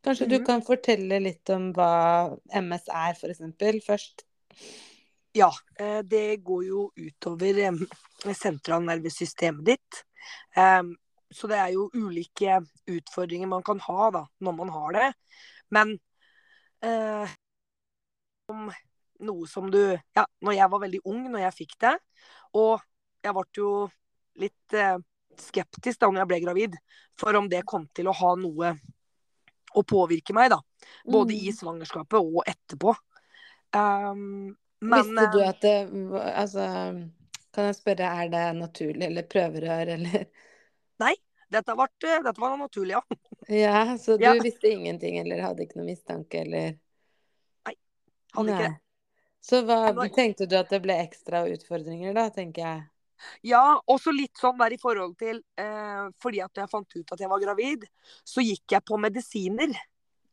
Kanskje 0.03 0.25
mm 0.25 0.31
-hmm. 0.31 0.35
du 0.35 0.39
mhm. 0.39 0.45
kan 0.45 0.61
fortelle 0.61 1.19
litt 1.19 1.49
om 1.49 1.73
hva 1.73 2.37
MS 2.61 2.87
er, 2.87 3.13
f.eks. 3.13 3.41
først? 3.85 4.23
Ja, 5.33 5.51
eh, 5.79 6.01
det 6.01 6.43
går 6.43 6.63
jo 6.63 6.91
utover 6.95 7.77
sentralnervesystemet 8.33 9.65
ditt. 9.65 10.03
Så 11.31 11.47
det 11.47 11.57
er 11.57 11.67
jo 11.67 11.89
ulike 11.93 12.61
utfordringer 12.87 13.47
man 13.47 13.63
kan 13.63 13.79
ha 13.79 14.09
da, 14.11 14.25
når 14.39 14.51
man 14.51 14.69
har 14.69 14.91
det. 14.91 15.13
Men 15.69 15.99
uh, 16.85 17.27
noe 19.19 19.47
som 19.47 19.71
du 19.71 19.81
Ja, 20.15 20.23
når 20.41 20.51
jeg 20.51 20.71
var 20.71 20.83
veldig 20.85 21.01
ung 21.05 21.25
når 21.31 21.39
jeg 21.39 21.57
fikk 21.57 21.75
det, 21.83 21.97
og 22.53 22.79
jeg 23.27 23.37
ble 23.37 23.45
jo 23.57 23.71
litt 24.41 24.77
uh, 24.77 24.97
skeptisk 25.41 26.01
da 26.01 26.09
når 26.11 26.23
jeg 26.23 26.31
ble 26.31 26.39
gravid, 26.45 26.77
for 27.19 27.37
om 27.37 27.49
det 27.51 27.65
kom 27.67 27.87
til 27.95 28.09
å 28.09 28.15
ha 28.17 28.35
noe 28.39 28.73
å 29.77 29.83
påvirke 29.83 30.33
meg, 30.33 30.49
da. 30.53 30.61
Både 31.05 31.35
mm. 31.35 31.43
i 31.43 31.53
svangerskapet 31.53 32.17
og 32.17 32.41
etterpå. 32.47 32.95
Um, 33.75 34.55
men, 34.79 35.03
Visste 35.03 35.25
du 35.33 35.39
at 35.43 35.57
det 35.59 35.73
Altså 36.31 36.63
kan 37.57 37.71
jeg 37.71 37.77
spørre, 37.79 38.09
er 38.21 38.29
det 38.29 38.43
naturlig, 38.59 39.07
eller 39.09 39.25
prøverør, 39.25 39.93
eller 39.95 40.27
Nei, 41.01 41.13
dette, 41.49 41.73
ble, 41.77 41.87
dette 42.25 42.41
var 42.41 42.57
naturlig, 42.59 42.93
ja. 42.93 43.01
Ja, 43.47 43.79
Så 43.97 44.17
du 44.17 44.25
ja. 44.25 44.35
visste 44.43 44.69
ingenting, 44.69 45.17
eller 45.21 45.41
hadde 45.41 45.65
ikke 45.65 45.79
noen 45.79 45.89
mistanke, 45.89 46.43
eller 46.45 46.75
Nei, 47.65 47.73
hadde 48.35 48.51
Nei. 48.51 48.59
ikke 48.59 48.67
det. 48.67 48.75
Så 49.47 49.61
hva, 49.63 49.79
tenkte 50.13 50.45
du 50.49 50.57
at 50.59 50.69
det 50.73 50.81
ble 50.83 50.97
ekstra 50.99 51.45
utfordringer, 51.47 52.13
da, 52.17 52.27
tenker 52.35 52.65
jeg? 52.65 52.85
Ja, 53.45 53.63
også 53.89 54.13
litt 54.15 54.37
sånn 54.39 54.57
der 54.59 54.75
i 54.75 54.79
forhold 54.81 55.15
til 55.19 55.41
eh, 55.59 56.07
Fordi 56.21 56.41
at 56.43 56.61
jeg 56.61 56.71
fant 56.71 56.97
ut 56.97 57.13
at 57.15 57.21
jeg 57.23 57.31
var 57.31 57.43
gravid, 57.43 57.85
så 58.27 58.45
gikk 58.45 58.77
jeg 58.77 58.85
på 58.87 58.99
medisiner. 59.01 59.75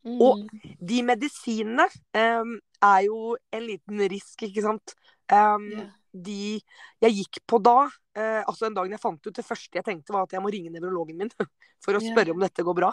Mm. 0.04 0.20
Og 0.20 0.44
de 0.84 1.02
medisinene 1.06 1.88
eh, 2.16 2.54
er 2.84 3.02
jo 3.06 3.34
en 3.54 3.64
liten 3.64 4.08
risk, 4.12 4.46
ikke 4.48 4.64
sant. 4.66 4.96
Um, 5.32 5.70
yeah 5.72 5.92
de 6.14 6.60
jeg 7.02 7.16
gikk 7.18 7.40
på 7.50 7.58
da 7.62 7.88
eh, 8.16 8.40
Altså 8.46 8.68
en 8.68 8.76
dag 8.76 8.90
jeg 8.90 9.02
fant 9.02 9.26
ut 9.26 9.34
Det 9.34 9.44
første 9.44 9.80
jeg 9.80 9.86
tenkte, 9.86 10.14
var 10.14 10.28
at 10.28 10.34
jeg 10.36 10.42
må 10.44 10.52
ringe 10.54 10.72
nevrologen 10.72 11.18
min 11.18 11.32
for 11.84 11.98
å 11.98 12.02
spørre 12.02 12.30
yeah. 12.30 12.36
om 12.36 12.44
dette 12.44 12.64
går 12.64 12.76
bra. 12.78 12.90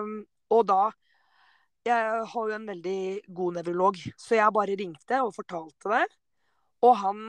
um, 0.00 0.12
og 0.56 0.62
da 0.70 0.82
Jeg 1.84 2.26
har 2.32 2.48
jo 2.48 2.56
en 2.56 2.68
veldig 2.70 3.02
god 3.34 3.58
nevrolog, 3.58 3.98
så 4.16 4.38
jeg 4.38 4.54
bare 4.54 4.76
ringte 4.78 5.18
og 5.26 5.34
fortalte 5.34 5.90
det. 5.90 6.04
Og 6.86 6.94
han 7.00 7.24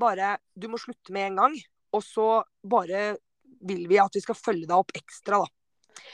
bare 0.00 0.36
Du 0.54 0.68
må 0.70 0.80
slutte 0.80 1.14
med 1.14 1.32
en 1.32 1.42
gang. 1.42 1.58
Og 1.96 2.04
så 2.04 2.28
bare 2.62 3.16
vil 3.64 3.86
vi 3.90 3.98
at 4.00 4.14
vi 4.14 4.22
skal 4.22 4.36
følge 4.38 4.68
deg 4.68 4.76
opp 4.76 4.92
ekstra, 4.96 5.42
da. 5.42 5.54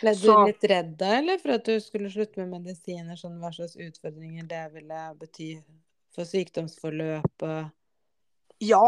Ble 0.00 0.12
du 0.16 0.22
så, 0.22 0.36
litt 0.48 0.64
redd 0.70 0.94
da, 1.00 1.10
eller 1.18 1.40
for 1.42 1.54
at 1.58 1.66
du 1.68 1.74
skulle 1.82 2.08
slutte 2.12 2.40
med 2.40 2.62
medisiner? 2.62 3.18
Sånn 3.20 3.36
hva 3.42 3.50
slags 3.52 3.76
utfordringer 3.76 4.46
det 4.48 4.62
ville 4.72 5.00
bety 5.20 5.48
for 6.14 6.28
sykdomsforløpet? 6.28 7.74
ja, 8.62 8.82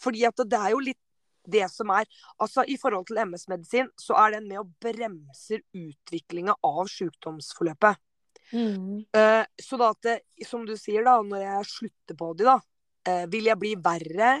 fordi 0.00 0.24
at 0.26 0.42
det 0.44 0.58
er 0.58 0.74
jo 0.74 0.82
litt 0.82 1.00
det 1.42 1.64
som 1.72 1.90
er 1.90 2.06
Altså 2.42 2.62
i 2.70 2.76
forhold 2.78 3.08
til 3.08 3.18
MS-medisin, 3.24 3.88
så 3.98 4.14
er 4.22 4.36
den 4.36 4.48
med 4.50 4.60
å 4.60 4.68
bremser 4.82 5.62
utviklinga 5.74 6.54
av 6.62 6.84
sykdomsforløpet. 6.90 7.98
Mm. 8.52 9.02
Uh, 9.16 9.42
så 9.62 9.78
da 9.80 9.88
at 9.94 10.06
det, 10.06 10.16
som 10.46 10.66
du 10.68 10.76
sier, 10.76 11.02
da, 11.06 11.16
når 11.24 11.42
jeg 11.46 11.70
slutter 11.70 12.18
på 12.18 12.30
de, 12.38 12.46
da, 12.46 12.58
uh, 13.08 13.24
vil 13.32 13.50
jeg 13.50 13.60
bli 13.60 13.74
verre, 13.82 14.36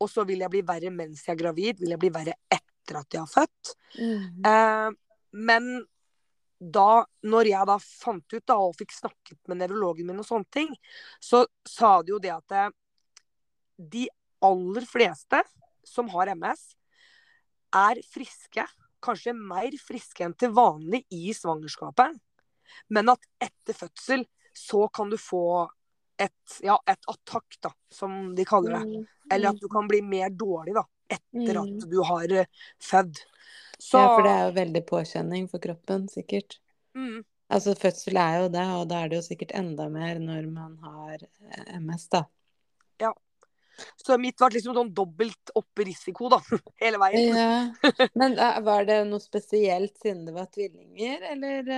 og 0.00 0.10
så 0.10 0.24
vil 0.28 0.42
jeg 0.44 0.52
bli 0.52 0.64
verre 0.66 0.92
mens 0.94 1.24
jeg 1.26 1.34
er 1.34 1.40
gravid, 1.42 1.80
vil 1.82 1.94
jeg 1.94 2.00
bli 2.00 2.12
verre 2.14 2.36
etter 2.48 3.00
at 3.02 3.14
jeg 3.14 3.20
har 3.20 3.30
født. 3.30 3.72
Mm. 4.00 4.46
Eh, 4.48 4.88
men 5.46 5.66
da, 6.60 7.02
når 7.28 7.50
jeg 7.50 7.68
da 7.68 7.76
fant 7.84 8.36
ut 8.36 8.46
da, 8.48 8.56
og 8.56 8.78
fikk 8.78 8.94
snakket 8.96 9.38
med 9.48 9.60
nevrologen 9.60 10.08
min 10.08 10.22
og 10.22 10.26
sånne 10.26 10.48
ting, 10.56 10.72
så 11.20 11.42
sa 11.68 11.98
de 12.00 12.14
jo 12.14 12.20
det 12.22 12.32
at 12.32 12.72
de 13.76 14.06
aller 14.44 14.88
fleste 14.88 15.42
som 15.86 16.08
har 16.12 16.32
MS, 16.32 16.64
er 17.76 18.00
friske. 18.12 18.64
Kanskje 19.00 19.36
mer 19.36 19.74
friske 19.80 20.24
enn 20.24 20.36
til 20.36 20.52
vanlig 20.56 21.04
i 21.14 21.30
svangerskapet. 21.36 22.18
Men 22.92 23.12
at 23.12 23.24
etter 23.42 23.76
fødsel 23.76 24.26
så 24.56 24.86
kan 24.92 25.10
du 25.10 25.16
få 25.20 25.68
et, 26.20 26.56
ja, 26.66 26.76
et 26.90 27.10
attakk, 27.10 27.58
da, 27.64 27.72
som 27.92 28.34
de 28.36 28.44
kaller 28.48 28.78
det. 28.78 28.84
Mm. 28.86 29.06
Eller 29.32 29.54
at 29.54 29.60
du 29.62 29.68
kan 29.72 29.88
bli 29.88 30.02
mer 30.04 30.30
dårlig, 30.30 30.74
da. 30.76 30.84
etter 31.10 31.56
mm. 31.56 31.60
at 31.62 31.90
du 31.90 31.98
har 32.06 32.34
født. 32.90 33.22
Så... 33.78 33.96
Ja, 33.96 34.08
for 34.12 34.26
det 34.26 34.32
er 34.32 34.42
jo 34.44 34.56
veldig 34.58 34.82
påkjenning 34.88 35.48
for 35.48 35.62
kroppen, 35.62 36.08
sikkert. 36.12 36.58
Mm. 36.98 37.22
Altså 37.50 37.74
fødsel 37.74 38.18
er 38.20 38.36
jo 38.44 38.50
det, 38.52 38.66
og 38.76 38.84
da 38.90 39.00
er 39.02 39.10
det 39.10 39.18
jo 39.18 39.26
sikkert 39.26 39.54
enda 39.58 39.88
mer 39.90 40.20
når 40.22 40.46
man 40.52 40.76
har 40.84 41.24
MS, 41.80 42.06
da. 42.12 42.24
Ja. 43.02 43.14
Så 44.00 44.18
mitt 44.20 44.40
var 44.40 44.52
liksom 44.54 44.76
sånn 44.76 44.92
dobbelt 44.96 45.52
opp 45.58 45.82
risiko, 45.84 46.30
da. 46.32 46.40
Hele 46.82 47.00
veien. 47.02 47.36
Ja. 47.36 48.08
Men 48.20 48.36
var 48.66 48.86
det 48.88 49.00
noe 49.08 49.22
spesielt 49.22 49.96
siden 50.02 50.26
det 50.28 50.36
var 50.36 50.50
tvillinger, 50.52 51.24
eller, 51.32 51.72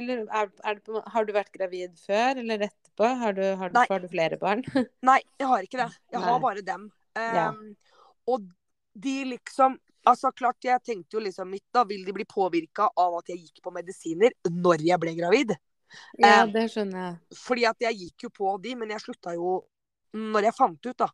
eller 0.00 0.24
er, 0.26 0.52
er 0.64 0.82
på, 0.84 1.02
har 1.14 1.28
du 1.28 1.32
vært 1.36 1.54
gravid 1.54 1.94
før 2.02 2.42
eller 2.42 2.68
etterpå? 2.68 3.14
Har 3.22 3.38
du, 3.38 3.44
har 3.60 3.72
du, 3.72 3.80
har 3.90 4.04
du 4.04 4.10
flere 4.12 4.38
barn? 4.40 4.64
Nei, 5.08 5.20
jeg 5.40 5.50
har 5.50 5.66
ikke 5.66 5.82
det. 5.82 5.90
Jeg 6.12 6.20
Nei. 6.20 6.28
har 6.28 6.44
bare 6.44 6.66
dem. 6.66 6.88
Um, 7.14 7.24
ja. 7.38 7.48
Og 8.34 8.46
de 8.94 9.18
liksom 9.34 9.80
Altså, 10.04 10.28
klart, 10.36 10.58
jeg 10.60 10.82
tenkte 10.84 11.16
jo 11.16 11.20
liksom 11.24 11.48
mitt, 11.48 11.64
da 11.72 11.80
vil 11.88 12.02
de 12.04 12.12
bli 12.12 12.26
påvirka 12.28 12.90
av 13.00 13.14
at 13.22 13.30
jeg 13.32 13.38
gikk 13.40 13.62
på 13.64 13.70
medisiner 13.72 14.34
når 14.52 14.82
jeg 14.84 15.00
ble 15.00 15.14
gravid. 15.16 15.54
Ja, 16.18 16.42
eh, 16.42 16.50
det 16.52 16.66
skjønner 16.74 16.98
jeg. 17.00 17.38
Fordi 17.40 17.64
at 17.70 17.86
jeg 17.86 17.98
gikk 18.02 18.26
jo 18.26 18.30
på 18.36 18.52
de, 18.60 18.74
men 18.82 18.92
jeg 18.92 19.00
slutta 19.00 19.32
jo 19.32 19.62
når 20.14 20.48
jeg 20.48 20.56
fant 20.56 20.88
ut, 20.88 20.96
da. 20.98 21.10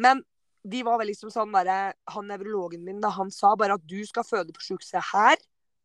Men 0.00 0.22
de 0.64 0.80
var 0.86 0.96
vel 1.00 1.10
liksom 1.12 1.28
sånn 1.28 1.52
derre 1.52 1.92
Han 2.14 2.30
nevrologen 2.30 2.84
min, 2.86 3.02
da, 3.02 3.10
han 3.12 3.28
sa 3.34 3.52
bare 3.58 3.76
at 3.76 3.84
du 3.84 3.98
skal 4.08 4.24
føde 4.26 4.54
på 4.54 4.64
sykehuset 4.64 5.12
her. 5.12 5.40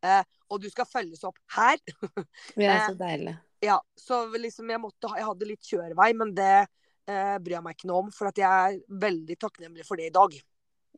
Eh, 0.05 0.24
og 0.47 0.61
du 0.63 0.70
skal 0.72 0.88
følges 0.88 1.26
opp 1.28 1.39
her. 1.57 1.80
det 2.55 2.67
er 2.67 2.86
så 2.86 2.93
eh, 2.93 2.99
deilig. 3.01 3.36
Ja, 3.65 3.76
så 3.99 4.22
liksom 4.39 4.70
jeg 4.72 4.80
måtte 4.80 5.09
Jeg 5.17 5.28
hadde 5.28 5.47
litt 5.49 5.65
kjørevei, 5.67 6.13
men 6.15 6.32
det 6.38 6.53
eh, 6.61 7.36
bryr 7.43 7.57
jeg 7.57 7.65
meg 7.65 7.76
ikke 7.76 7.89
noe 7.91 8.05
om. 8.05 8.13
For 8.15 8.32
at 8.32 8.39
jeg 8.39 8.47
er 8.47 8.80
veldig 9.03 9.39
takknemlig 9.41 9.88
for 9.88 9.99
det 9.99 10.09
i 10.11 10.15
dag. 10.15 10.38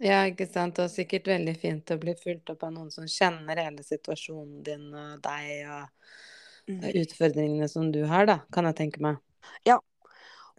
Ja, 0.02 0.22
ikke 0.30 0.48
sant. 0.50 0.80
Og 0.82 0.92
sikkert 0.94 1.30
veldig 1.30 1.56
fint 1.62 1.94
å 1.94 2.00
bli 2.02 2.16
fulgt 2.20 2.54
opp 2.54 2.66
av 2.68 2.76
noen 2.76 2.94
som 2.94 3.10
kjenner 3.10 3.60
hele 3.66 3.86
situasjonen 3.86 4.62
din 4.66 4.88
og 4.94 5.18
deg 5.26 5.66
og 5.66 6.72
mm. 6.72 6.86
utfordringene 7.04 7.70
som 7.70 7.90
du 7.94 8.04
har, 8.10 8.30
da, 8.30 8.40
kan 8.54 8.70
jeg 8.70 8.80
tenke 8.84 9.04
meg. 9.04 9.22
Ja. 9.68 9.82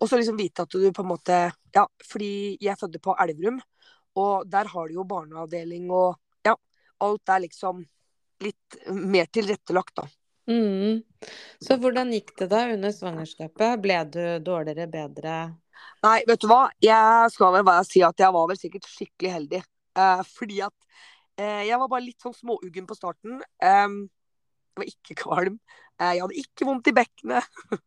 Og 0.01 0.09
så 0.09 0.18
liksom 0.18 0.38
vite 0.38 0.64
at 0.64 0.72
du 0.72 0.88
på 0.93 1.05
en 1.05 1.12
måte 1.12 1.43
Ja, 1.74 1.86
fordi 2.09 2.57
jeg 2.61 2.78
fødte 2.80 3.01
på 3.03 3.16
Elverum, 3.22 3.61
og 4.18 4.49
der 4.51 4.68
har 4.68 4.88
de 4.88 4.99
jo 4.99 5.07
barneavdeling 5.09 5.90
og 5.90 6.16
Ja, 6.47 6.57
alt 7.01 7.32
er 7.32 7.45
liksom 7.47 7.84
litt 8.43 8.78
mer 8.90 9.28
tilrettelagt, 9.30 9.95
da. 9.97 10.09
Mm. 10.51 11.03
Så 11.62 11.76
hvordan 11.78 12.11
gikk 12.11 12.32
det 12.40 12.49
da 12.51 12.64
under 12.72 12.90
svangerskapet? 12.95 13.76
Ble 13.82 13.99
du 14.11 14.22
dårligere, 14.43 14.88
bedre? 14.90 15.36
Nei, 16.03 16.18
vet 16.26 16.43
du 16.43 16.49
hva. 16.51 16.64
Jeg 16.82 17.30
skal 17.34 17.55
vel 17.57 17.66
bare 17.66 17.84
si 17.86 18.03
at 18.03 18.18
jeg 18.18 18.34
var 18.34 18.49
vel 18.51 18.59
sikkert 18.59 18.88
skikkelig 18.90 19.34
heldig. 19.36 19.62
Eh, 20.03 20.22
fordi 20.26 20.59
at 20.66 20.74
eh, 21.38 21.62
jeg 21.68 21.78
var 21.78 21.90
bare 21.93 22.07
litt 22.07 22.24
sånn 22.24 22.36
småuggen 22.36 22.88
på 22.88 22.99
starten. 22.99 23.38
Eh, 23.62 23.86
jeg 23.86 24.82
var 24.82 24.90
ikke 24.90 25.18
kvalm. 25.22 25.59
Eh, 26.01 26.14
jeg 26.16 26.24
hadde 26.24 26.43
ikke 26.43 26.68
vondt 26.68 26.90
i 26.90 26.97
bekkenet. 26.97 27.62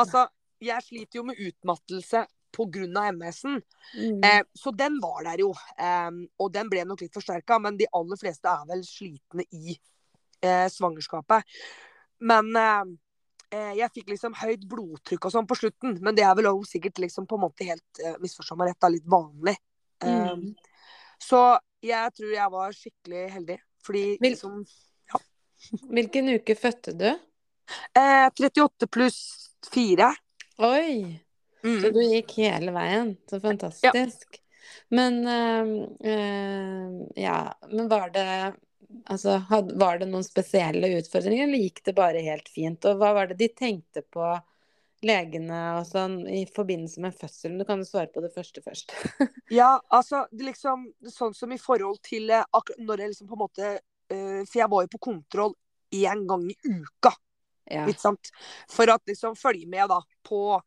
altså, 0.00 0.26
jeg 0.62 0.86
sliter 0.86 1.20
jo 1.20 1.26
med 1.28 1.40
utmattelse 1.40 2.24
pga. 2.52 3.06
MS-en. 3.12 3.62
Mm. 3.96 4.18
Eh, 4.24 4.42
så 4.54 4.70
den 4.76 4.98
var 5.02 5.24
der 5.24 5.40
jo. 5.40 5.52
Eh, 5.78 6.10
og 6.38 6.52
den 6.52 6.68
ble 6.72 6.84
nok 6.84 7.00
litt 7.04 7.14
forsterka, 7.14 7.58
men 7.62 7.78
de 7.80 7.88
aller 7.96 8.20
fleste 8.20 8.50
er 8.50 8.68
vel 8.68 8.84
slitne 8.86 9.48
i 9.52 9.78
svangerskapet. 10.42 11.46
Men 12.26 12.48
eh, 13.52 13.74
jeg 13.78 13.92
fikk 13.96 14.12
liksom 14.12 14.36
høyt 14.38 14.64
blodtrykk 14.68 15.28
og 15.28 15.34
sånn 15.34 15.48
på 15.48 15.58
slutten, 15.58 15.98
men 16.04 16.16
det 16.16 16.24
er 16.26 16.36
vel 16.38 16.50
også 16.52 16.76
sikkert 16.76 17.02
liksom 17.04 17.28
på 17.28 17.38
en 17.38 17.44
måte 17.44 17.68
helt 17.68 18.02
eh, 18.02 18.16
misforstå 18.22 18.56
meg 18.58 18.72
rett, 18.72 18.88
litt 18.94 19.10
vanlig. 19.10 19.56
Mm. 20.02 20.30
Um, 20.32 20.46
så 21.22 21.42
jeg 21.84 22.14
tror 22.16 22.32
jeg 22.34 22.54
var 22.56 22.74
skikkelig 22.76 23.26
heldig, 23.36 23.58
fordi 23.86 24.06
Hvil 24.16 24.34
liksom 24.34 24.64
Ja. 25.12 25.20
Hvilken 25.94 26.32
uke 26.34 26.56
fødte 26.58 26.94
du? 26.98 27.08
Eh, 27.94 28.26
38 28.26 28.88
pluss 28.90 29.20
4. 29.70 30.10
Oi! 30.58 31.20
Mm. 31.62 31.78
Så 31.82 31.90
du 31.94 32.00
gikk 32.02 32.36
hele 32.42 32.74
veien. 32.74 33.16
Så 33.30 33.40
fantastisk. 33.40 34.28
Ja. 34.34 34.38
Men 34.92 35.26
øh, 35.26 36.92
ja, 37.18 37.54
men 37.70 37.88
var 37.88 38.10
det 38.14 38.54
Altså, 39.08 39.38
var 39.48 39.98
det 39.98 40.06
noen 40.10 40.24
spesielle 40.24 40.90
utfordringer, 40.98 41.46
eller 41.46 41.62
gikk 41.64 41.80
det 41.86 41.94
bare 41.96 42.20
helt 42.24 42.48
fint? 42.52 42.84
Og 42.84 42.98
hva 43.00 43.14
var 43.16 43.30
det 43.30 43.38
de 43.40 43.48
tenkte 43.56 44.02
på, 44.04 44.26
legene 45.02 45.60
og 45.78 45.86
sånn, 45.88 46.18
i 46.28 46.44
forbindelse 46.46 47.02
med 47.02 47.16
fødselen? 47.16 47.58
Du 47.58 47.66
kan 47.68 47.82
jo 47.82 47.88
svare 47.88 48.10
på 48.12 48.22
det 48.22 48.32
første 48.34 48.62
først. 48.64 48.94
ja, 49.60 49.74
altså, 49.88 50.26
liksom 50.36 50.90
sånn 51.10 51.34
som 51.34 51.54
i 51.54 51.60
forhold 51.60 52.02
til 52.06 52.30
eh, 52.30 52.44
når 52.78 53.04
jeg 53.04 53.14
liksom 53.14 53.30
på 53.32 53.38
en 53.38 53.42
måte 53.42 53.72
uh, 53.80 54.42
For 54.44 54.60
jeg 54.60 54.70
var 54.76 54.84
jo 54.84 54.92
på 54.92 55.04
kontroll 55.08 55.56
én 55.96 56.26
gang 56.28 56.46
i 56.52 56.56
uka. 56.68 57.16
Ja. 57.72 57.86
Ikke 57.88 58.02
sant? 58.04 58.32
For 58.70 58.90
at 58.92 59.02
liksom 59.08 59.36
følge 59.38 59.68
med 59.70 59.88
da 59.92 60.00
på 60.28 60.60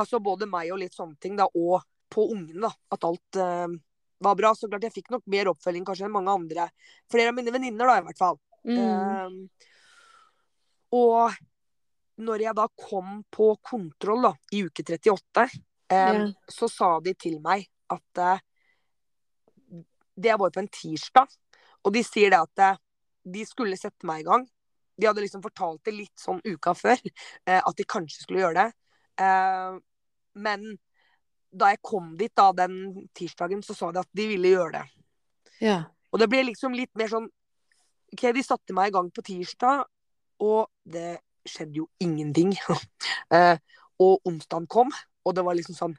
altså 0.00 0.20
både 0.22 0.48
meg 0.50 0.72
og 0.74 0.80
litt 0.82 0.96
sånne 0.96 1.18
ting, 1.22 1.36
da, 1.38 1.46
og 1.46 1.82
på 2.10 2.26
ungene. 2.34 2.66
da, 2.66 2.72
At 2.94 3.06
alt 3.06 3.38
uh, 3.38 3.68
var 4.20 4.38
bra. 4.38 4.52
Så 4.54 4.68
klart 4.70 4.86
jeg 4.86 4.96
fikk 4.98 5.10
nok 5.14 5.26
mer 5.30 5.50
oppfølging 5.52 5.86
kanskje 5.86 6.08
enn 6.08 6.14
mange 6.14 6.34
andre. 6.34 6.68
Flere 7.10 7.32
av 7.32 7.38
mine 7.38 7.54
venninner, 7.54 7.86
da, 7.86 7.98
i 8.00 8.06
hvert 8.08 8.20
fall. 8.20 8.40
Mm. 8.66 8.76
Um, 8.76 9.38
og 11.00 11.38
når 12.20 12.44
jeg 12.44 12.56
da 12.58 12.66
kom 12.76 13.20
på 13.32 13.54
kontroll 13.64 14.26
da, 14.28 14.34
i 14.52 14.64
uke 14.66 14.84
38, 14.84 15.46
um, 15.46 15.96
yeah. 15.96 16.24
så 16.50 16.68
sa 16.68 16.92
de 17.04 17.14
til 17.16 17.38
meg 17.44 17.64
at 17.90 18.22
uh, 18.22 18.46
Det 20.20 20.34
var 20.36 20.50
på 20.52 20.60
en 20.60 20.68
tirsdag, 20.68 21.30
og 21.80 21.94
de 21.94 22.02
sier 22.04 22.34
det 22.34 22.42
at 22.42 22.64
uh, 22.74 22.80
de 23.24 23.44
skulle 23.48 23.78
sette 23.78 24.06
meg 24.08 24.20
i 24.20 24.28
gang. 24.28 24.44
De 25.00 25.08
hadde 25.08 25.24
liksom 25.24 25.42
fortalt 25.44 25.82
det 25.88 25.96
litt 25.96 26.20
sånn 26.20 26.40
uka 26.44 26.74
før, 26.76 27.00
uh, 27.48 27.60
at 27.60 27.74
de 27.78 27.88
kanskje 27.88 28.24
skulle 28.24 28.44
gjøre 28.44 28.64
det. 28.64 28.70
men 30.40 30.62
da 31.50 31.72
jeg 31.72 31.80
kom 31.82 32.12
dit 32.16 32.32
da 32.38 32.50
den 32.56 33.08
tirsdagen, 33.16 33.62
så 33.62 33.74
sa 33.74 33.90
de 33.92 34.00
at 34.00 34.08
de 34.16 34.26
ville 34.30 34.52
gjøre 34.54 34.78
det. 34.78 34.84
Ja. 35.60 35.78
Og 36.10 36.22
det 36.22 36.28
ble 36.30 36.44
liksom 36.48 36.74
litt 36.76 36.92
mer 36.98 37.10
sånn 37.10 37.28
OK, 38.10 38.22
de 38.34 38.42
satte 38.42 38.74
meg 38.74 38.90
i 38.90 38.94
gang 38.94 39.10
på 39.14 39.22
tirsdag, 39.26 39.84
og 40.42 40.70
det 40.82 41.20
skjedde 41.46 41.82
jo 41.82 41.86
ingenting. 42.02 42.54
eh, 43.36 43.56
og 44.02 44.26
onsdagen 44.26 44.66
kom, 44.70 44.90
og 45.26 45.36
det 45.36 45.44
var 45.46 45.58
liksom 45.58 45.76
sånn 45.78 45.98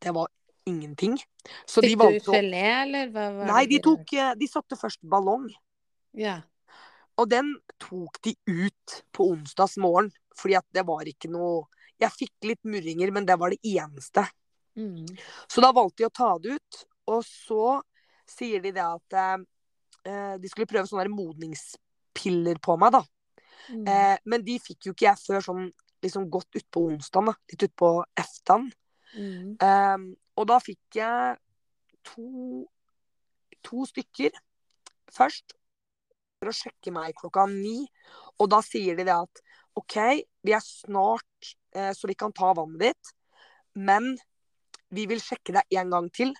Det 0.00 0.14
var 0.16 0.30
ingenting. 0.64 1.18
Så 1.68 1.82
Fikk 1.84 2.00
du 2.00 2.30
gelé, 2.32 2.62
eller 2.86 3.10
hva 3.12 3.26
var 3.34 3.50
Nei, 3.50 3.64
de 3.68 3.80
tok 3.84 4.14
eh, 4.16 4.30
De 4.40 4.48
satte 4.48 4.78
først 4.80 5.02
ballong. 5.04 5.50
Ja. 6.16 6.38
Og 7.20 7.28
den 7.28 7.52
tok 7.80 8.20
de 8.24 8.34
ut 8.48 8.96
på 9.12 9.28
onsdags 9.34 9.76
morgen, 9.80 10.10
fordi 10.36 10.56
at 10.58 10.66
det 10.74 10.86
var 10.88 11.08
ikke 11.08 11.30
noe 11.32 11.66
Jeg 12.00 12.16
fikk 12.16 12.46
litt 12.48 12.62
murringer, 12.64 13.10
men 13.12 13.26
det 13.28 13.34
var 13.36 13.52
det 13.52 13.60
eneste. 13.60 14.22
Mm. 14.72 15.04
Så 15.44 15.60
da 15.60 15.68
valgte 15.76 16.00
de 16.00 16.06
å 16.08 16.14
ta 16.16 16.30
det 16.40 16.54
ut. 16.56 16.78
Og 17.12 17.20
så 17.26 17.64
sier 18.24 18.62
de 18.64 18.72
det 18.72 18.86
at 18.86 19.16
eh, 19.18 20.38
de 20.40 20.48
skulle 20.48 20.70
prøve 20.70 20.88
sånne 20.88 21.12
modningspiller 21.12 22.56
på 22.64 22.78
meg, 22.80 22.96
da. 22.96 23.02
Mm. 23.68 23.84
Eh, 23.84 24.16
men 24.32 24.46
de 24.48 24.56
fikk 24.64 24.88
jo 24.88 24.94
ikke 24.96 25.10
jeg 25.10 25.22
før 25.26 25.44
sånn 25.44 25.68
liksom 26.00 26.30
godt 26.32 26.56
utpå 26.56 26.86
onsdag, 26.94 27.28
da. 27.28 27.36
Litt 27.52 27.68
utpå 27.68 27.92
eftan. 28.24 28.70
Mm. 29.12 29.60
Eh, 29.60 30.08
og 30.40 30.48
da 30.48 30.60
fikk 30.64 31.02
jeg 31.02 31.36
to, 32.14 32.64
to 33.66 33.84
stykker 33.92 34.32
først 35.12 35.59
å 36.48 36.54
sjekke 36.56 36.92
meg 36.94 37.16
klokka 37.18 37.44
ni. 37.50 37.84
Og 38.40 38.48
da 38.52 38.60
sier 38.64 38.96
de 38.96 39.04
det 39.08 39.16
at 39.16 39.42
OK, 39.78 39.96
vi 40.44 40.54
er 40.56 40.64
snart 40.64 41.52
eh, 41.76 41.92
så 41.96 42.08
vi 42.10 42.16
kan 42.18 42.32
ta 42.36 42.52
vannet 42.56 42.90
ditt, 42.90 43.12
men 43.78 44.14
vi 44.90 45.06
vil 45.10 45.20
sjekke 45.22 45.54
deg 45.54 45.78
en 45.78 45.92
gang 45.94 46.08
til, 46.14 46.32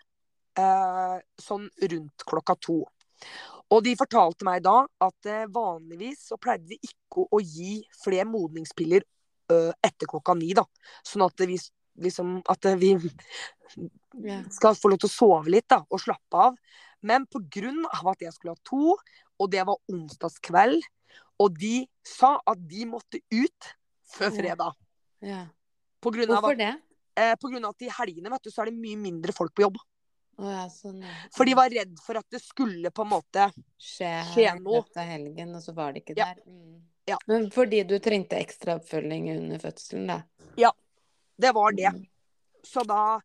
eh, 0.58 1.18
sånn 1.38 1.68
rundt 1.92 2.26
klokka 2.26 2.56
to. 2.64 2.80
Og 3.70 3.84
de 3.86 3.94
fortalte 3.98 4.46
meg 4.48 4.64
da 4.66 4.80
at 5.04 5.28
eh, 5.30 5.46
vanligvis 5.52 6.26
så 6.32 6.40
pleide 6.40 6.72
de 6.72 6.80
ikke 6.80 7.28
å 7.30 7.42
gi 7.44 7.78
flere 8.00 8.26
modningspiller 8.26 9.04
uh, 9.52 9.70
etter 9.84 10.08
klokka 10.10 10.34
ni, 10.38 10.50
da. 10.56 10.64
Sånn 11.06 11.26
at 11.26 11.42
vi 11.46 11.58
liksom 12.00 12.38
At 12.48 12.64
vi 12.80 12.94
skal 14.54 14.76
få 14.78 14.88
lov 14.88 15.00
til 15.02 15.10
å 15.10 15.12
sove 15.12 15.50
litt, 15.52 15.66
da, 15.68 15.82
og 15.84 16.00
slappe 16.00 16.44
av. 16.48 16.54
Men 17.04 17.26
av 17.28 18.08
at 18.12 18.22
jeg 18.24 18.32
skulle 18.32 18.54
ha 18.54 18.62
to, 18.64 18.94
og 19.40 19.50
det 19.52 19.64
var 19.68 19.80
onsdagskveld, 19.90 20.84
og 21.40 21.56
de 21.56 21.86
sa 22.06 22.36
at 22.48 22.60
de 22.68 22.84
måtte 22.88 23.22
ut 23.32 23.70
før 24.10 24.34
fredag. 24.34 24.76
Ja. 25.24 25.46
På 26.00 26.12
grunn 26.12 26.28
Hvorfor 26.28 26.52
av 26.52 26.56
at, 26.56 26.60
det? 26.60 27.22
Eh, 27.22 27.32
på 27.40 27.50
grunn 27.52 27.64
av 27.64 27.74
at 27.74 27.86
i 27.86 27.92
helgene 27.92 28.32
vet 28.32 28.44
du, 28.44 28.52
så 28.52 28.64
er 28.64 28.70
det 28.70 28.80
mye 28.80 29.00
mindre 29.00 29.34
folk 29.36 29.54
på 29.56 29.64
jobb. 29.66 29.80
Oh, 30.40 30.48
ja, 30.48 30.64
sånn, 30.72 31.02
ja. 31.04 31.14
For 31.36 31.48
de 31.48 31.54
var 31.56 31.72
redd 31.72 31.98
for 32.00 32.16
at 32.20 32.24
det 32.32 32.40
skulle 32.40 32.92
på 32.94 33.04
en 33.04 33.10
måte 33.12 33.50
skje, 33.76 34.08
skje 34.32 34.54
noe. 34.60 34.80
Skje 34.88 35.04
helgen, 35.04 35.52
og 35.56 35.64
så 35.64 35.74
var 35.76 35.92
det 35.92 36.04
ikke 36.04 36.16
der. 36.16 36.38
Mm. 36.48 36.78
Ja. 37.10 37.18
Men 37.28 37.50
fordi 37.52 37.82
du 37.88 37.98
trengte 38.00 38.38
ekstra 38.40 38.78
oppfølging 38.78 39.28
under 39.34 39.60
fødselen, 39.60 40.08
da? 40.08 40.20
Ja, 40.60 40.70
det 41.40 41.52
var 41.56 41.76
det. 41.76 41.92
Mm. 41.96 42.06
Så 42.64 42.84
da 42.84 43.20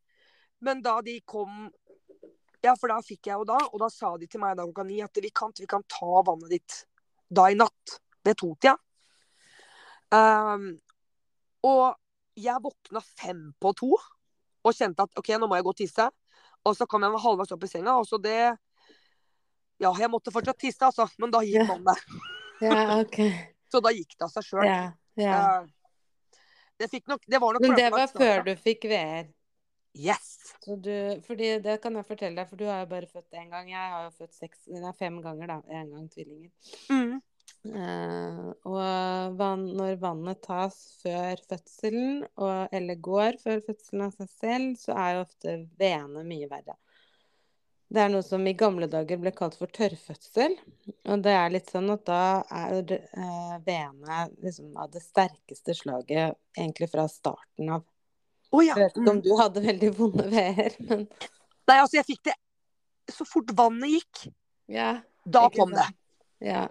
Men 0.63 0.79
da 0.81 1.01
de 1.03 1.19
kom 1.27 1.67
Ja, 2.65 2.73
for 2.79 2.89
da 2.89 2.97
fikk 3.05 3.29
jeg 3.29 3.37
jo 3.37 3.45
da, 3.47 3.59
og 3.69 3.81
da 3.83 3.91
sa 3.93 4.15
de 4.17 4.27
til 4.29 4.41
meg 4.41 4.57
da 4.57 4.65
klokka 4.65 4.85
ni 4.87 4.97
at 5.05 5.21
vi 5.21 5.29
kan, 5.29 5.53
vi 5.59 5.67
kan 5.69 5.85
ta 5.91 6.21
vannet 6.25 6.49
ditt 6.55 6.81
da 7.29 7.47
i 7.51 7.57
natt. 7.57 7.99
Ved 8.25 8.39
totida. 8.41 8.73
Um, 10.09 10.71
og 11.65 11.93
jeg 12.37 12.61
våkna 12.63 13.01
fem 13.05 13.47
på 13.61 13.73
to 13.77 13.91
og 14.65 14.73
kjente 14.73 15.05
at 15.05 15.19
OK, 15.19 15.29
nå 15.37 15.49
må 15.49 15.59
jeg 15.59 15.65
gå 15.67 15.73
og 15.75 15.77
tisse. 15.77 16.07
Og 16.65 16.73
så 16.77 16.87
kom 16.89 17.05
jeg 17.05 17.13
meg 17.13 17.21
halvveis 17.21 17.53
opp 17.53 17.65
i 17.67 17.69
senga, 17.69 17.99
og 17.99 18.07
så 18.09 18.17
det 18.21 18.55
Ja, 19.77 19.91
jeg 19.99 20.07
måtte 20.09 20.31
fortsatt 20.31 20.57
tisse, 20.57 20.87
altså, 20.87 21.05
men 21.19 21.33
da 21.33 21.43
gikk 21.45 21.67
vannet. 21.67 22.01
Ja, 22.63 23.01
ok. 23.01 23.19
Så 23.73 23.81
da 23.83 23.91
gikk 23.91 24.13
det 24.13 24.23
av 24.23 24.29
seg 24.31 24.45
sjøl. 24.45 24.63
Ja, 24.63 24.93
ja. 25.19 25.39
Det, 26.79 26.87
fikk 26.87 27.09
nok, 27.11 27.25
det 27.27 27.41
var 27.43 27.57
nok 27.57 27.65
Men 27.65 27.73
det 27.75 27.89
var 27.91 28.11
før 28.13 28.45
du 28.45 28.53
fikk 28.61 28.85
VR. 28.87 29.25
Yes. 29.95 30.55
Så 30.65 30.75
du, 30.75 31.21
fordi 31.27 31.53
det 31.63 31.77
kan 31.83 31.95
jeg 31.95 32.07
fortelle 32.07 32.35
deg, 32.35 32.49
for 32.49 32.59
du 32.59 32.65
har 32.67 32.83
jo 32.83 32.91
bare 32.91 33.07
født 33.07 33.37
én 33.39 33.51
gang. 33.53 33.69
Jeg 33.71 33.93
har 33.93 34.07
jo 34.07 34.11
født 34.17 34.35
seks, 34.35 34.65
nei, 34.73 34.91
fem 34.99 35.21
ganger, 35.23 35.53
da. 35.53 35.61
En 35.79 35.93
gang 35.93 36.09
tvillinger. 36.11 36.51
Mm. 36.91 37.21
Uh, 37.65 38.49
og 38.69 39.37
van, 39.39 39.63
når 39.77 39.95
vannet 40.01 40.41
tas 40.45 40.75
før 41.01 41.39
fødselen, 41.49 42.25
og, 42.37 42.73
eller 42.75 42.99
går 43.07 43.39
før 43.41 43.63
fødselen 43.65 44.05
av 44.05 44.17
seg 44.17 44.33
selv, 44.33 44.75
så 44.81 44.97
er 44.99 45.15
jo 45.15 45.23
ofte 45.25 45.55
veene 45.79 46.25
mye 46.27 46.49
verre. 46.51 46.77
Det 47.95 48.01
er 48.01 48.11
noe 48.11 48.25
som 48.25 48.45
i 48.49 48.55
gamle 48.57 48.89
dager 48.91 49.19
ble 49.21 49.31
kalt 49.33 49.55
for 49.57 49.71
tørrfødsel. 49.71 50.57
Og 51.13 51.25
det 51.25 51.33
er 51.37 51.51
litt 51.53 51.69
sånn 51.71 51.93
at 51.93 52.05
da 52.09 52.21
er 52.51 52.95
uh, 52.97 53.57
veene 53.65 54.23
liksom 54.43 54.73
av 54.81 54.89
det 54.93 55.05
sterkeste 55.05 55.77
slaget 55.77 56.35
egentlig 56.57 56.89
fra 56.91 57.05
starten 57.09 57.77
av. 57.77 57.85
Å 58.55 58.61
ja. 58.63 58.75
Jeg 58.77 58.85
vet 58.87 58.97
ikke 59.01 59.11
om 59.11 59.19
Mm. 59.19 59.23
du 59.27 59.31
hadde 59.41 59.63
veldig 59.65 59.91
vonde 59.99 60.25
veer, 60.31 60.75
men 60.87 61.05
Nei, 61.67 61.75
altså, 61.81 61.97
jeg 61.99 62.05
fikk 62.11 62.23
det 62.29 62.35
så 63.13 63.25
fort 63.27 63.51
vannet 63.57 63.91
gikk. 63.99 64.25
ja. 64.71 64.95
Da 65.25 65.47
kom 65.49 65.71
det. 65.73 65.85
Ja. 66.45 66.67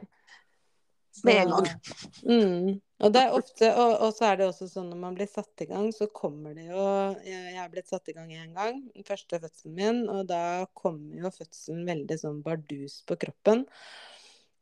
Med 1.26 1.40
en 1.44 1.50
gang. 1.50 1.66
Mm. 2.26 2.80
Og 3.04 3.12
det 3.14 3.20
er 3.24 3.32
ofte, 3.34 3.68
og, 3.74 3.92
og 4.06 4.12
så 4.14 4.28
er 4.28 4.36
det 4.38 4.46
også 4.46 4.68
sånn 4.70 4.86
når 4.92 5.00
man 5.00 5.16
blir 5.18 5.26
satt 5.30 5.62
i 5.64 5.66
gang, 5.66 5.88
så 5.94 6.06
kommer 6.14 6.54
det 6.54 6.68
jo 6.68 6.84
Jeg, 7.26 7.40
jeg 7.54 7.58
er 7.64 7.72
blitt 7.72 7.90
satt 7.90 8.08
i 8.10 8.14
gang 8.16 8.30
én 8.30 8.52
gang, 8.54 8.78
den 8.94 9.06
første 9.06 9.40
fødselen 9.42 9.74
min, 9.78 10.00
og 10.10 10.26
da 10.30 10.40
kommer 10.78 11.18
jo 11.18 11.30
fødselen 11.34 11.82
veldig 11.90 12.18
sånn 12.22 12.38
bardus 12.46 13.00
på 13.10 13.18
kroppen. 13.26 13.64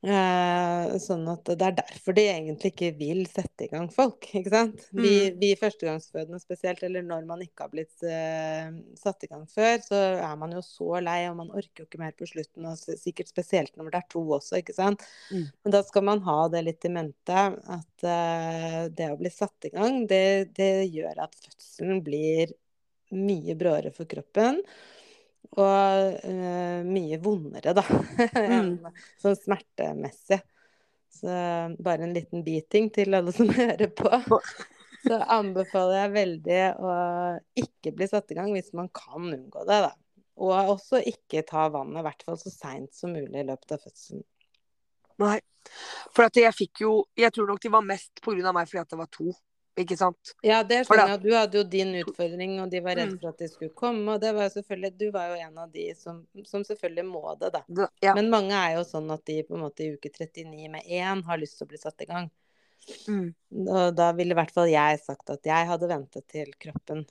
Eh, 0.02 0.92
sånn 0.98 1.28
at 1.30 1.46
det 1.46 1.62
er 1.62 1.74
derfor 1.78 2.14
de 2.16 2.24
egentlig 2.26 2.72
ikke 2.72 2.88
vil 2.98 3.20
sette 3.30 3.68
i 3.68 3.70
gang 3.70 3.84
folk, 3.94 4.26
ikke 4.34 4.50
sant. 4.50 4.80
Vi, 4.90 5.12
Mm. 5.30 5.36
vi 5.38 5.50
førstegangsfødende 5.54 6.40
spesielt, 6.42 6.82
eller 6.82 7.04
når 7.06 7.24
man 7.28 7.44
ikke 7.44 7.62
har 7.62 7.70
blitt 7.70 8.02
eh, 8.02 8.72
satt 8.98 9.22
i 9.22 9.28
gang 9.30 9.44
før, 9.46 9.76
så 9.84 10.00
er 10.18 10.34
man 10.40 10.50
jo 10.56 10.58
så 10.66 10.98
lei, 11.00 11.28
og 11.30 11.36
man 11.38 11.52
orker 11.54 11.84
jo 11.84 11.86
ikke 11.86 12.00
mer 12.02 12.16
på 12.18 12.26
slutten, 12.26 12.66
og 12.66 12.76
sikkert 12.82 13.30
spesielt 13.30 13.76
når 13.78 13.92
det 13.92 14.00
er 14.00 14.08
to 14.10 14.24
også, 14.26 14.58
ikke 14.58 14.74
sant. 14.74 15.04
Mm. 15.30 15.46
Men 15.62 15.76
da 15.76 15.82
skal 15.86 16.02
man 16.02 16.24
ha 16.26 16.48
det 16.50 16.64
litt 16.66 16.84
i 16.84 16.90
mente, 16.98 17.44
at 17.78 18.02
eh, 18.02 18.88
det 18.90 19.06
å 19.12 19.20
bli 19.22 19.30
satt 19.30 19.70
i 19.70 19.70
gang, 19.70 20.02
det, 20.10 20.50
det 20.58 20.72
gjør 20.90 21.22
at 21.28 21.38
fødselen 21.46 22.02
blir 22.02 22.50
mye 23.14 23.54
bråere 23.54 23.94
for 23.94 24.10
kroppen. 24.10 24.64
Og 25.52 26.24
uh, 26.24 26.80
mye 26.88 27.18
vondere, 27.22 27.74
da. 27.76 27.84
enn 28.40 28.76
sånn 29.20 29.38
smertemessig. 29.38 30.40
Så 31.12 31.32
bare 31.78 32.06
en 32.06 32.14
liten 32.16 32.40
biting 32.44 32.88
til 32.94 33.14
alle 33.14 33.34
som 33.36 33.50
hører 33.60 33.90
på. 33.92 34.08
Så 35.02 35.18
anbefaler 35.34 35.98
jeg 35.98 36.14
veldig 36.14 36.62
å 36.78 36.92
ikke 37.58 37.92
bli 37.98 38.08
satt 38.08 38.32
i 38.32 38.38
gang 38.38 38.52
hvis 38.54 38.72
man 38.78 38.88
kan 38.94 39.28
unngå 39.28 39.66
det, 39.68 39.80
da. 39.88 39.92
Og 40.42 40.72
også 40.72 41.02
ikke 41.04 41.44
ta 41.46 41.66
vannet, 41.70 42.00
i 42.00 42.06
hvert 42.06 42.24
fall 42.26 42.38
så 42.40 42.50
seint 42.50 42.94
som 42.96 43.12
mulig 43.12 43.42
i 43.42 43.46
løpet 43.46 43.76
av 43.76 43.82
fødselen. 43.84 44.24
Nei. 45.20 45.38
For 46.10 46.26
jeg 46.34 46.50
fikk 46.56 46.80
jo 46.82 46.92
Jeg 47.14 47.30
tror 47.30 47.46
nok 47.46 47.60
de 47.62 47.70
var 47.70 47.84
mest 47.86 48.18
av 48.24 48.54
meg 48.56 48.66
fordi 48.66 48.80
at 48.80 48.90
det 48.90 48.98
var 48.98 49.10
to. 49.12 49.34
Ikke 49.80 49.96
sant? 49.96 50.34
Ja, 50.44 50.58
det 50.68 50.82
skjønner 50.86 51.14
jeg. 51.14 51.20
Du 51.22 51.30
hadde 51.32 51.56
jo 51.56 51.62
din 51.64 51.94
utfordring, 52.02 52.58
og 52.60 52.68
de 52.70 52.80
var 52.84 52.98
redd 52.98 53.12
Mm. 53.14 53.20
for 53.22 53.28
at 53.30 53.38
de 53.38 53.48
skulle 53.48 53.72
komme. 53.74 54.04
Og 54.12 54.20
det 54.20 54.34
var 54.36 54.50
selvfølgelig 54.52 54.98
Du 54.98 55.10
var 55.10 55.28
jo 55.30 55.38
en 55.46 55.58
av 55.58 55.70
de 55.72 55.94
som, 55.96 56.26
som 56.44 56.62
selvfølgelig 56.62 57.04
må 57.08 57.22
det, 57.40 57.52
da. 57.54 57.62
Det, 57.68 57.88
ja. 58.02 58.12
Men 58.14 58.28
mange 58.30 58.52
er 58.52 58.76
jo 58.76 58.84
sånn 58.84 59.10
at 59.14 59.24
de 59.24 59.42
på 59.48 59.54
en 59.56 59.62
måte 59.64 59.80
i 59.86 59.94
uke 59.94 60.10
39 60.12 60.68
med 60.70 60.84
én 60.84 61.24
har 61.24 61.38
lyst 61.40 61.56
til 61.58 61.66
å 61.66 61.70
bli 61.72 61.78
satt 61.80 62.00
i 62.04 62.06
gang. 62.10 62.30
Mm. 63.08 63.34
Og 63.68 63.94
da 63.96 64.12
ville 64.12 64.34
i 64.34 64.38
hvert 64.40 64.50
fall 64.52 64.68
jeg 64.68 64.98
sagt 65.00 65.30
at 65.30 65.42
jeg 65.46 65.66
hadde 65.68 65.88
ventet 65.88 66.26
til 66.28 66.52
kroppen 66.60 67.04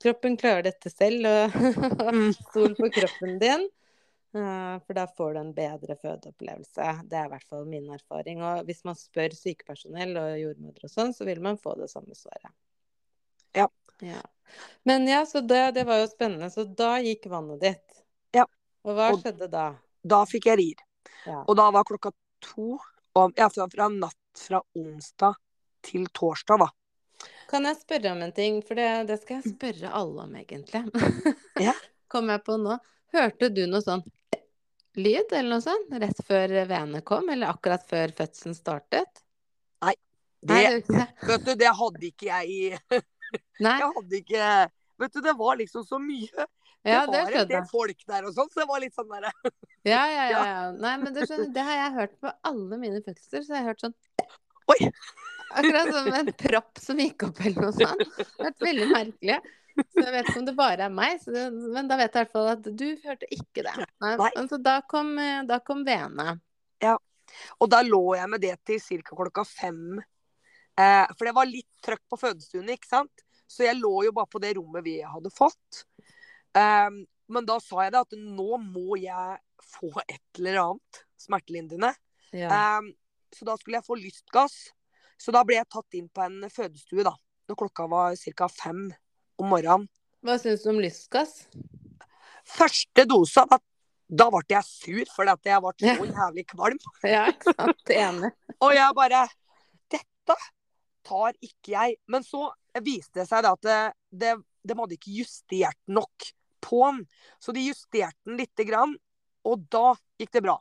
Kroppen 0.00 0.36
klarer 0.38 0.62
dette 0.64 0.90
selv, 0.90 1.26
og 1.26 1.52
Mm. 2.14 2.32
stol 2.32 2.74
på 2.74 2.88
kroppen 2.90 3.38
din. 3.38 3.68
Eh, 4.36 4.78
For 4.86 4.94
da 4.94 5.06
får 5.06 5.34
du 5.34 5.40
en 5.40 5.52
bedre 5.56 5.96
fødeopplevelse. 5.96 6.88
Det 7.08 7.16
er 7.16 7.28
i 7.28 7.32
hvert 7.32 7.46
fall 7.48 7.64
min 7.68 7.88
erfaring. 7.94 8.42
Og 8.44 8.64
hvis 8.68 8.82
man 8.84 8.98
spør 8.98 9.32
sykepersonell 9.36 10.16
og 10.20 10.34
jordmødre 10.42 10.84
og 10.88 10.92
sånn, 10.92 11.14
så 11.16 11.24
vil 11.28 11.40
man 11.44 11.56
få 11.60 11.74
det 11.80 11.88
samme 11.92 12.16
svaret. 12.18 12.52
Ja. 13.56 13.68
Ja. 14.04 14.20
Men 14.84 15.08
ja, 15.08 15.24
så 15.26 15.40
det, 15.40 15.74
det 15.74 15.84
var 15.88 16.02
jo 16.02 16.10
spennende. 16.10 16.50
Så 16.52 16.64
da 16.76 16.98
gikk 17.02 17.26
vannet 17.32 17.60
ditt. 17.64 18.02
Ja. 18.36 18.44
Og 18.84 18.94
hva 18.98 19.10
Og- 19.12 19.22
skjedde 19.24 19.48
da? 19.52 19.66
Da 20.08 20.22
fikk 20.30 20.46
jeg 20.46 20.58
rier. 20.60 20.84
Ja. 21.26 21.40
Og 21.48 21.56
da 21.58 21.70
var 21.74 21.84
klokka 21.88 22.12
to 22.44 22.76
om, 23.18 23.32
ja, 23.36 23.48
fra, 23.50 23.66
fra 23.72 23.88
natt 23.90 24.14
fra 24.38 24.60
onsdag 24.78 25.34
til 25.82 26.04
torsdag, 26.14 26.60
da. 26.62 26.68
Kan 27.50 27.64
jeg 27.66 27.80
spørre 27.80 28.12
om 28.12 28.20
en 28.22 28.32
ting? 28.32 28.60
For 28.62 28.78
det, 28.78 29.06
det 29.08 29.16
skal 29.22 29.40
jeg 29.40 29.54
spørre 29.56 29.90
alle 29.90 30.22
om, 30.28 30.36
egentlig. 30.38 30.84
Ja. 31.58 31.72
Kom 32.12 32.30
jeg 32.30 32.44
på 32.46 32.54
nå. 32.60 32.76
Hørte 33.14 33.48
du 33.54 33.62
noe 33.70 33.80
sånn 33.84 34.04
lyd 34.98 35.32
eller 35.32 35.48
noe 35.54 35.62
sånt 35.62 35.92
rett 36.02 36.20
før 36.26 36.52
veene 36.68 37.00
kom, 37.06 37.28
eller 37.32 37.52
akkurat 37.52 37.84
før 37.88 38.12
fødselen 38.18 38.56
startet? 38.56 39.22
Nei, 39.84 39.94
Det, 40.40 40.58
Nei, 40.90 41.06
vet 41.28 41.46
du, 41.46 41.52
det 41.58 41.70
hadde 41.80 42.04
ikke 42.08 42.28
jeg 42.28 42.48
i 42.50 42.60
Nei, 43.64 43.76
Jeg 43.78 43.92
hadde 43.94 44.22
ikke 44.22 44.48
Vet 44.98 45.14
du, 45.14 45.20
det 45.22 45.34
var 45.38 45.54
liksom 45.60 45.84
så 45.86 46.00
mye. 46.02 46.46
Det 46.82 46.90
ja, 46.90 47.04
det 47.06 47.20
var 47.22 47.36
en 47.38 47.50
del 47.50 47.66
folk 47.70 48.00
der 48.10 48.26
og 48.26 48.32
sånn, 48.34 48.48
så 48.50 48.64
det 48.64 48.66
var 48.70 48.82
litt 48.82 48.94
sånn 48.96 49.08
derre 49.10 49.30
Ja, 49.86 50.02
ja, 50.10 50.24
ja, 50.32 50.42
ja. 50.42 50.64
Nei, 50.74 50.94
men 51.02 51.14
det, 51.14 51.26
skjønner, 51.30 51.50
det 51.54 51.64
har 51.68 51.78
jeg 51.78 51.94
hørt 51.96 52.14
på 52.22 52.32
alle 52.50 52.78
mine 52.82 53.02
fødsler, 53.06 53.44
så 53.46 53.54
jeg 53.54 53.62
har 53.62 53.72
hørt 53.72 53.86
sånn 53.86 53.96
Oi! 54.74 54.78
Akkurat 55.58 55.88
som 55.94 56.10
en 56.12 56.32
propp 56.36 56.82
som 56.82 56.98
gikk 57.00 57.24
opp, 57.24 57.38
eller 57.40 57.62
noe 57.64 57.72
sånt. 57.72 58.02
Det 58.04 58.26
har 58.34 58.50
vært 58.50 58.64
veldig 58.66 58.88
merkelig. 58.90 59.38
Så 59.78 60.02
jeg 60.02 60.12
vet 60.12 60.28
ikke 60.28 60.40
om 60.40 60.46
det 60.48 60.56
bare 60.58 60.86
er 60.88 60.92
meg, 60.94 61.20
så 61.22 61.32
det, 61.34 61.46
men 61.54 61.88
da 61.90 61.98
vet 62.00 62.10
jeg 62.10 62.26
i 62.26 62.26
hvert 62.26 62.34
fall 62.34 62.50
at 62.52 62.68
du 62.82 62.86
hørte 63.04 63.28
ikke 63.34 63.64
det. 63.66 63.74
Nei, 64.02 64.12
Nei. 64.18 64.30
men 64.36 64.50
Så 64.50 64.58
da 64.62 64.80
kom, 64.90 65.14
da 65.48 65.60
kom 65.64 65.84
veene. 65.86 66.38
Og 67.62 67.70
da 67.70 67.80
lå 67.86 68.02
jeg 68.18 68.30
med 68.30 68.42
det 68.42 68.54
til 68.66 68.80
ca. 69.02 69.16
klokka 69.16 69.44
fem. 69.46 69.98
Eh, 70.78 71.06
for 71.16 71.28
det 71.28 71.34
var 71.36 71.50
litt 71.50 71.70
trøkk 71.84 72.04
på 72.10 72.20
fødestuene, 72.20 72.76
ikke 72.76 72.90
sant. 72.90 73.24
Så 73.48 73.64
jeg 73.64 73.78
lå 73.80 73.92
jo 74.06 74.14
bare 74.16 74.30
på 74.30 74.40
det 74.42 74.54
rommet 74.58 74.84
vi 74.86 74.98
hadde 75.02 75.32
fått. 75.34 75.84
Eh, 76.56 76.90
men 77.28 77.48
da 77.48 77.58
sa 77.62 77.84
jeg 77.84 77.94
det 77.94 78.04
at 78.06 78.18
nå 78.18 78.60
må 78.62 78.98
jeg 79.00 79.38
få 79.64 79.92
et 80.06 80.40
eller 80.40 80.62
annet 80.64 81.02
smertelindrende. 81.20 81.92
Ja. 82.36 82.50
Eh, 82.52 82.92
så 83.34 83.48
da 83.48 83.56
skulle 83.58 83.80
jeg 83.80 83.88
få 83.88 83.98
lystgass. 83.98 84.58
Så 85.18 85.34
da 85.34 85.42
ble 85.44 85.58
jeg 85.58 85.68
tatt 85.72 85.98
inn 85.98 86.06
på 86.14 86.22
en 86.24 86.44
fødestue, 86.52 87.04
da. 87.06 87.16
Når 87.48 87.58
klokka 87.58 87.88
var 87.90 88.16
ca. 88.36 88.48
fem 88.52 88.86
om 89.38 89.50
morgenen. 89.54 89.88
Hva 90.26 90.36
syns 90.40 90.64
du 90.64 90.72
om 90.72 90.80
lystgass? 90.82 91.44
Første 92.48 93.04
dosa, 93.08 93.44
da, 93.48 93.58
da 94.08 94.28
ble 94.32 94.42
jeg 94.50 94.66
sur 94.66 95.10
fordi 95.14 95.34
at 95.34 95.50
jeg 95.50 95.64
ble 95.64 95.74
så 95.94 96.08
jævlig 96.10 96.46
kvalm. 96.52 96.80
Ja, 97.14 97.26
ikke 97.32 97.54
sant? 97.54 97.92
Enig. 97.94 98.32
Og 98.58 98.74
jeg 98.74 98.96
bare 98.98 99.26
Dette 99.92 100.38
tar 101.06 101.36
ikke 101.38 101.74
jeg. 101.74 101.98
Men 102.10 102.26
så 102.26 102.48
viste 102.84 103.22
det 103.22 103.28
seg 103.30 103.44
da 103.46 103.54
at 103.56 103.64
det, 103.64 103.80
det, 104.10 104.34
de 104.66 104.76
hadde 104.78 104.98
ikke 104.98 105.16
justert 105.20 105.78
nok 105.86 106.30
på 106.64 106.82
den. 106.84 107.02
Så 107.40 107.54
de 107.54 107.64
justerte 107.68 108.18
den 108.26 108.38
lite 108.40 108.66
grann, 108.68 108.96
og 109.46 109.66
da 109.72 109.94
gikk 110.20 110.34
det 110.34 110.44
bra. 110.44 110.58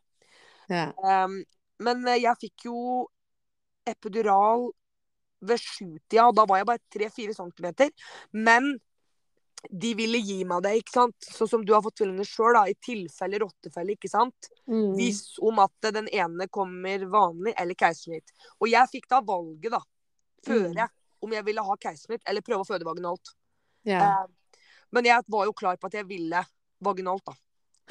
Ja. 0.72 0.92
Um, 1.26 1.42
men 1.84 2.04
jeg 2.18 2.34
fikk 2.42 2.68
jo 2.68 2.80
epidural 3.88 4.70
ved 5.46 5.62
sjutida, 5.62 6.28
og 6.28 6.36
da 6.38 6.46
var 6.50 6.62
jeg 6.62 6.70
bare 6.70 6.84
3-4 6.96 7.36
centimeter. 7.38 7.92
Men 8.34 8.76
de 9.70 9.92
ville 9.98 10.20
gi 10.22 10.38
meg 10.48 10.62
det, 10.64 10.74
ikke 10.82 10.94
sant. 10.94 11.28
Sånn 11.34 11.50
som 11.50 11.66
du 11.66 11.74
har 11.74 11.82
fått 11.86 11.98
tvillinger 12.00 12.28
sjøl, 12.28 12.60
i 12.70 12.76
tilfelle 12.84 13.42
rottefelle, 13.42 13.98
ikke 13.98 14.12
sant. 14.12 14.50
Mm. 14.70 14.94
Hvis 14.98 15.22
om 15.44 15.60
at 15.64 15.90
den 15.94 16.10
ene 16.14 16.48
kommer 16.54 17.06
vanlig 17.12 17.56
eller 17.58 17.78
keisersnitt. 17.78 18.34
Og 18.62 18.70
jeg 18.72 18.94
fikk 18.94 19.10
da 19.12 19.22
valget, 19.26 19.72
da, 19.74 19.82
føre, 20.48 20.88
om 21.26 21.34
jeg 21.34 21.48
ville 21.48 21.66
ha 21.66 21.78
keisersnitt 21.82 22.24
eller 22.30 22.46
prøve 22.46 22.64
å 22.64 22.70
føde 22.70 22.88
vaginalt. 22.88 23.34
ja. 23.88 24.02
Eh, 24.06 24.26
men 24.96 25.04
jeg 25.04 25.26
var 25.28 25.44
jo 25.44 25.52
klar 25.52 25.76
på 25.76 25.90
at 25.90 25.98
jeg 25.98 26.08
ville 26.08 26.42
vaginalt, 26.80 27.26
da. 27.28 27.34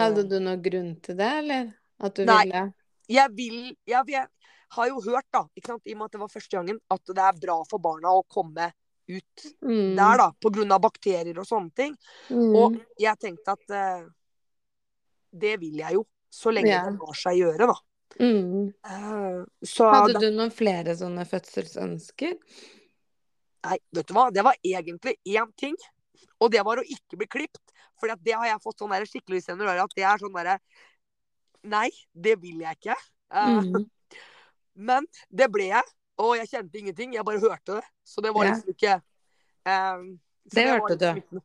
Hadde 0.01 0.23
du 0.29 0.39
noen 0.41 0.63
grunn 0.65 0.95
til 1.05 1.19
det, 1.19 1.29
eller? 1.43 1.69
At 2.01 2.17
du 2.17 2.25
Nei. 2.29 2.45
ville 2.47 2.63
Jeg 3.09 3.33
vil 3.37 3.59
jeg, 3.89 4.09
jeg 4.09 4.27
har 4.75 4.89
jo 4.91 5.01
hørt, 5.05 5.29
da, 5.33 5.45
ikke 5.55 5.73
sant, 5.73 5.87
i 5.87 5.95
og 5.95 6.01
med 6.01 6.09
at 6.09 6.17
det 6.17 6.21
var 6.25 6.33
første 6.33 6.57
gangen, 6.59 6.79
at 6.91 7.15
det 7.15 7.23
er 7.23 7.41
bra 7.41 7.57
for 7.71 7.83
barna 7.83 8.13
å 8.17 8.25
komme 8.29 8.71
ut 9.07 9.47
mm. 9.63 9.95
der, 9.97 10.19
da. 10.19 10.29
På 10.43 10.51
grunn 10.51 10.75
av 10.75 10.83
bakterier 10.83 11.39
og 11.39 11.47
sånne 11.47 11.71
ting. 11.77 11.97
Mm. 12.31 12.55
Og 12.59 12.79
jeg 13.01 13.23
tenkte 13.23 13.55
at 13.55 13.75
eh, 13.77 14.07
det 15.31 15.57
vil 15.63 15.83
jeg 15.83 15.99
jo. 15.99 16.07
Så 16.37 16.51
lenge 16.53 16.73
Ja. 16.73 16.83
det 16.85 16.99
lar 16.99 17.17
seg 17.17 17.39
gjøre, 17.39 17.69
da. 17.71 17.77
Mm. 18.17 18.73
Uh, 18.87 19.45
så 19.67 19.87
Hadde 19.93 20.21
du 20.21 20.31
noen 20.35 20.51
flere 20.55 20.97
sånne 20.99 21.25
fødselsønsker? 21.29 22.35
Nei, 23.67 23.79
vet 23.95 24.09
du 24.09 24.15
hva. 24.17 24.29
Det 24.35 24.45
var 24.45 24.59
egentlig 24.65 25.17
én 25.27 25.53
ting. 25.59 25.77
Og 26.43 26.51
det 26.53 26.63
var 26.67 26.81
å 26.81 26.85
ikke 26.85 27.19
bli 27.21 27.29
klipt. 27.31 27.63
For 27.97 28.13
det 28.13 28.35
har 28.35 28.51
jeg 28.51 28.63
fått 28.65 28.83
sånn 28.83 28.93
skikkelig 29.09 29.45
senere, 29.47 29.79
at 29.81 29.97
det 29.97 30.05
er 30.05 30.21
sånn 30.21 30.35
derre 30.37 30.59
Nei, 31.67 31.89
det 32.15 32.37
vil 32.39 32.61
jeg 32.63 32.79
ikke. 32.79 32.99
Uh, 33.33 33.63
Mm. 33.65 33.87
Men 34.77 35.07
det 35.33 35.49
ble 35.53 35.71
jeg. 35.73 35.83
Og 36.21 36.37
jeg 36.39 36.49
kjente 36.49 36.79
ingenting. 36.81 37.15
Jeg 37.17 37.25
bare 37.29 37.41
hørte 37.43 37.79
det. 37.81 37.85
Så 38.05 38.23
det 38.25 38.33
var 38.37 38.49
liksom 38.49 38.73
ikke 38.73 38.95
um, 39.69 40.07
Det 40.55 40.65
hørte 40.71 40.97
liksom 41.19 41.43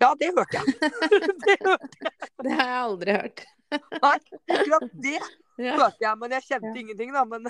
Ja, 0.00 0.12
det 0.20 0.30
hørte 0.36 0.60
jeg. 0.60 0.76
det 1.46 1.58
hørte 1.64 2.14
Det 2.44 2.52
har 2.54 2.68
jeg 2.70 2.78
aldri 2.84 3.16
hørt. 3.18 3.44
Nei, 3.74 4.16
akkurat 4.54 4.90
det 5.02 5.18
Ja. 5.54 5.76
hørte 5.78 6.02
jeg, 6.02 6.18
men 6.18 6.32
jeg 6.34 6.42
kjente 6.48 6.66
Ja. 6.66 6.80
ingenting, 6.80 7.12
da. 7.14 7.20
Men 7.30 7.44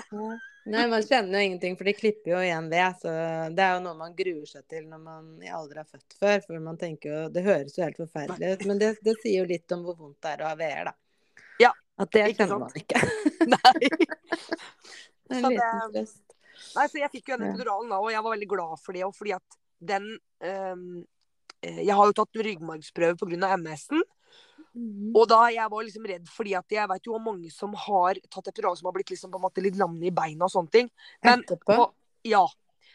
Nei, 0.69 0.83
man 0.91 1.01
kjenner 1.05 1.39
jo 1.39 1.45
ingenting, 1.47 1.73
for 1.77 1.87
de 1.89 1.93
klipper 1.97 2.35
jo 2.35 2.41
igjen 2.43 2.67
ved. 2.69 2.99
Så 3.01 3.09
det 3.57 3.63
er 3.65 3.71
jo 3.79 3.81
noe 3.85 3.97
man 3.97 4.13
gruer 4.17 4.45
seg 4.49 4.65
til 4.69 4.85
når 4.91 5.01
man 5.01 5.31
aldri 5.57 5.79
har 5.81 5.87
født 5.89 6.13
før. 6.19 6.43
For 6.45 6.61
man 6.61 6.77
tenker 6.81 7.09
jo 7.15 7.23
Det 7.33 7.43
høres 7.47 7.77
jo 7.79 7.81
helt 7.85 7.97
forferdelig 8.03 8.51
ut, 8.59 8.65
men 8.69 8.81
det, 8.81 8.91
det 9.05 9.15
sier 9.23 9.39
jo 9.41 9.47
litt 9.49 9.73
om 9.73 9.81
hvor 9.87 9.97
vondt 10.03 10.19
det 10.21 10.35
er 10.35 10.43
å 10.45 10.51
ha 10.51 10.59
VR, 10.59 10.91
da. 10.91 10.93
Ja, 11.63 11.71
At 11.97 12.11
det 12.13 12.27
sant? 12.37 12.53
man 12.59 12.77
ikke. 12.77 13.01
nei. 13.55 13.89
En 15.29 15.41
Så 15.41 15.49
liten 15.49 15.91
det- 15.93 16.07
nei, 16.75 16.87
så 16.87 16.97
jeg 16.99 17.11
fikk 17.11 17.29
jo 17.29 17.37
den 17.37 17.49
epiduralen 17.51 17.89
da, 17.89 17.97
og 17.99 18.11
jeg 18.11 18.23
var 18.23 18.35
veldig 18.35 18.47
glad 18.47 18.79
for 18.79 18.93
det 18.93 19.03
Og 19.03 19.13
fordi 19.15 19.33
at 19.35 19.57
den 19.83 20.19
eh, 20.41 20.75
Jeg 21.85 21.95
har 21.95 22.05
jo 22.05 22.13
tatt 22.13 22.33
ryggmargsprøve 22.45 23.17
pga. 23.17 23.57
MS-en. 23.57 24.03
Mm. 24.75 25.13
Og 25.15 25.27
da 25.27 25.47
jeg 25.49 25.69
var 25.71 25.83
liksom 25.83 26.05
redd 26.05 26.27
fordi 26.27 26.53
at 26.57 26.65
jeg 26.69 26.87
vet 26.91 27.05
jo 27.07 27.13
hvor 27.15 27.23
mange 27.23 27.49
som 27.51 27.73
har 27.73 28.15
tatt 28.29 28.47
epidural 28.51 28.75
som 28.77 28.85
har 28.89 28.93
blitt 28.93 29.09
liksom 29.09 29.31
på 29.31 29.39
en 29.39 29.45
måte 29.47 29.63
litt 29.63 29.77
lamme 29.79 30.03
i 30.03 30.11
beina 30.11 30.45
og 30.45 30.51
sånne 30.51 30.71
ting. 30.71 30.89
Men 31.23 31.43
og- 31.49 31.93
ja. 32.23 32.45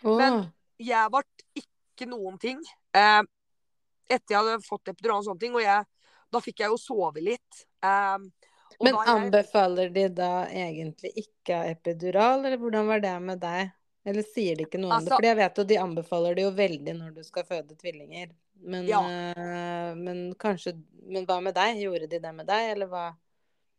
Oh. 0.04 0.16
men- 0.18 0.52
Jeg 0.78 1.10
ble 1.10 1.22
ikke 1.56 2.06
noen 2.08 2.38
ting. 2.40 2.62
Eh, 2.94 3.22
etter 4.08 4.28
jeg 4.34 4.38
hadde 4.38 4.62
fått 4.64 4.88
epidural 4.88 5.18
og 5.18 5.24
sånne 5.24 5.40
ting, 5.40 5.54
og 5.54 5.60
jeg, 5.60 5.84
da 6.32 6.38
fikk 6.40 6.58
jeg 6.60 6.68
jo 6.70 6.76
sove 6.76 7.20
litt. 7.22 7.66
Eh, 7.82 8.18
Men 8.80 8.96
jeg, 8.96 9.12
anbefaler 9.12 9.90
de 9.92 10.06
da 10.08 10.30
egentlig 10.46 11.12
ikke 11.24 11.58
epidural, 11.70 12.44
eller 12.44 12.56
hvordan 12.60 12.86
var 12.88 13.00
det 13.04 13.16
med 13.22 13.40
deg? 13.42 13.72
Eller 14.08 14.24
sier 14.24 14.56
de 14.56 14.64
ikke 14.64 14.80
noe 14.80 14.94
om 14.94 15.04
det? 15.04 15.10
Altså- 15.12 15.18
For 15.18 15.28
jeg 15.28 15.36
vet 15.36 15.58
jo 15.60 15.64
de 15.64 15.76
anbefaler 15.78 16.34
det 16.38 16.44
jo 16.46 16.52
veldig 16.56 16.94
når 16.96 17.14
du 17.14 17.22
skal 17.26 17.44
føde 17.44 17.76
tvillinger. 17.76 18.30
Men, 18.62 18.86
Ja. 18.88 19.00
øh, 19.00 19.96
men 19.96 20.34
kanskje 20.34 20.82
Men 21.10 21.26
hva 21.26 21.40
med 21.42 21.54
deg? 21.54 21.76
Gjorde 21.76 22.08
de 22.08 22.18
det 22.20 22.34
med 22.34 22.46
deg, 22.46 22.72
eller 22.72 22.86
hva? 22.86 23.16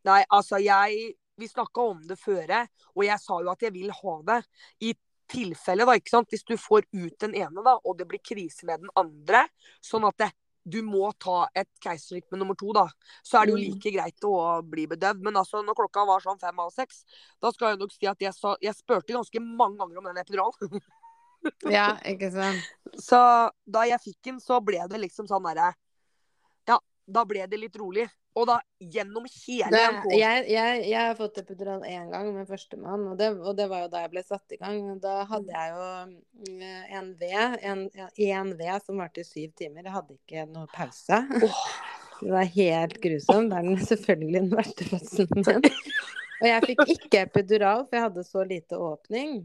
Nei, 0.05 0.23
altså 0.31 0.61
jeg 0.61 1.15
Vi 1.37 1.47
snakka 1.47 1.89
om 1.89 2.01
det 2.05 2.19
føre, 2.19 2.67
og 2.95 3.03
jeg 3.03 3.17
sa 3.19 3.39
jo 3.41 3.49
at 3.49 3.59
jeg 3.61 3.73
vil 3.73 3.89
ha 3.89 4.21
det. 4.21 4.45
I 4.81 4.93
tilfelle, 5.27 5.85
da, 5.87 5.93
ikke 5.93 6.09
sant. 6.09 6.29
Hvis 6.29 6.43
du 6.45 6.55
får 6.55 6.83
ut 6.93 7.17
den 7.17 7.33
ene, 7.33 7.63
da, 7.63 7.79
og 7.83 7.97
det 7.97 8.07
blir 8.07 8.19
krise 8.19 8.63
med 8.67 8.81
den 8.81 8.89
andre, 8.95 9.47
sånn 9.81 10.05
at 10.07 10.17
det, 10.17 10.31
du 10.67 10.81
må 10.85 11.11
ta 11.19 11.47
et 11.57 11.69
keisersnitt 11.81 12.27
med 12.31 12.39
nummer 12.43 12.55
to, 12.59 12.71
da, 12.73 12.87
så 13.25 13.41
er 13.41 13.45
det 13.47 13.53
jo 13.53 13.57
Mm. 13.57 13.65
like 13.73 13.91
greit 13.95 14.25
å 14.27 14.61
bli 14.63 14.85
bedøvd. 14.87 15.21
Men 15.21 15.33
altså, 15.41 15.63
når 15.65 15.75
klokka 15.75 16.05
var 16.05 16.21
sånn 16.21 16.39
fem 16.39 16.59
av 16.59 16.71
seks, 16.71 17.03
da 17.41 17.51
skal 17.51 17.69
jeg 17.71 17.79
nok 17.79 17.91
si 17.91 18.05
at 18.07 18.19
jeg, 18.19 18.33
sa, 18.33 18.55
jeg 18.61 18.75
spurte 18.75 19.13
ganske 19.13 19.39
mange 19.41 19.77
ganger 19.77 19.97
om 19.97 20.03
den 20.11 20.17
epiduralen. 20.23 20.81
Ja, 21.65 21.95
ikke 22.05 22.27
sant. 22.29 22.61
Så 23.01 23.17
da 23.65 23.81
jeg 23.89 23.97
fikk 24.03 24.17
den, 24.27 24.35
så 24.39 24.59
ble 24.61 24.77
det 24.87 24.99
liksom 25.01 25.25
sånn 25.25 25.41
derre 25.41 25.71
da 27.07 27.23
ble 27.25 27.45
det 27.47 27.59
litt 27.59 27.75
rolig. 27.79 28.07
Og 28.39 28.45
da 28.47 28.53
gjennom 28.79 29.25
hele 29.27 29.67
Det, 29.73 29.79
jeg, 30.15 30.43
jeg, 30.53 30.83
jeg 30.87 31.01
har 31.09 31.17
fått 31.19 31.41
epidural 31.41 31.81
én 31.83 32.07
gang 32.13 32.29
med 32.31 32.47
førstemann, 32.47 33.01
og, 33.11 33.17
det- 33.19 33.33
og 33.35 33.57
det 33.57 33.65
var 33.67 33.81
jo 33.83 33.89
da 33.91 34.05
jeg 34.05 34.11
ble 34.13 34.23
satt 34.23 34.55
i 34.55 34.59
gang. 34.61 34.77
Da 35.03 35.25
hadde 35.27 35.51
jeg 35.51 35.73
jo 35.73 35.89
mm, 36.47 36.61
en 36.99 37.09
V, 37.19 37.31
en, 37.73 37.81
en 38.31 38.53
V 38.55 38.69
som 38.85 39.01
varte 39.03 39.19
i 39.25 39.27
syv 39.27 39.51
timer. 39.59 39.83
Jeg 39.83 39.95
hadde 39.97 40.15
ikke 40.15 40.45
noe 40.47 40.69
pause. 40.71 41.19
Det 42.21 42.31
var 42.31 42.47
helt 42.55 42.99
grusomt. 43.03 43.49
Det 43.51 43.57
er 43.59 43.67
den 43.67 43.83
selvfølgelig 43.89 44.39
den 44.39 44.51
verste 44.55 44.87
fødselen 44.93 45.45
min. 45.47 45.71
Og 46.41 46.47
jeg 46.49 46.63
fikk 46.71 46.87
ikke 46.95 47.19
epidural, 47.27 47.83
for 47.89 47.97
jeg 47.99 48.05
hadde 48.07 48.23
så 48.25 48.43
lite 48.47 48.77
åpning. 48.81 49.41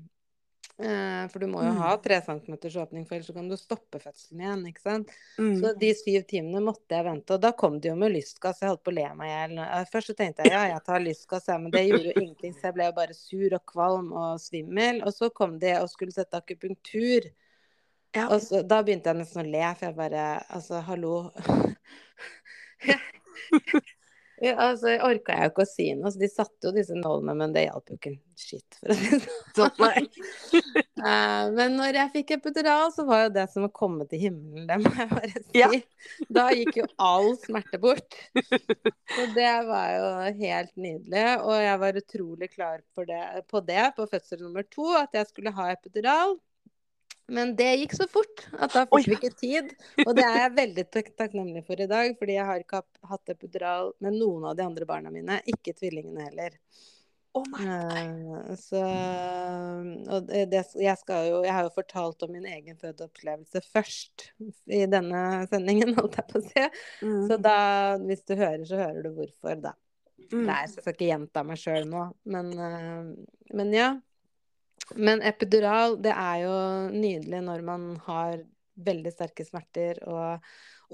Eh, 0.79 1.29
For 1.33 1.39
du 1.41 1.47
må 1.49 1.63
jo 1.65 1.71
Mm. 1.73 1.79
ha 1.81 1.97
tre 1.97 2.21
centimeters 2.21 2.75
åpning, 2.77 3.07
for 3.09 3.15
ellers 3.17 3.31
kan 3.33 3.49
du 3.49 3.57
stoppe 3.57 3.99
fødselen 3.99 4.41
igjen. 4.43 4.67
ikke 4.69 4.81
sant? 4.83 5.09
Mm. 5.39 5.55
Så 5.61 5.73
de 5.79 5.95
syv 5.95 6.27
timene 6.29 6.61
måtte 6.61 6.89
jeg 6.93 7.05
vente, 7.05 7.31
og 7.33 7.41
da 7.41 7.53
kom 7.53 7.81
det 7.81 7.89
jo 7.89 7.97
med 7.97 8.13
lystgass. 8.13 8.61
Jeg 8.61 8.69
holdt 8.69 8.83
på 8.85 8.93
å 8.93 8.95
le 8.95 9.15
meg 9.15 9.27
i 9.27 9.33
hjel. 9.33 9.59
Eh, 9.65 9.85
Først 9.91 10.07
så 10.13 10.15
tenkte 10.17 10.45
jeg 10.45 10.53
ja, 10.53 10.67
jeg 10.75 10.85
tar 10.85 11.01
lystgass, 11.01 11.47
ja, 11.49 11.57
men 11.59 11.71
det 11.71 11.87
gjorde 11.89 12.13
jo 12.13 12.21
ingenting. 12.21 12.53
Så 12.55 12.63
jeg 12.69 12.75
ble 12.75 12.85
jo 12.85 12.93
bare 12.93 13.15
sur 13.15 13.55
og 13.55 13.65
kvalm 13.67 14.13
og 14.13 14.39
svimmel. 14.39 15.03
Og 15.07 15.13
så 15.15 15.31
kom 15.33 15.59
de 15.59 15.73
og 15.81 15.89
skulle 15.89 16.13
sette 16.13 16.37
akupunktur. 16.37 17.31
Ja. 18.15 18.29
Og 18.29 18.41
så, 18.43 18.63
da 18.67 18.83
begynte 18.83 19.07
jeg 19.09 19.17
nesten 19.17 19.45
å 19.47 19.51
le, 19.51 19.75
for 19.77 19.87
jeg 19.87 19.97
bare 19.97 20.45
Altså, 20.51 20.83
hallo. 20.85 21.33
Ja, 24.43 24.53
altså, 24.67 24.91
orka 25.07 25.33
jeg 25.33 25.49
jo 25.49 25.53
ikke 25.55 25.65
å 25.65 25.69
si 25.71 25.87
noe, 25.97 26.11
så 26.13 26.21
de 26.21 26.29
satte 26.29 26.69
jo 26.69 26.73
disse 26.77 26.97
nålene, 26.99 27.33
men 27.39 27.55
det 27.55 27.63
hjalp 27.67 27.93
jo 27.93 27.97
ikke 27.97 28.13
skitt. 28.37 28.77
For 28.83 28.93
å 28.93 28.97
si 28.99 29.11
det 29.17 29.31
sånn. 29.57 29.81
Nei. 29.81 30.07
Eh, 30.97 31.51
Men 31.53 31.75
når 31.77 31.99
jeg 31.99 32.11
fikk 32.15 32.31
epidural, 32.39 32.89
så 32.95 33.05
var 33.07 33.27
jo 33.27 33.33
det 33.35 33.43
som 33.53 33.67
å 33.67 33.71
komme 33.73 34.07
til 34.09 34.23
himmelen, 34.23 34.65
det 34.69 34.79
må 34.81 34.93
jeg 34.97 35.09
bare 35.11 35.43
si. 35.43 35.59
Ja. 35.61 35.69
Da 36.33 36.47
gikk 36.57 36.79
jo 36.81 36.87
all 37.05 37.35
smerte 37.43 37.79
bort. 37.83 38.17
Så 39.17 39.27
det 39.37 39.53
var 39.69 39.91
jo 39.93 40.09
helt 40.41 40.73
nydelig. 40.81 41.27
Og 41.45 41.53
jeg 41.61 41.83
var 41.85 42.01
utrolig 42.01 42.49
klar 42.55 42.81
for 42.97 43.09
det, 43.09 43.21
på 43.53 43.61
det 43.69 43.91
på 43.99 44.09
fødsel 44.09 44.41
nummer 44.47 44.65
to, 44.73 44.89
at 44.99 45.21
jeg 45.21 45.29
skulle 45.29 45.53
ha 45.57 45.69
epidural. 45.75 46.39
Men 47.29 47.57
det 47.59 47.73
gikk 47.81 47.95
så 47.99 48.07
fort 48.11 48.45
at 48.55 48.73
da 48.73 48.85
fikk 48.87 49.09
vi 49.11 49.17
ikke 49.19 49.33
tid. 49.35 49.73
Og 50.07 50.13
det 50.15 50.25
er 50.25 50.37
jeg 50.45 50.57
veldig 50.57 50.85
tak- 50.95 51.15
takknemlig 51.19 51.65
for 51.67 51.81
i 51.83 51.89
dag, 51.91 52.13
fordi 52.19 52.37
jeg 52.39 52.47
har 52.47 52.61
ikke 52.63 52.83
hatt- 53.11 53.33
epidural 53.35 53.93
med 54.01 54.15
noen 54.15 54.45
av 54.47 54.55
de 54.57 54.63
andre 54.63 54.87
barna 54.87 55.11
mine. 55.11 55.41
Ikke 55.51 55.75
tvillingene 55.75 56.29
heller. 56.29 56.55
Nei. 57.37 58.05
Eh, 58.07 58.55
Så 58.57 58.81
Og 60.09 60.27
det, 60.27 60.65
jeg 60.81 60.97
skal 60.99 61.27
jo 61.29 61.43
Jeg 61.45 61.53
har 61.53 61.67
jo 61.67 61.73
fortalt 61.75 62.23
om 62.25 62.33
min 62.33 62.47
egen 62.47 62.79
fødeopplevelse 62.81 63.61
først 63.75 64.31
i 64.73 64.87
denne 64.87 65.47
sendingen, 65.51 65.93
holdt 65.99 66.17
jeg 66.17 66.29
på 66.31 66.41
å 66.41 66.47
si. 66.47 66.65
Mm. 67.03 67.27
Så 67.29 67.37
da, 67.43 67.59
hvis 67.99 68.25
du 68.25 68.35
hører, 68.37 68.65
så 68.65 68.77
hører 68.81 69.03
du 69.03 69.11
hvorfor, 69.19 69.61
da. 69.61 69.75
Mm. 70.33 70.47
Nei, 70.47 70.63
så 70.67 70.79
jeg 70.79 70.83
skal 70.87 70.95
ikke 70.97 71.11
gjenta 71.11 71.45
meg 71.47 71.61
sjøl 71.61 71.85
nå, 71.91 72.07
men, 72.25 72.49
uh, 72.59 73.13
men 73.55 73.73
ja. 73.77 73.91
Men 74.95 75.23
epidural, 75.27 75.97
det 76.03 76.13
er 76.15 76.45
jo 76.45 76.57
nydelig 76.95 77.43
når 77.43 77.65
man 77.67 77.89
har 78.07 78.39
veldig 78.87 79.11
sterke 79.11 79.45
smerter, 79.47 79.99
og, 80.07 80.45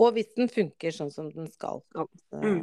og 0.01 0.15
hvis 0.17 0.33
den 0.39 0.49
funker 0.49 0.95
sånn 0.95 1.11
som 1.13 1.29
den 1.35 1.51
skal. 1.53 1.85
Så, 1.93 2.09
Mm. 2.33 2.63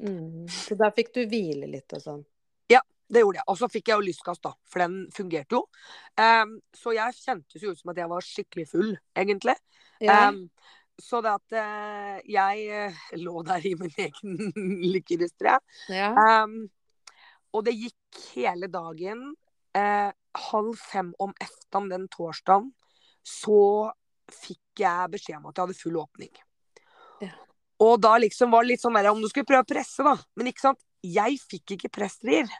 mm. 0.00 0.48
så 0.48 0.74
da 0.80 0.88
fikk 0.96 1.12
du 1.18 1.24
hvile 1.28 1.68
litt 1.68 1.92
og 1.92 2.04
sånn. 2.04 2.22
Det 3.10 3.24
gjorde 3.24 3.40
jeg. 3.40 3.46
Og 3.50 3.58
så 3.58 3.68
fikk 3.70 3.90
jeg 3.90 3.98
jo 3.98 4.06
lystgass, 4.06 4.40
da, 4.44 4.52
for 4.70 4.84
den 4.84 4.98
fungerte 5.14 5.58
jo. 5.58 5.64
Um, 6.20 6.58
så 6.76 6.94
jeg 6.94 7.16
kjentes 7.18 7.64
jo 7.64 7.72
ut 7.72 7.80
som 7.80 7.90
at 7.92 7.98
jeg 7.98 8.12
var 8.12 8.26
skikkelig 8.26 8.66
full, 8.70 8.92
egentlig. 9.18 9.56
Ja. 10.04 10.28
Um, 10.30 10.44
så 11.00 11.22
det 11.24 11.32
at 11.32 11.56
uh, 11.56 12.18
jeg 12.28 12.66
eh, 12.76 12.98
lå 13.18 13.40
der 13.48 13.66
i 13.66 13.72
min 13.80 13.94
egen 14.06 14.52
lykkerus, 14.92 15.34
jeg. 15.42 15.58
ja. 15.90 16.12
Um, 16.14 16.62
og 17.56 17.64
det 17.66 17.74
gikk 17.74 18.20
hele 18.36 18.68
dagen. 18.70 19.32
Eh, 19.76 20.10
halv 20.50 20.74
fem 20.78 21.14
om 21.18 21.34
eftan 21.40 21.88
den 21.90 22.08
torsdagen 22.10 22.70
så 23.26 23.90
fikk 24.30 24.82
jeg 24.82 25.12
beskjed 25.12 25.38
om 25.38 25.50
at 25.50 25.58
jeg 25.58 25.66
hadde 25.66 25.78
full 25.78 25.98
åpning. 26.00 26.32
Ja. 27.22 27.34
Og 27.80 28.00
da 28.02 28.16
liksom 28.20 28.52
var 28.52 28.64
det 28.64 28.74
litt 28.74 28.82
sånn 28.82 28.96
der 28.98 29.10
om 29.10 29.22
du 29.22 29.28
skulle 29.30 29.48
prøve 29.48 29.66
å 29.66 29.70
presse, 29.70 30.04
da. 30.06 30.16
Men 30.38 30.50
ikke 30.50 30.66
sant, 30.68 30.82
jeg 31.06 31.38
fikk 31.42 31.76
ikke 31.76 31.92
pressrier. 31.92 32.50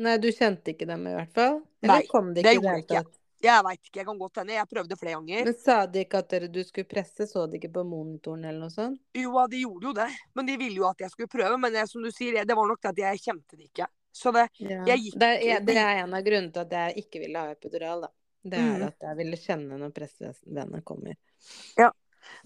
Nei, 0.00 0.16
du 0.22 0.30
kjente 0.32 0.74
ikke 0.74 0.86
dem 0.88 1.06
i 1.08 1.14
hvert 1.16 1.32
fall? 1.36 1.56
Eller 1.82 2.02
Nei, 2.02 2.10
kom 2.10 2.30
de 2.34 2.42
ikke 2.42 2.48
det 2.48 2.56
gjorde 2.58 2.76
jeg 2.76 2.86
ikke. 2.86 3.16
Jeg 3.40 3.64
veit 3.64 3.78
ikke, 3.80 3.98
jeg 4.02 4.06
kan 4.06 4.18
godt 4.20 4.38
hende. 4.42 4.52
Jeg 4.52 4.68
prøvde 4.68 4.96
flere 5.00 5.16
ganger. 5.16 5.46
Men 5.48 5.54
sa 5.56 5.76
de 5.88 6.02
ikke 6.04 6.18
at 6.20 6.34
du 6.52 6.58
skulle 6.66 6.88
presse? 6.88 7.24
Så 7.28 7.46
de 7.48 7.56
ikke 7.56 7.70
på 7.72 7.84
monitoren 7.88 8.44
eller 8.44 8.66
noe 8.66 8.74
sånt? 8.74 9.00
Jo, 9.16 9.32
de 9.48 9.62
gjorde 9.62 9.88
jo 9.88 9.94
det. 9.96 10.08
Men 10.36 10.50
de 10.50 10.56
ville 10.60 10.76
jo 10.76 10.84
at 10.90 11.00
jeg 11.00 11.12
skulle 11.14 11.32
prøve. 11.32 11.56
Men 11.62 11.78
jeg, 11.80 11.88
som 11.88 12.04
du 12.04 12.10
sier, 12.12 12.42
det 12.44 12.56
var 12.58 12.68
nok 12.68 12.82
det 12.84 12.90
at 12.92 13.00
jeg 13.06 13.22
kjente 13.24 13.56
det 13.56 13.70
ikke. 13.70 13.88
Så 14.12 14.32
det 14.34 14.48
Ja. 14.58 14.84
Jeg 14.86 14.98
gikk- 15.04 15.18
det, 15.18 15.28
er, 15.46 15.60
det 15.60 15.76
er 15.76 16.02
en 16.04 16.14
av 16.14 16.22
grunnene 16.24 16.52
til 16.52 16.60
at 16.60 16.70
jeg 16.70 17.04
ikke 17.04 17.20
ville 17.20 17.38
ha 17.38 17.52
epidural, 17.52 18.00
da. 18.02 18.08
Det 18.42 18.58
er 18.58 18.78
Mm. 18.78 18.86
at 18.86 18.98
jeg 19.00 19.16
ville 19.16 19.36
kjenne 19.36 19.78
når 19.78 19.92
pressevenet 19.92 20.84
kommer. 20.84 21.14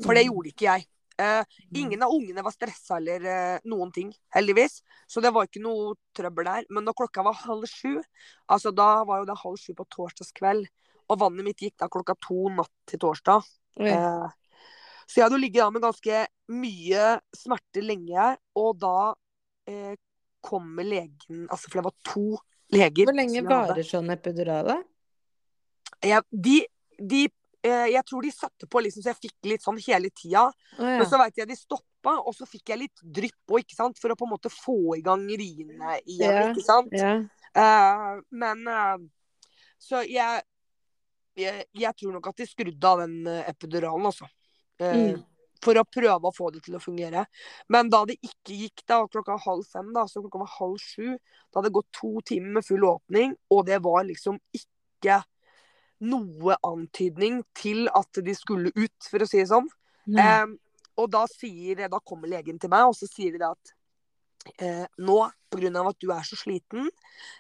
For 0.03 0.15
det 0.15 0.25
Mm. 0.27 0.31
gjorde 0.33 0.51
ikke 0.53 0.67
jeg. 0.71 0.87
Uh, 1.17 1.45
ingen 1.73 2.03
av 2.03 2.11
ungene 2.11 2.43
var 2.43 2.51
stressa 2.51 2.97
eller 2.97 3.23
uh, 3.23 3.59
noen 3.65 3.93
ting, 3.93 4.13
heldigvis. 4.35 4.83
Så 5.07 5.23
det 5.23 5.33
var 5.33 5.47
ikke 5.47 5.63
noe 5.63 5.95
trøbbel 6.13 6.45
der. 6.45 6.65
Men 6.71 6.85
når 6.85 6.95
klokka 6.99 7.23
var 7.23 7.35
halv 7.35 7.63
sju, 7.71 8.03
altså 8.51 8.75
da 8.75 9.05
var 9.05 9.21
jo 9.21 9.25
det 9.27 9.37
halv 9.39 9.57
sju 9.57 9.75
på 9.75 9.87
torsdagskveld, 9.95 10.67
og 11.09 11.19
vannet 11.21 11.45
mitt 11.45 11.59
gikk 11.63 11.77
da 11.79 11.87
klokka 11.87 12.17
to 12.21 12.49
natt 12.51 12.73
til 12.91 12.99
torsdag. 12.99 13.45
Mm. 13.79 13.87
Uh, 13.95 14.29
så 15.07 15.21
jeg 15.21 15.25
hadde 15.29 15.39
ligget 15.41 15.63
da 15.63 15.71
med 15.71 15.83
ganske 15.83 16.27
mye 16.49 17.21
smerter 17.37 17.83
lenge, 17.87 18.37
og 18.57 18.79
da 18.81 19.15
kommer 20.45 20.85
legen 20.87 21.47
Altså, 21.49 21.71
for 21.71 21.81
det 21.81 21.87
var 21.87 21.95
to 22.11 22.25
leger. 22.75 23.09
Hvor 23.09 23.17
lenge 23.17 23.43
varer 23.49 23.87
sånn 23.89 24.13
epidural? 24.15 24.71
Ja, 26.05 26.21
de, 26.31 26.59
de 26.99 27.23
eh, 27.65 27.87
Jeg 27.95 28.05
tror 28.09 28.25
de 28.27 28.33
satte 28.35 28.69
på 28.69 28.83
liksom, 28.85 29.05
så 29.05 29.13
jeg 29.15 29.21
fikk 29.25 29.49
litt 29.49 29.65
sånn 29.65 29.81
hele 29.87 30.11
tida. 30.13 30.47
Oh, 30.79 30.85
ja. 30.85 30.99
Men 31.01 31.09
så 31.09 31.21
veit 31.21 31.39
jeg 31.41 31.49
de 31.49 31.57
stoppa, 31.57 32.17
og 32.21 32.35
så 32.37 32.47
fikk 32.49 32.73
jeg 32.75 32.83
litt 32.85 33.05
drypp 33.21 33.55
òg, 33.57 33.63
ikke 33.65 33.77
sant. 33.79 34.01
For 34.03 34.13
å 34.13 34.19
på 34.21 34.27
en 34.29 34.35
måte 34.35 34.53
få 34.53 34.77
i 34.99 35.05
gang 35.07 35.25
riene 35.31 35.99
igjen, 36.05 36.25
Ja, 36.29 36.49
ikke 36.51 36.65
sant. 36.67 36.93
ja. 36.93 37.15
Eh, 37.55 38.17
men 38.35 38.67
eh, 38.67 38.97
Så 39.79 40.01
jeg, 40.09 40.43
jeg 41.39 41.65
Jeg 41.79 41.95
tror 42.01 42.17
nok 42.17 42.27
at 42.33 42.41
de 42.43 42.47
skrudde 42.51 42.91
av 42.91 43.05
den 43.05 43.21
eh, 43.31 43.45
epiduralen, 43.53 44.11
altså. 44.13 44.29
Eh, 44.81 45.15
Mm. 45.15 45.23
For 45.65 45.81
å 45.81 45.87
prøve 45.89 46.29
å 46.29 46.35
få 46.35 46.51
det 46.55 46.65
til 46.67 46.77
å 46.77 46.83
fungere. 46.83 47.25
Men 47.73 47.89
da 47.93 48.03
det 48.09 48.19
ikke 48.21 48.57
gikk, 48.65 48.85
da 48.91 49.03
klokka 49.09 49.39
halv 49.47 49.65
fem, 49.69 49.93
da, 49.97 50.07
så 50.11 50.21
klokka 50.21 50.43
var 50.43 50.57
halv 50.59 50.83
sju, 50.83 51.15
da 51.17 51.61
hadde 51.61 51.71
det 51.71 51.77
gått 51.79 51.93
to 51.97 52.11
timer 52.29 52.59
med 52.59 52.67
full 52.67 52.85
åpning, 52.89 53.37
og 53.55 53.65
det 53.69 53.81
var 53.85 54.05
liksom 54.09 54.41
ikke 54.57 55.23
noe 56.05 56.59
antydning 56.67 57.41
til 57.57 57.89
at 57.97 58.21
de 58.25 58.35
skulle 58.37 58.75
ut, 58.77 59.09
for 59.09 59.25
å 59.25 59.29
si 59.29 59.41
det 59.41 59.49
sånn. 59.53 59.71
Eh, 60.21 60.45
og 61.01 61.09
da, 61.11 61.25
sier, 61.31 61.87
da 61.91 62.01
kommer 62.05 62.31
legen 62.31 62.61
til 62.61 62.71
meg, 62.73 62.91
og 62.91 62.97
så 62.99 63.09
sier 63.11 63.35
de 63.35 63.41
det 63.43 63.51
at 63.51 63.75
eh, 64.59 64.85
nå, 65.03 65.19
pga. 65.51 65.85
at 65.89 66.01
du 66.03 66.11
er 66.13 66.27
så 66.27 66.39
sliten, 66.39 66.91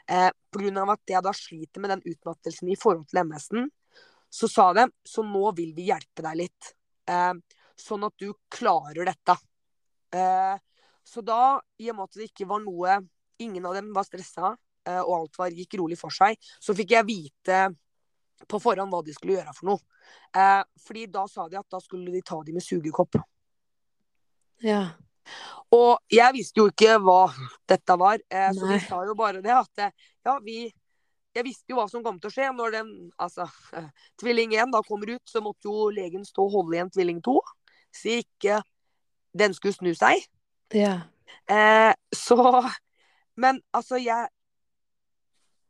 eh, 0.09 0.31
pga. 0.55 0.87
at 0.93 1.15
jeg 1.15 1.23
da 1.23 1.33
sliter 1.33 1.83
med 1.83 1.95
den 1.95 2.07
utmattelsen 2.15 2.71
i 2.73 2.79
forhold 2.81 3.07
til 3.11 3.23
MS-en, 3.25 3.69
så 4.31 4.49
sa 4.51 4.73
de 4.75 4.89
så 5.07 5.23
nå 5.23 5.53
vil 5.55 5.75
vi 5.77 5.91
hjelpe 5.91 6.25
deg 6.27 6.41
litt. 6.45 6.73
Eh, 7.07 7.35
sånn 7.81 8.07
at 8.07 8.15
du 8.21 8.31
klarer 8.53 9.09
dette. 9.09 9.37
Eh, 10.15 10.57
så 11.05 11.21
da, 11.21 11.61
i 11.79 11.91
og 11.91 11.99
med 11.99 12.09
at 12.09 12.19
det 12.21 12.31
ikke 12.31 12.49
var 12.49 12.63
noe 12.65 13.03
Ingen 13.43 13.65
av 13.67 13.75
dem 13.75 13.89
var 13.91 14.07
stressa, 14.07 14.53
eh, 14.87 15.01
og 15.01 15.15
alt 15.17 15.39
var, 15.41 15.55
gikk 15.59 15.75
rolig 15.81 15.97
for 15.99 16.15
seg, 16.15 16.39
så 16.63 16.71
fikk 16.79 16.93
jeg 16.95 17.07
vite 17.09 17.57
på 18.47 18.61
forhånd 18.63 18.93
hva 18.95 19.01
de 19.03 19.15
skulle 19.17 19.35
gjøre 19.35 19.55
for 19.57 19.73
noe. 19.73 19.83
Eh, 20.39 20.61
fordi 20.85 21.09
da 21.11 21.25
sa 21.31 21.49
de 21.51 21.59
at 21.59 21.67
da 21.75 21.81
skulle 21.83 22.15
de 22.15 22.23
ta 22.23 22.39
dem 22.47 22.55
med 22.55 22.63
sugekopp. 22.63 23.19
Ja. 24.63 24.85
Og 25.75 25.99
jeg 26.13 26.37
visste 26.37 26.61
jo 26.63 26.69
ikke 26.71 26.99
hva 27.03 27.27
dette 27.71 27.99
var, 27.99 28.23
eh, 28.31 28.51
så 28.55 28.71
de 28.71 28.79
sa 28.87 29.03
jo 29.09 29.19
bare 29.19 29.43
det 29.45 29.55
at 29.55 29.87
ja, 29.89 30.39
vi 30.45 30.71
Jeg 31.35 31.43
visste 31.49 31.73
jo 31.73 31.81
hva 31.81 31.89
som 31.91 32.05
kom 32.05 32.21
til 32.23 32.31
å 32.31 32.31
skje. 32.31 32.49
Når 32.55 32.71
den 32.71 32.91
altså, 33.19 33.49
tvilling 34.23 34.53
én 34.55 34.71
da 34.71 34.79
kommer 34.87 35.17
ut, 35.17 35.23
så 35.27 35.41
måtte 35.43 35.67
jo 35.67 35.89
legen 35.91 36.23
stå 36.23 36.45
og 36.45 36.53
holde 36.53 36.77
igjen 36.77 36.93
tvilling 36.95 37.19
2, 37.27 37.33
så 37.95 38.19
ikke 38.21 38.61
den 39.39 39.55
skulle 39.57 39.75
snu 39.77 39.93
seg. 39.99 40.25
Ja. 40.75 41.01
Eh, 41.51 41.93
så 42.15 42.37
Men 43.37 43.61
altså, 43.75 43.97
jeg 43.99 44.29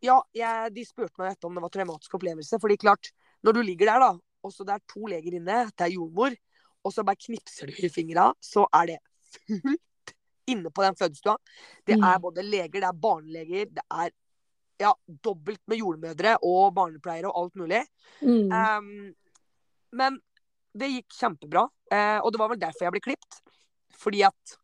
Ja, 0.05 0.19
jeg, 0.37 0.73
de 0.77 0.85
spurte 0.85 1.17
meg 1.17 1.33
etter 1.33 1.49
om 1.49 1.55
det 1.57 1.63
var 1.65 1.73
traumatisk 1.73 2.15
opplevelse. 2.19 2.59
Fordi 2.61 2.77
klart, 2.77 3.09
når 3.43 3.57
du 3.57 3.61
ligger 3.65 3.89
der, 3.89 4.03
da, 4.03 4.11
og 4.45 4.53
så 4.53 4.67
det 4.69 4.75
er 4.75 4.83
to 4.93 5.07
leger 5.09 5.39
inne, 5.39 5.63
det 5.73 5.87
er 5.87 5.95
jordmor, 5.95 6.35
og 6.85 6.93
så 6.93 7.05
bare 7.09 7.17
knipser 7.17 7.71
du 7.73 7.79
i 7.81 7.89
fingra, 7.89 8.27
så 8.45 8.67
er 8.77 8.91
det 8.93 8.99
fullt 9.33 10.13
inne 10.53 10.69
på 10.69 10.85
den 10.85 10.99
fødestua. 11.01 11.39
Det 11.89 11.97
Mm. 11.97 12.05
er 12.05 12.19
både 12.21 12.45
leger, 12.45 12.81
det 12.85 12.91
er 12.91 13.01
barneleger, 13.07 13.65
det 13.73 13.85
er 13.91 14.11
ja, 14.81 14.93
dobbelt 15.25 15.63
med 15.67 15.79
jordmødre 15.79 16.37
og 16.43 16.75
barnepleiere 16.75 17.33
og 17.33 17.45
alt 17.45 17.57
mulig. 17.57 17.81
Mm. 18.21 18.53
Um, 18.53 19.15
men 19.93 20.21
det 20.75 20.91
gikk 20.91 21.17
kjempebra, 21.17 21.69
eh, 21.93 22.19
og 22.19 22.33
det 22.33 22.41
var 22.41 22.51
vel 22.53 22.61
derfor 22.61 22.87
jeg 22.87 22.95
ble 22.97 23.05
klipt. 23.05 23.41
Fordi 24.01 24.25
at 24.27 24.57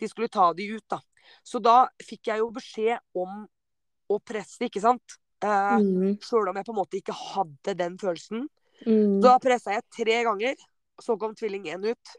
de 0.00 0.08
skulle 0.10 0.28
ta 0.32 0.52
de 0.52 0.66
ut, 0.74 0.84
da. 0.90 1.00
Så 1.44 1.60
da 1.62 1.86
fikk 2.04 2.28
jeg 2.28 2.42
jo 2.42 2.50
beskjed 2.52 3.00
om 3.16 3.44
å 4.12 4.18
presse, 4.20 4.60
ikke 4.66 4.82
sant. 4.84 5.18
Eh, 5.40 5.78
Mm. 5.80 6.18
Sjøl 6.20 6.48
om 6.48 6.56
jeg 6.56 6.64
på 6.66 6.72
en 6.72 6.80
måte 6.80 7.00
ikke 7.00 7.16
hadde 7.16 7.74
den 7.76 7.96
følelsen. 7.98 8.46
Mm. 8.86 9.20
Da 9.24 9.38
pressa 9.38 9.72
jeg 9.72 9.84
tre 9.92 10.22
ganger, 10.24 10.56
så 11.00 11.18
kom 11.18 11.34
tvilling 11.34 11.64
én 11.72 11.84
ut. 11.84 12.16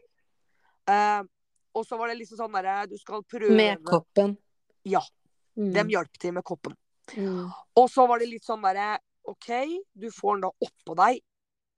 Eh, 0.88 1.22
og 1.76 1.84
så 1.86 1.98
var 1.98 2.08
det 2.08 2.18
liksom 2.20 2.38
sånn 2.38 2.54
derre 2.54 2.86
Du 2.88 2.96
skal 2.96 3.24
prøve 3.26 3.54
Med 3.54 3.82
koppen. 3.84 4.36
Ja. 4.86 5.02
Mm. 5.56 5.72
Dem 5.74 5.88
hjalp 5.88 6.18
til 6.18 6.32
med 6.32 6.44
koppen. 6.44 6.76
Mm. 7.16 7.50
Og 7.76 7.90
så 7.90 8.06
var 8.08 8.18
det 8.18 8.28
litt 8.30 8.44
sånn 8.44 8.62
derre 8.62 8.98
OK, 9.26 9.48
du 9.94 10.10
får 10.14 10.36
den 10.36 10.46
da 10.46 10.50
oppå 10.68 10.94
deg 11.02 11.20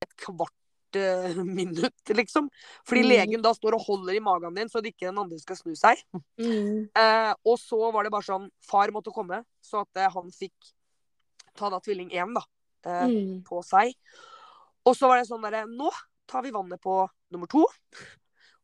et 0.04 0.16
kvart 0.20 0.52
eh, 0.52 0.57
minutt, 1.44 2.08
liksom. 2.08 2.48
Fordi 2.86 3.02
Mm. 3.02 3.08
legen 3.08 3.42
da 3.42 3.52
står 3.54 3.74
og 3.74 3.84
holder 3.86 4.14
i 4.16 4.20
magen 4.20 4.54
din, 4.54 4.68
så 4.68 4.78
at 4.78 4.84
ikke 4.84 5.08
den 5.08 5.18
andre 5.18 5.38
skal 5.38 5.56
snu 5.56 5.74
seg. 5.76 6.00
Mm. 6.40 6.88
Eh, 6.94 7.34
og 7.44 7.58
så 7.58 7.92
var 7.92 8.04
det 8.04 8.12
bare 8.12 8.22
sånn 8.26 8.48
Far 8.64 8.88
måtte 8.90 9.12
komme, 9.12 9.44
så 9.62 9.82
at 9.82 9.96
eh, 9.96 10.08
han 10.10 10.30
fikk 10.30 10.54
ta 11.58 11.68
da 11.70 11.80
tvilling 11.80 12.10
1 12.12 12.34
da, 12.34 12.42
eh, 12.84 13.06
Mm. 13.08 13.42
på 13.44 13.62
seg. 13.64 13.94
Og 14.86 14.94
så 14.96 15.08
var 15.08 15.18
det 15.18 15.26
sånn 15.28 15.42
derre 15.42 15.66
Nå 15.68 15.90
tar 16.26 16.42
vi 16.42 16.50
vannet 16.50 16.80
på 16.80 17.08
nummer 17.32 17.46
to. 17.48 17.66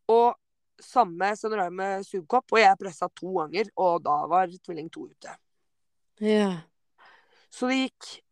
Og 0.09 0.35
samme 0.81 1.37
scenario 1.37 1.71
med 1.71 2.05
sugekopp, 2.05 2.53
og 2.53 2.59
jeg 2.59 2.79
pressa 2.79 3.09
to 3.15 3.33
ganger, 3.39 3.71
og 3.77 4.03
da 4.03 4.27
var 4.27 4.49
tvilling 4.49 4.91
2 4.91 5.09
ute. 5.09 5.37
Ja. 6.21 6.61
Så 7.51 7.69
det 7.69 7.91
gikk 7.91 8.24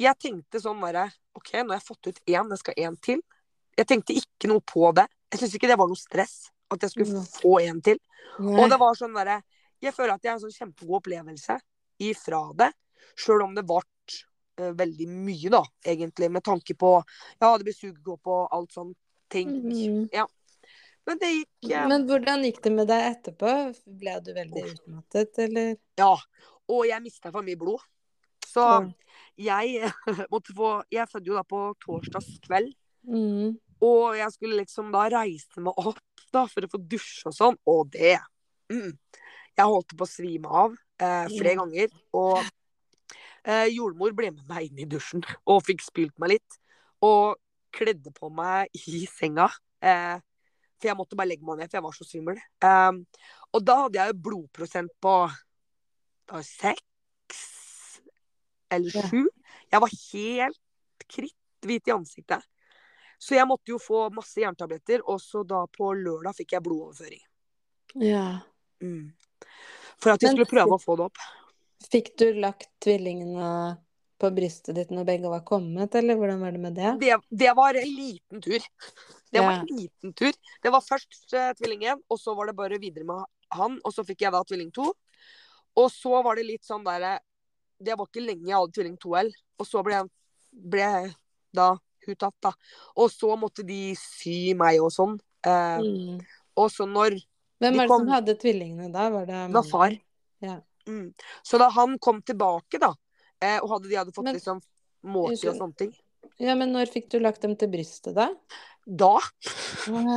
Jeg 0.00 0.16
tenkte 0.20 0.60
sånn 0.62 0.80
bare 0.80 1.08
OK, 1.36 1.52
nå 1.60 1.74
har 1.74 1.78
jeg 1.78 1.86
fått 1.86 2.10
ut 2.10 2.20
én, 2.26 2.48
det 2.50 2.58
skal 2.60 2.78
én 2.80 2.96
til. 3.04 3.20
Jeg 3.78 3.88
tenkte 3.88 4.16
ikke 4.16 4.50
noe 4.50 4.64
på 4.64 4.90
det. 4.96 5.06
Jeg 5.30 5.42
syns 5.42 5.56
ikke 5.56 5.70
det 5.70 5.78
var 5.80 5.90
noe 5.90 5.98
stress 5.98 6.50
at 6.70 6.84
jeg 6.84 6.94
skulle 6.94 7.22
få 7.26 7.58
en 7.64 7.80
til. 7.84 8.00
Nei. 8.40 8.56
Og 8.62 8.70
det 8.70 8.78
var 8.80 8.96
sånn 8.98 9.16
derre 9.16 9.40
Jeg 9.82 9.94
føler 9.96 10.14
at 10.14 10.24
jeg 10.24 10.30
har 10.30 10.38
en 10.38 10.42
sånn 10.42 10.54
kjempegod 10.54 11.00
opplevelse 11.00 11.56
ifra 12.04 12.40
det. 12.56 12.68
Sjøl 13.18 13.46
om 13.46 13.54
det 13.56 13.64
ble 13.68 13.80
uh, 13.80 14.72
veldig 14.76 15.06
mye, 15.08 15.52
da, 15.52 15.62
egentlig, 15.92 16.28
med 16.32 16.44
tanke 16.44 16.76
på 16.76 16.98
Ja, 17.40 17.54
det 17.56 17.64
blir 17.64 17.76
sugekopp 17.76 18.28
og 18.28 18.56
alt 18.56 18.76
sånn 18.76 18.92
ting. 19.32 19.48
Mm. 19.64 20.04
Ja. 20.12 20.26
Men 21.08 21.20
det 21.22 21.30
gikk 21.32 21.70
eh, 21.72 21.86
Men 21.88 22.04
hvordan 22.08 22.44
gikk 22.44 22.60
det 22.66 22.72
med 22.74 22.90
deg 22.90 23.06
etterpå? 23.06 23.54
Ble 24.02 24.18
du 24.24 24.34
veldig 24.36 24.66
utmattet, 24.74 25.40
eller? 25.46 25.72
Ja. 25.98 26.12
Og 26.70 26.84
jeg 26.86 27.02
mista 27.02 27.32
for 27.32 27.46
mye 27.46 27.58
blod. 27.58 27.80
Så 28.50 28.66
jeg 29.40 29.90
måtte 30.32 30.54
få 30.56 30.70
Jeg 30.92 31.08
fødte 31.10 31.30
jo 31.30 31.38
da 31.38 31.44
på 31.46 31.64
torsdagskveld. 31.84 32.72
Mm. 33.08 33.58
Og 33.80 34.16
jeg 34.18 34.32
skulle 34.34 34.60
liksom 34.60 34.90
da 34.92 35.06
reise 35.12 35.62
meg 35.64 35.76
opp 35.80 36.24
da 36.34 36.44
for 36.50 36.66
å 36.66 36.70
få 36.70 36.80
dusje 36.84 37.30
og 37.30 37.36
sånn. 37.36 37.60
Og 37.70 37.92
det 37.94 38.18
mm, 38.72 38.92
Jeg 39.56 39.68
holdt 39.74 39.96
på 39.96 40.06
å 40.06 40.10
svime 40.10 40.50
av 40.64 40.74
eh, 41.00 41.28
flere 41.32 41.56
ganger. 41.62 41.92
Og 42.16 42.40
eh, 43.44 43.68
jordmor 43.72 44.16
ble 44.16 44.32
med 44.34 44.44
meg 44.50 44.68
inn 44.68 44.82
i 44.84 44.88
dusjen 44.90 45.24
og 45.46 45.64
fikk 45.68 45.84
spylt 45.86 46.16
meg 46.20 46.36
litt. 46.36 46.58
Og 47.06 47.38
kledde 47.72 48.12
på 48.12 48.28
meg 48.34 48.68
i 48.90 49.06
senga. 49.08 49.48
Eh, 49.80 50.18
for 50.80 50.88
jeg 50.88 50.96
måtte 50.96 51.16
bare 51.16 51.28
legge 51.28 51.44
meg 51.44 51.60
ned, 51.60 51.68
for 51.68 51.78
jeg 51.78 51.86
var 51.86 51.96
så 51.96 52.06
svimmel. 52.08 52.40
Eh, 52.64 53.24
og 53.50 53.64
da 53.64 53.82
hadde 53.84 54.00
jeg 54.00 54.12
jo 54.12 54.22
blodprosent 54.28 54.92
på 55.02 55.14
var 56.30 56.44
seks 56.46 56.89
eller 58.70 59.10
sju. 59.10 59.26
Jeg 59.70 59.82
var 59.84 59.96
helt 60.12 60.60
kritthvit 61.10 61.90
i 61.90 61.94
ansiktet. 61.94 62.46
Så 63.20 63.36
jeg 63.36 63.48
måtte 63.48 63.74
jo 63.74 63.80
få 63.82 64.06
masse 64.16 64.40
jerntabletter, 64.40 65.02
og 65.04 65.20
så 65.20 65.42
da 65.44 65.66
på 65.68 65.92
lørdag 65.92 66.38
fikk 66.38 66.56
jeg 66.56 66.64
blodoverføring. 66.64 67.22
Ja. 68.00 68.40
Mm. 68.80 69.10
For 70.00 70.14
at 70.14 70.22
de 70.22 70.32
skulle 70.32 70.48
prøve 70.48 70.78
å 70.78 70.80
få 70.80 70.96
det 70.96 71.10
opp. 71.10 71.20
Fikk 71.90 72.14
du 72.20 72.26
lagt 72.40 72.70
tvillingene 72.84 73.50
på 74.20 74.30
brystet 74.36 74.76
ditt 74.76 74.90
når 74.92 75.06
begge 75.08 75.32
var 75.32 75.44
kommet, 75.48 75.94
eller 75.96 76.16
hvordan 76.16 76.40
var 76.40 76.56
det 76.56 76.62
med 76.62 76.76
det? 76.76 76.94
Det, 77.00 77.16
det 77.42 77.52
var 77.56 77.76
en 77.76 77.92
liten 77.92 78.42
tur. 78.44 78.66
Det 79.30 79.44
var 79.44 79.60
en 79.60 79.68
liten 79.68 80.12
tur. 80.16 80.32
Det 80.62 80.72
var 80.72 80.84
først 80.84 81.36
eh, 81.36 81.52
tvilling 81.60 81.84
1, 81.92 82.02
og 82.10 82.20
så 82.20 82.34
var 82.36 82.50
det 82.50 82.56
bare 82.58 82.80
videre 82.82 83.06
med 83.08 83.24
han. 83.56 83.78
Og 83.84 83.94
så 83.94 84.04
fikk 84.06 84.24
jeg 84.26 84.34
da 84.34 84.42
tvilling 84.44 84.72
to. 84.74 84.90
Og 85.78 85.88
så 85.92 86.20
var 86.24 86.36
det 86.36 86.48
litt 86.48 86.66
sånn 86.66 86.84
derre 86.84 87.18
Det 87.82 87.96
var 87.96 88.06
ikke 88.06 88.24
lenge 88.26 88.46
jeg 88.48 88.56
hadde 88.56 88.72
tvilling 88.76 88.96
2L. 89.00 89.30
Og 89.60 89.66
så 89.66 89.82
ble, 89.84 90.02
ble 90.52 91.14
da 91.56 91.70
hun 92.06 92.16
tatt, 92.16 92.34
da. 92.42 92.52
Og 92.96 93.10
så 93.12 93.36
måtte 93.40 93.64
de 93.66 93.94
sy 93.98 94.54
meg 94.54 94.80
og 94.80 94.90
sånn. 94.92 95.18
Eh, 95.44 95.78
Mm. 95.80 96.20
og 96.56 96.70
så 96.70 96.86
når 96.88 97.16
Hvem 97.60 97.76
var 97.76 97.82
det 97.84 97.88
kom- 97.88 98.00
som 98.00 98.08
hadde 98.08 98.34
tvillingene 98.40 98.92
da? 98.92 99.08
Var 99.10 99.26
det 99.26 99.46
Det 99.48 99.52
var 99.54 99.62
far. 99.70 99.90
Ja. 100.40 100.60
Mm. 100.86 101.14
Så 101.44 101.58
da 101.58 101.68
han 101.70 101.98
kom 101.98 102.22
tilbake, 102.22 102.78
da, 102.80 102.94
eh, 103.40 103.58
og 103.62 103.68
hadde, 103.70 103.88
de 103.88 103.96
hadde 103.96 104.12
fått 104.12 104.24
Men- 104.24 104.34
liksom 104.36 104.60
måti 105.04 105.48
og 105.48 105.56
sånne 105.56 105.76
ting 105.76 105.94
ja, 106.38 106.54
men 106.54 106.72
når 106.72 106.86
fikk 106.92 107.08
du 107.10 107.18
lagt 107.18 107.40
dem 107.42 107.54
til 107.56 107.68
brystet, 107.68 108.14
da? 108.14 108.28
Da 108.86 109.18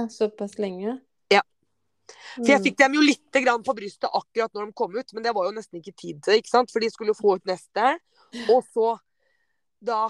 såpass 0.07 0.57
lenge? 0.59 1.01
Ja. 2.37 2.43
For 2.43 2.51
jeg 2.53 2.59
Mm. 2.59 2.63
fikk 2.65 2.77
dem 2.77 2.93
jo 2.93 3.01
litt 3.01 3.31
grann 3.31 3.63
på 3.63 3.75
brystet 3.75 4.09
akkurat 4.13 4.53
når 4.53 4.65
de 4.65 4.73
kom 4.73 4.95
ut, 4.95 5.13
men 5.13 5.23
det 5.23 5.33
var 5.35 5.45
jo 5.45 5.51
nesten 5.51 5.79
ikke 5.81 5.95
tid 5.95 6.21
til 6.23 6.33
det, 6.33 6.43
ikke 6.43 6.49
sant? 6.49 6.71
For 6.71 6.79
de 6.79 6.89
skulle 6.89 7.13
jo 7.13 7.19
få 7.19 7.35
ut 7.35 7.45
neste. 7.45 7.99
Og 8.49 8.63
så 8.73 8.99
da 9.83 10.09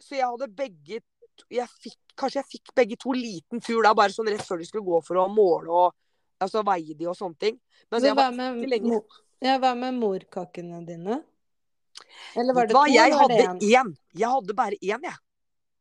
Så 0.00 0.16
jeg 0.16 0.24
hadde 0.24 0.48
begge 0.56 1.00
jeg 1.50 1.68
fikk, 1.68 1.96
Kanskje 2.16 2.40
jeg 2.42 2.46
fikk 2.60 2.74
begge 2.74 2.96
to 2.98 3.12
liten 3.12 3.60
tur 3.60 3.82
da, 3.82 3.94
bare 3.94 4.08
sånn 4.10 4.28
rett 4.28 4.40
før 4.44 4.58
de 4.58 4.64
skulle 4.64 4.84
gå 4.84 5.02
for 5.04 5.14
å 5.16 5.28
måle 5.28 5.68
og 5.68 5.94
Altså 6.40 6.62
veie 6.64 6.94
de 6.96 7.06
og 7.06 7.14
sånne 7.16 7.38
ting. 7.38 7.60
Men 7.90 8.00
Så 8.00 8.06
hva 8.14 8.14
var 8.16 8.32
med, 8.32 9.02
ja, 9.42 9.58
med 9.74 9.94
morkakene 9.94 10.86
dine? 10.86 11.22
Eller 12.34 12.54
var 12.54 12.66
det 12.66 12.74
hva, 12.74 12.86
to, 12.86 12.92
jeg 12.94 13.10
det 13.10 13.18
hadde 13.18 13.38
én? 13.44 13.58
én. 13.60 13.96
Jeg 14.14 14.28
hadde 14.28 14.54
bare 14.56 14.76
én, 14.80 15.02
jeg. 15.04 15.18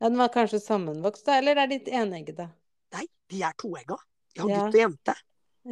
Ja, 0.01 0.09
den 0.09 0.17
var 0.17 0.27
kanskje 0.29 0.59
sammenvokst, 0.59 1.23
da? 1.25 1.37
Eller 1.39 1.55
er 1.55 1.67
de 1.67 1.79
eneggede? 1.79 2.49
Nei, 2.91 3.05
de 3.29 3.41
er 3.43 3.53
toegga. 3.57 3.95
Jeg 4.35 4.41
har 4.43 4.49
Ja. 4.49 4.65
gutt 4.65 4.75
og 4.75 4.81
jente. 4.81 5.15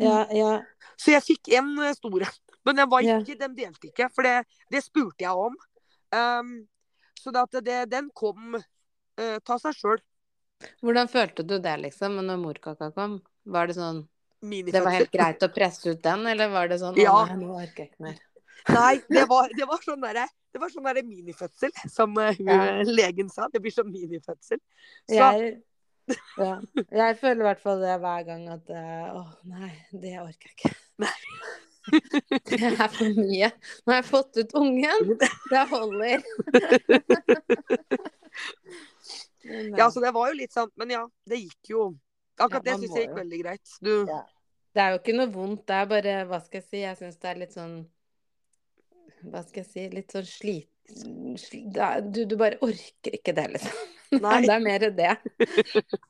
Ja, 0.02 0.26
ja. 0.34 0.52
Så 0.98 1.14
jeg 1.14 1.26
fikk 1.26 1.52
en 1.58 1.72
eh, 1.84 1.94
stor 1.98 2.26
en. 2.28 2.42
Men 2.68 2.76
den 2.82 2.90
var 2.92 3.06
Ja. 3.06 3.20
den 3.22 3.56
delte 3.56 3.88
ikke, 3.88 4.10
for 4.14 4.28
det, 4.28 4.44
det 4.72 4.84
spurte 4.84 5.24
jeg 5.24 5.32
om. 5.32 5.56
Um, 6.12 6.68
så 7.20 7.32
det, 7.32 7.62
det, 7.66 7.78
den 7.92 8.10
kom 8.16 8.58
uh, 8.58 9.38
ta 9.44 9.58
seg 9.62 9.76
sjøl. 9.76 10.02
Hvordan 10.82 11.10
følte 11.12 11.46
du 11.46 11.58
det, 11.62 11.76
liksom, 11.86 12.18
når 12.26 12.40
morkaka 12.42 12.92
kom? 12.96 13.20
Var 13.46 13.70
det 13.70 13.78
sånn 13.78 14.02
Det 14.42 14.82
var 14.84 14.94
helt 14.94 15.12
greit 15.14 15.44
å 15.46 15.50
presse 15.54 15.94
ut 15.94 16.02
den, 16.04 16.26
eller 16.28 16.50
var 16.54 16.68
det 16.70 16.80
sånn 16.82 16.98
Ja. 17.00 17.26
nei, 17.26 17.38
nå 17.42 17.54
orker 17.56 17.86
jeg 17.86 17.92
ikke 17.94 18.08
mer. 18.10 18.20
Nei, 18.74 18.96
det 19.08 19.24
var, 19.30 19.50
det 19.56 19.66
var 19.70 19.80
sånn 19.86 20.02
derre 20.04 20.28
det 20.58 20.62
var 20.64 20.72
sånn 20.74 20.88
derre 20.88 21.04
minifødsel, 21.06 21.72
som 21.94 22.16
uh, 22.18 22.34
Ja. 22.42 22.82
legen 22.84 23.30
sa. 23.30 23.48
Det 23.54 23.62
blir 23.62 23.74
sånn 23.76 23.92
minifødsel. 23.94 24.60
Så 25.06 25.20
Jeg, 25.20 25.52
ja. 26.38 26.54
jeg 26.76 27.18
føler 27.20 27.42
i 27.42 27.48
hvert 27.50 27.64
fall 27.64 27.82
det 27.84 27.96
hver 28.04 28.28
gang 28.28 28.44
at 28.54 28.70
eh, 28.72 29.08
Å 29.18 29.24
nei, 29.52 29.72
det 29.92 30.14
orker 30.24 30.52
jeg 30.52 30.56
ikke. 30.58 30.76
Det 31.88 32.58
er 32.68 32.90
for 32.92 33.16
mye. 33.16 33.48
Nå 33.86 33.94
har 33.94 34.02
jeg 34.02 34.08
fått 34.10 34.40
ut 34.42 34.54
ungen. 34.60 35.14
Det 35.48 35.62
holder. 35.72 36.26
Ja, 39.78 39.92
så 39.92 40.02
det 40.04 40.12
var 40.12 40.28
jo 40.28 40.36
litt 40.36 40.52
sånn 40.52 40.70
Men 40.76 40.90
ja, 40.92 41.04
det 41.30 41.38
gikk 41.40 41.70
jo 41.72 41.84
Akkurat 42.36 42.66
Ja, 42.66 42.74
det 42.74 42.74
syns 42.82 42.96
jeg 42.98 43.06
gikk 43.06 43.14
jo. 43.14 43.20
veldig 43.22 43.38
greit. 43.40 43.76
Du 43.80 43.94
Ja. 44.10 44.18
Det 44.76 44.84
er 44.84 44.92
jo 44.94 44.98
ikke 45.00 45.16
noe 45.16 45.32
vondt, 45.34 45.64
det 45.70 45.78
er 45.78 45.88
bare 45.90 46.16
Hva 46.30 46.40
skal 46.44 46.60
jeg 46.60 46.68
si? 46.68 46.82
Jeg 46.84 47.00
syns 47.00 47.22
det 47.24 47.30
er 47.32 47.40
litt 47.42 47.56
sånn 47.56 47.78
Hva 49.24 49.44
skal 49.48 49.64
jeg 49.64 49.70
si? 49.72 49.86
Litt 49.96 50.14
sånn 50.14 50.28
slit... 50.28 50.74
Du, 50.88 52.22
du 52.30 52.36
bare 52.40 52.60
orker 52.64 53.16
ikke 53.18 53.34
det, 53.36 53.48
liksom. 53.56 53.97
Nei. 54.24 54.42
Det 54.48 54.54
er 54.54 54.64
mer 54.64 54.86
det. 54.98 55.14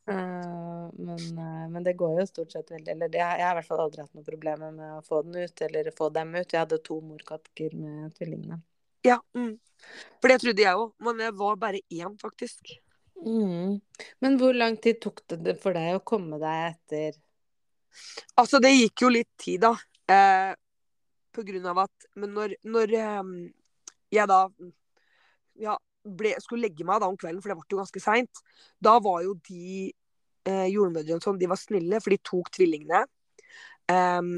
Uh, 0.09 0.87
men, 1.07 1.21
uh, 1.37 1.67
men 1.73 1.85
det 1.85 1.95
går 1.97 2.21
jo 2.21 2.25
stort 2.29 2.53
sett 2.53 2.71
veldig 2.71 2.91
Eller 2.93 3.11
det, 3.13 3.21
jeg 3.21 3.41
har 3.43 3.55
i 3.55 3.59
hvert 3.59 3.69
fall 3.69 3.85
aldri 3.87 4.03
hatt 4.03 4.17
noe 4.17 4.27
problemer 4.27 4.73
med 4.75 4.97
å 4.99 5.05
få 5.05 5.23
den 5.25 5.39
ut, 5.41 5.63
eller 5.67 5.93
få 5.95 6.09
dem 6.13 6.35
ut. 6.35 6.45
Jeg 6.45 6.61
hadde 6.61 6.81
to 6.85 6.99
morkatter 7.01 7.77
med 7.77 8.13
tvillingene. 8.17 8.59
Ja. 9.07 9.21
Mm. 9.37 9.55
For 10.21 10.31
det 10.31 10.41
trodde 10.43 10.63
jeg 10.65 10.83
òg. 10.83 10.91
Men 11.05 11.23
det 11.23 11.31
var 11.39 11.57
bare 11.61 11.81
én, 11.93 12.17
faktisk. 12.21 12.77
Mm. 13.25 13.79
Men 14.21 14.37
hvor 14.37 14.53
lang 14.53 14.77
tid 14.81 14.99
tok 15.01 15.23
det 15.31 15.57
for 15.61 15.77
deg 15.77 15.97
å 15.97 16.05
komme 16.05 16.39
deg 16.41 16.73
etter 16.73 17.17
Altså, 18.37 18.59
det 18.61 18.75
gikk 18.75 19.01
jo 19.01 19.09
litt 19.09 19.31
tid, 19.41 19.63
da. 19.63 19.71
Eh, 20.13 20.51
på 21.33 21.41
grunn 21.47 21.65
av 21.71 21.79
at 21.87 22.05
Men 22.19 22.35
når, 22.35 22.53
når 22.69 22.93
eh, 22.93 23.31
jeg 24.13 24.29
da 24.29 24.43
ja, 25.57 25.73
ble, 26.19 26.33
skulle 26.43 26.67
legge 26.67 26.85
meg 26.87 27.01
da 27.01 27.09
om 27.11 27.17
kvelden, 27.19 27.41
for 27.43 27.51
det 27.51 27.57
ble 27.59 27.75
jo 27.75 27.81
ganske 27.81 28.01
seint, 28.03 28.41
da 28.83 28.97
var 29.03 29.23
jo 29.25 29.35
de 29.47 29.89
eh, 30.47 30.67
jordmødrene 30.71 31.23
sånn, 31.23 31.39
de 31.41 31.49
var 31.51 31.59
snille, 31.59 32.01
for 32.03 32.13
de 32.13 32.19
tok 32.25 32.51
tvillingene. 32.57 33.03
Um, 33.87 34.37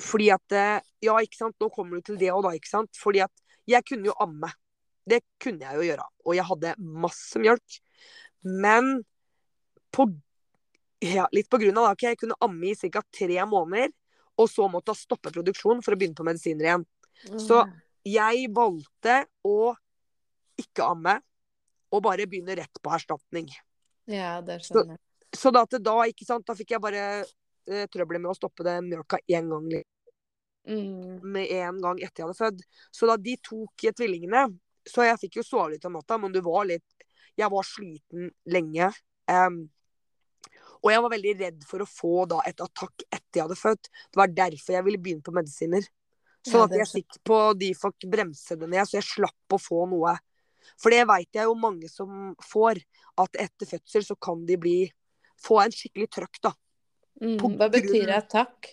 fordi 0.00 0.30
at 0.32 0.54
eh, 0.56 0.80
Ja, 1.04 1.18
ikke 1.20 1.36
sant, 1.36 1.56
nå 1.60 1.68
kommer 1.74 1.98
du 1.98 2.06
til 2.06 2.18
det 2.20 2.30
òg, 2.32 2.44
da, 2.46 2.54
ikke 2.56 2.70
sant. 2.70 2.92
Fordi 2.96 3.24
at 3.24 3.32
jeg 3.68 3.84
kunne 3.88 4.06
jo 4.06 4.14
amme. 4.22 4.52
Det 5.08 5.18
kunne 5.42 5.66
jeg 5.66 5.78
jo 5.80 5.86
gjøre. 5.88 6.04
Og 6.26 6.36
jeg 6.38 6.46
hadde 6.46 6.74
masse 6.78 7.42
mjølk. 7.42 7.78
Men 8.46 9.00
på 9.92 10.06
ja, 11.02 11.26
litt 11.34 11.50
på 11.50 11.58
grunn 11.58 11.80
av 11.82 11.90
at 11.90 12.04
jeg 12.04 12.18
kunne 12.20 12.38
amme 12.44 12.70
i 12.70 12.76
ca. 12.78 13.02
tre 13.10 13.42
måneder, 13.50 13.90
og 14.38 14.46
så 14.48 14.68
måtte 14.70 14.94
jeg 14.94 15.02
stoppe 15.02 15.32
produksjonen 15.34 15.82
for 15.82 15.94
å 15.94 15.98
begynne 15.98 16.14
på 16.18 16.26
medisiner 16.26 16.68
igjen. 16.68 16.84
Så 17.42 17.64
jeg 18.06 18.46
valgte 18.54 19.24
å 19.46 19.74
ikke 20.60 20.86
amme, 20.86 21.18
og 21.92 22.02
bare 22.04 22.26
begynne 22.28 22.56
rett 22.56 22.82
på 22.82 22.92
erstatning. 22.94 23.48
Ja, 24.10 24.40
det 24.44 24.62
skjønner 24.66 24.96
jeg. 24.96 25.02
Så 25.32 25.52
da, 25.54 25.64
da, 25.64 25.94
ikke 26.08 26.26
sant, 26.28 26.44
da 26.48 26.56
fikk 26.56 26.74
jeg 26.74 26.82
bare 26.84 27.04
eh, 27.22 27.86
trøbbel 27.92 28.20
med 28.20 28.32
å 28.32 28.36
stoppe 28.36 28.66
det 28.66 28.76
mjølka 28.84 29.22
én 29.32 29.48
gang 29.52 29.68
Mm. 30.62 31.18
med 31.26 31.50
en 31.50 31.80
gang 31.82 31.98
etter 31.98 32.22
jeg 32.22 32.28
hadde 32.28 32.38
født. 32.38 32.60
Så 32.94 33.08
da 33.10 33.16
de 33.18 33.32
tok 33.42 33.82
i 33.82 33.90
tvillingene 33.90 34.44
Så 34.86 35.02
jeg 35.02 35.18
fikk 35.18 35.40
jo 35.40 35.42
sove 35.42 35.72
litt 35.72 35.84
om 35.88 35.96
natta, 35.96 36.18
men 36.22 36.30
du 36.30 36.40
var 36.40 36.68
litt 36.70 37.06
Jeg 37.34 37.50
var 37.50 37.66
sliten 37.66 38.28
lenge. 38.46 38.92
Um, 39.26 39.64
og 40.82 40.90
jeg 40.90 41.02
var 41.02 41.12
veldig 41.14 41.32
redd 41.40 41.66
for 41.66 41.82
å 41.82 41.88
få 41.88 42.12
da 42.30 42.40
et 42.46 42.62
attakk 42.62 43.04
etter 43.08 43.38
jeg 43.38 43.44
hadde 43.46 43.58
født. 43.58 43.90
Det 44.10 44.18
var 44.18 44.32
derfor 44.34 44.74
jeg 44.76 44.86
ville 44.86 45.00
begynne 45.02 45.22
på 45.22 45.34
medisiner. 45.34 45.86
Sånn 46.42 46.64
at 46.66 46.74
jeg 46.74 46.90
fikk 46.90 47.20
på 47.22 47.38
folk 47.78 48.06
bremse 48.10 48.56
det 48.58 48.68
ned, 48.68 48.82
så 48.86 48.98
jeg 48.98 49.06
slapp 49.06 49.54
å 49.54 49.60
få 49.62 49.84
noe. 49.90 50.16
For 50.80 50.94
det 50.94 51.06
veit 51.10 51.30
jeg 51.36 51.48
jo 51.48 51.56
mange 51.58 51.88
som 51.90 52.32
får, 52.44 52.80
at 53.22 53.40
etter 53.44 53.68
fødsel 53.74 54.06
så 54.06 54.16
kan 54.16 54.44
de 54.48 54.58
bli 54.60 54.76
få 55.42 55.60
en 55.64 55.74
skikkelig 55.74 56.10
trøkk, 56.12 56.40
da. 56.48 56.54
Mm. 57.22 57.36
Hva 57.58 57.68
betyr 57.72 58.06
det? 58.08 58.22
Takk? 58.32 58.72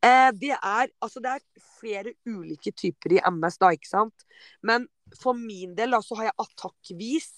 Eh, 0.00 0.30
det 0.36 0.54
er 0.56 0.88
altså 1.04 1.20
det 1.20 1.34
er 1.36 1.66
flere 1.76 2.14
ulike 2.28 2.72
typer 2.72 3.18
i 3.18 3.22
MS, 3.28 3.58
da, 3.60 3.72
ikke 3.76 3.90
sant. 3.90 4.26
Men 4.64 4.88
for 5.20 5.36
min 5.38 5.74
del 5.76 5.94
da, 5.94 6.00
så 6.04 6.18
har 6.20 6.30
jeg 6.30 6.38
attakkvis. 6.46 7.30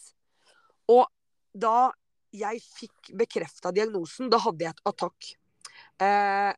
Og 0.95 1.05
da 1.53 1.91
jeg 2.35 2.63
fikk 2.63 3.13
bekrefta 3.19 3.73
diagnosen, 3.75 4.31
da 4.31 4.41
hadde 4.43 4.67
jeg 4.67 4.77
et 4.77 4.89
attakk. 4.89 5.31
Eh, 6.05 6.53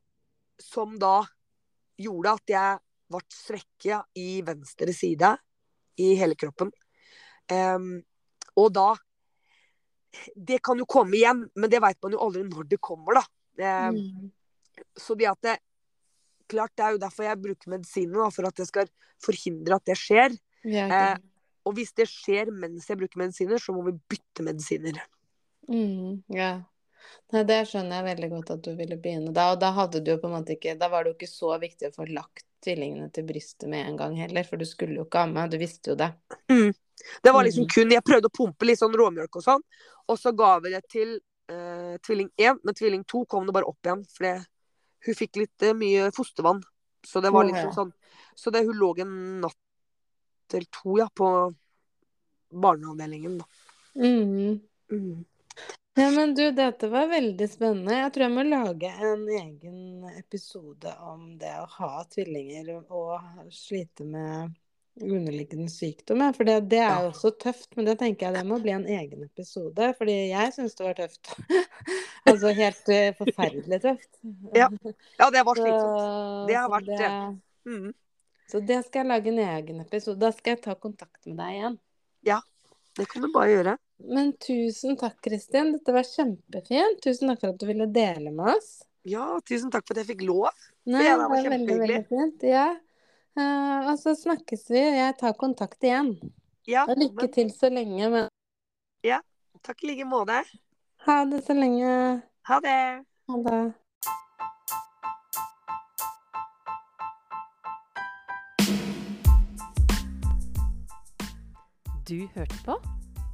som 0.61 0.97
da 1.01 1.23
gjorde 2.01 2.37
at 2.37 2.53
jeg 2.53 2.81
ble 3.11 3.21
svekka 3.35 4.03
i 4.21 4.29
venstre 4.47 4.93
side 4.95 5.33
i 6.01 6.13
hele 6.21 6.37
kroppen. 6.39 6.71
Em, 7.51 8.03
og 8.57 8.73
da 8.75 8.95
Det 10.35 10.57
kan 10.67 10.79
jo 10.79 10.89
komme 10.91 11.15
igjen, 11.15 11.45
men 11.55 11.71
det 11.71 11.79
veit 11.79 11.99
man 12.03 12.17
jo 12.17 12.19
aldri 12.25 12.43
når 12.43 12.65
det 12.67 12.81
kommer, 12.83 13.21
da. 13.21 13.27
Um, 13.61 13.99
Mm. 14.01 14.31
så 14.97 15.15
det 15.15 15.29
at 15.31 15.41
det, 15.43 15.59
klart 16.49 16.73
det 16.75 16.85
er 16.85 16.97
jo 16.97 16.99
derfor 16.99 17.27
jeg 17.29 17.43
bruker 17.43 17.71
medisiner, 17.71 18.19
da, 18.19 18.31
for 18.35 18.49
at 18.49 18.59
jeg 18.59 18.67
skal 18.67 18.91
forhindre 19.23 19.77
at 19.77 19.85
det 19.87 19.97
skjer. 20.01 20.35
Ja, 20.65 20.89
Eh, 20.89 21.15
ok. 21.15 21.31
Og 21.69 21.77
hvis 21.77 21.93
det 21.95 22.09
skjer 22.09 22.51
mens 22.51 22.89
jeg 22.89 22.99
bruker 22.99 23.21
medisiner, 23.21 23.61
så 23.61 23.75
må 23.77 23.85
vi 23.87 23.99
bytte 24.11 24.43
medisiner. 24.43 24.99
Mm, 25.69 26.23
ja. 26.35 26.65
Nei, 27.33 27.43
det 27.47 27.61
skjønner 27.71 28.01
jeg 28.01 28.09
veldig 28.09 28.31
godt 28.33 28.53
at 28.57 28.63
du 28.65 28.73
ville 28.79 28.99
begynne 29.01 29.33
da. 29.37 29.53
Og 29.55 29.61
da 29.61 29.71
ikke 30.55 30.79
Da 30.79 30.89
var 30.89 31.05
det 31.05 31.13
jo 31.13 31.19
ikke 31.19 31.31
så 31.31 31.55
viktig 31.61 31.91
å 31.91 31.95
få 31.95 32.09
lagt 32.11 32.47
tvillingene 32.65 33.11
til 33.13 33.25
brystet 33.25 33.69
med 33.69 33.87
en 33.87 33.97
gang 33.97 34.17
heller, 34.17 34.45
for 34.45 34.61
du 34.61 34.67
skulle 34.69 34.99
jo 34.99 35.07
ikke 35.07 35.25
amme, 35.25 35.49
du 35.49 35.57
visste 35.61 35.93
jo 35.93 35.97
det. 35.97 36.11
Det 37.23 37.33
var 37.33 37.45
liksom 37.45 37.65
Mhm. 37.65 37.71
kun 37.75 37.91
Jeg 37.91 38.05
prøvde 38.05 38.29
å 38.29 38.37
pumpe 38.39 38.67
litt 38.67 38.79
sånn 38.79 38.95
råmjølk 38.95 39.37
og 39.37 39.43
sånn, 39.43 39.63
og 40.09 40.19
så 40.19 40.33
ga 40.37 40.59
vi 40.61 40.71
det 40.71 40.83
til 40.89 41.21
eh, 41.49 41.97
tvilling 42.07 42.31
1, 42.37 42.61
men 42.63 42.75
tvilling 42.75 43.05
2 43.05 43.25
kom 43.27 43.47
det 43.47 43.53
bare 43.53 43.67
opp 43.67 43.83
igjen, 43.83 44.05
for 44.07 44.25
det, 44.25 44.47
hun 45.07 45.15
fikk 45.15 45.37
litt 45.37 45.63
eh, 45.63 45.73
mye 45.75 46.11
fostervann. 46.15 46.63
Så 47.03 47.21
det 47.23 47.33
var 47.33 47.45
liksom 47.45 47.73
sånn 47.75 47.93
Så 48.37 48.51
det, 48.53 48.63
hun 48.65 48.77
lå 48.79 48.95
en 49.01 49.41
natt 49.41 50.55
eller 50.55 50.67
to, 50.71 50.99
ja, 50.99 51.09
på 51.15 51.53
barneavdelingen, 52.53 53.39
da. 53.39 53.45
Mm. 53.97 54.61
Mm. 54.93 55.25
Ja, 55.95 56.11
men 56.11 56.35
du, 56.35 56.51
dette 56.51 56.89
var 56.89 57.09
veldig 57.11 57.49
spennende. 57.51 57.97
Jeg 57.99 58.13
tror 58.13 58.25
jeg 58.25 58.35
må 58.35 58.45
lage 58.47 58.91
en 58.91 59.29
egen 59.29 60.05
episode 60.17 60.93
om 61.03 61.37
det 61.39 61.53
å 61.61 61.67
ha 61.67 62.05
tvillinger 62.05 62.71
og 62.91 63.21
slite 63.51 64.07
med 64.07 64.55
underliggende 65.03 65.71
sykdom. 65.73 66.23
For 66.37 66.49
det, 66.49 66.57
det 66.73 66.81
er 66.83 67.05
jo 67.05 67.11
også 67.13 67.33
tøft, 67.41 67.71
men 67.77 67.89
det 67.89 67.97
tenker 68.01 68.29
jeg 68.29 68.39
det 68.39 68.45
må 68.49 68.59
bli 68.63 68.75
en 68.75 68.87
egen 68.87 69.25
episode. 69.27 69.91
Fordi 69.99 70.17
jeg 70.31 70.55
syns 70.57 70.77
det 70.79 70.87
var 70.87 70.99
tøft. 70.99 71.33
altså 72.31 72.53
helt 72.57 72.93
eh, 72.95 73.11
forferdelig 73.19 73.81
tøft. 73.87 74.11
Ja, 74.57 74.69
Ja, 75.19 75.31
det 75.33 75.45
var 75.49 75.59
slitsomt. 75.63 76.49
Det 76.51 76.59
har 76.59 76.71
vært 76.73 76.93
det. 76.93 77.11
Mm. 77.71 77.91
Så 78.51 78.61
det 78.67 78.81
skal 78.87 79.05
jeg 79.05 79.11
lage 79.13 79.31
en 79.31 79.43
egen 79.47 79.81
episode. 79.85 80.19
Da 80.21 80.33
skal 80.35 80.57
jeg 80.57 80.63
ta 80.65 80.75
kontakt 80.75 81.21
med 81.29 81.39
deg 81.39 81.57
igjen. 81.59 81.81
Ja, 82.27 82.41
Det 82.99 83.07
kan 83.09 83.23
du 83.23 83.31
bare 83.33 83.53
gjøre. 83.53 83.77
Men 84.11 84.33
tusen 84.43 84.97
takk, 84.99 85.21
Kristin. 85.25 85.75
Dette 85.77 85.93
var 85.95 86.07
kjempefint. 86.09 86.99
Tusen 87.05 87.31
takk 87.31 87.43
for 87.45 87.53
at 87.53 87.61
du 87.61 87.69
ville 87.69 87.87
dele 87.95 88.33
med 88.35 88.57
oss. 88.57 88.81
Ja, 89.09 89.39
tusen 89.47 89.71
takk 89.73 89.87
for 89.87 89.95
at 89.95 90.03
jeg 90.03 90.17
fikk 90.17 90.25
lov. 90.29 90.51
Nei, 90.91 91.05
det 91.05 91.07
det 91.07 91.13
det 91.13 91.19
var 91.21 91.31
var 91.31 91.47
veldig, 91.55 91.77
veldig 91.85 92.01
fint. 92.11 92.45
Ja. 92.51 92.67
Eh, 93.39 93.91
og 93.91 93.99
så 93.99 94.15
snakkes 94.19 94.67
vi. 94.71 94.81
Jeg 94.81 95.17
tar 95.21 95.37
kontakt 95.39 95.83
igjen. 95.85 96.15
Ja, 96.69 96.85
Og 96.89 96.97
lykke 96.99 97.27
men, 97.27 97.33
til 97.33 97.51
så 97.55 97.71
lenge. 97.73 98.11
Men 98.11 98.29
takk 99.63 99.83
i 99.85 99.91
like 99.91 100.05
måte. 100.09 100.43
ha 101.05 101.25
det 101.25 101.45
så 101.45 101.53
lenge. 101.53 102.23
Ha 102.49 102.61
det. 102.65 103.05
Ha 103.29 103.37
det. 103.45 103.61
Du 112.09 112.27
hørte 112.35 112.57
på 112.65 112.81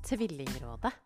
Tvillingrådet. 0.04 1.05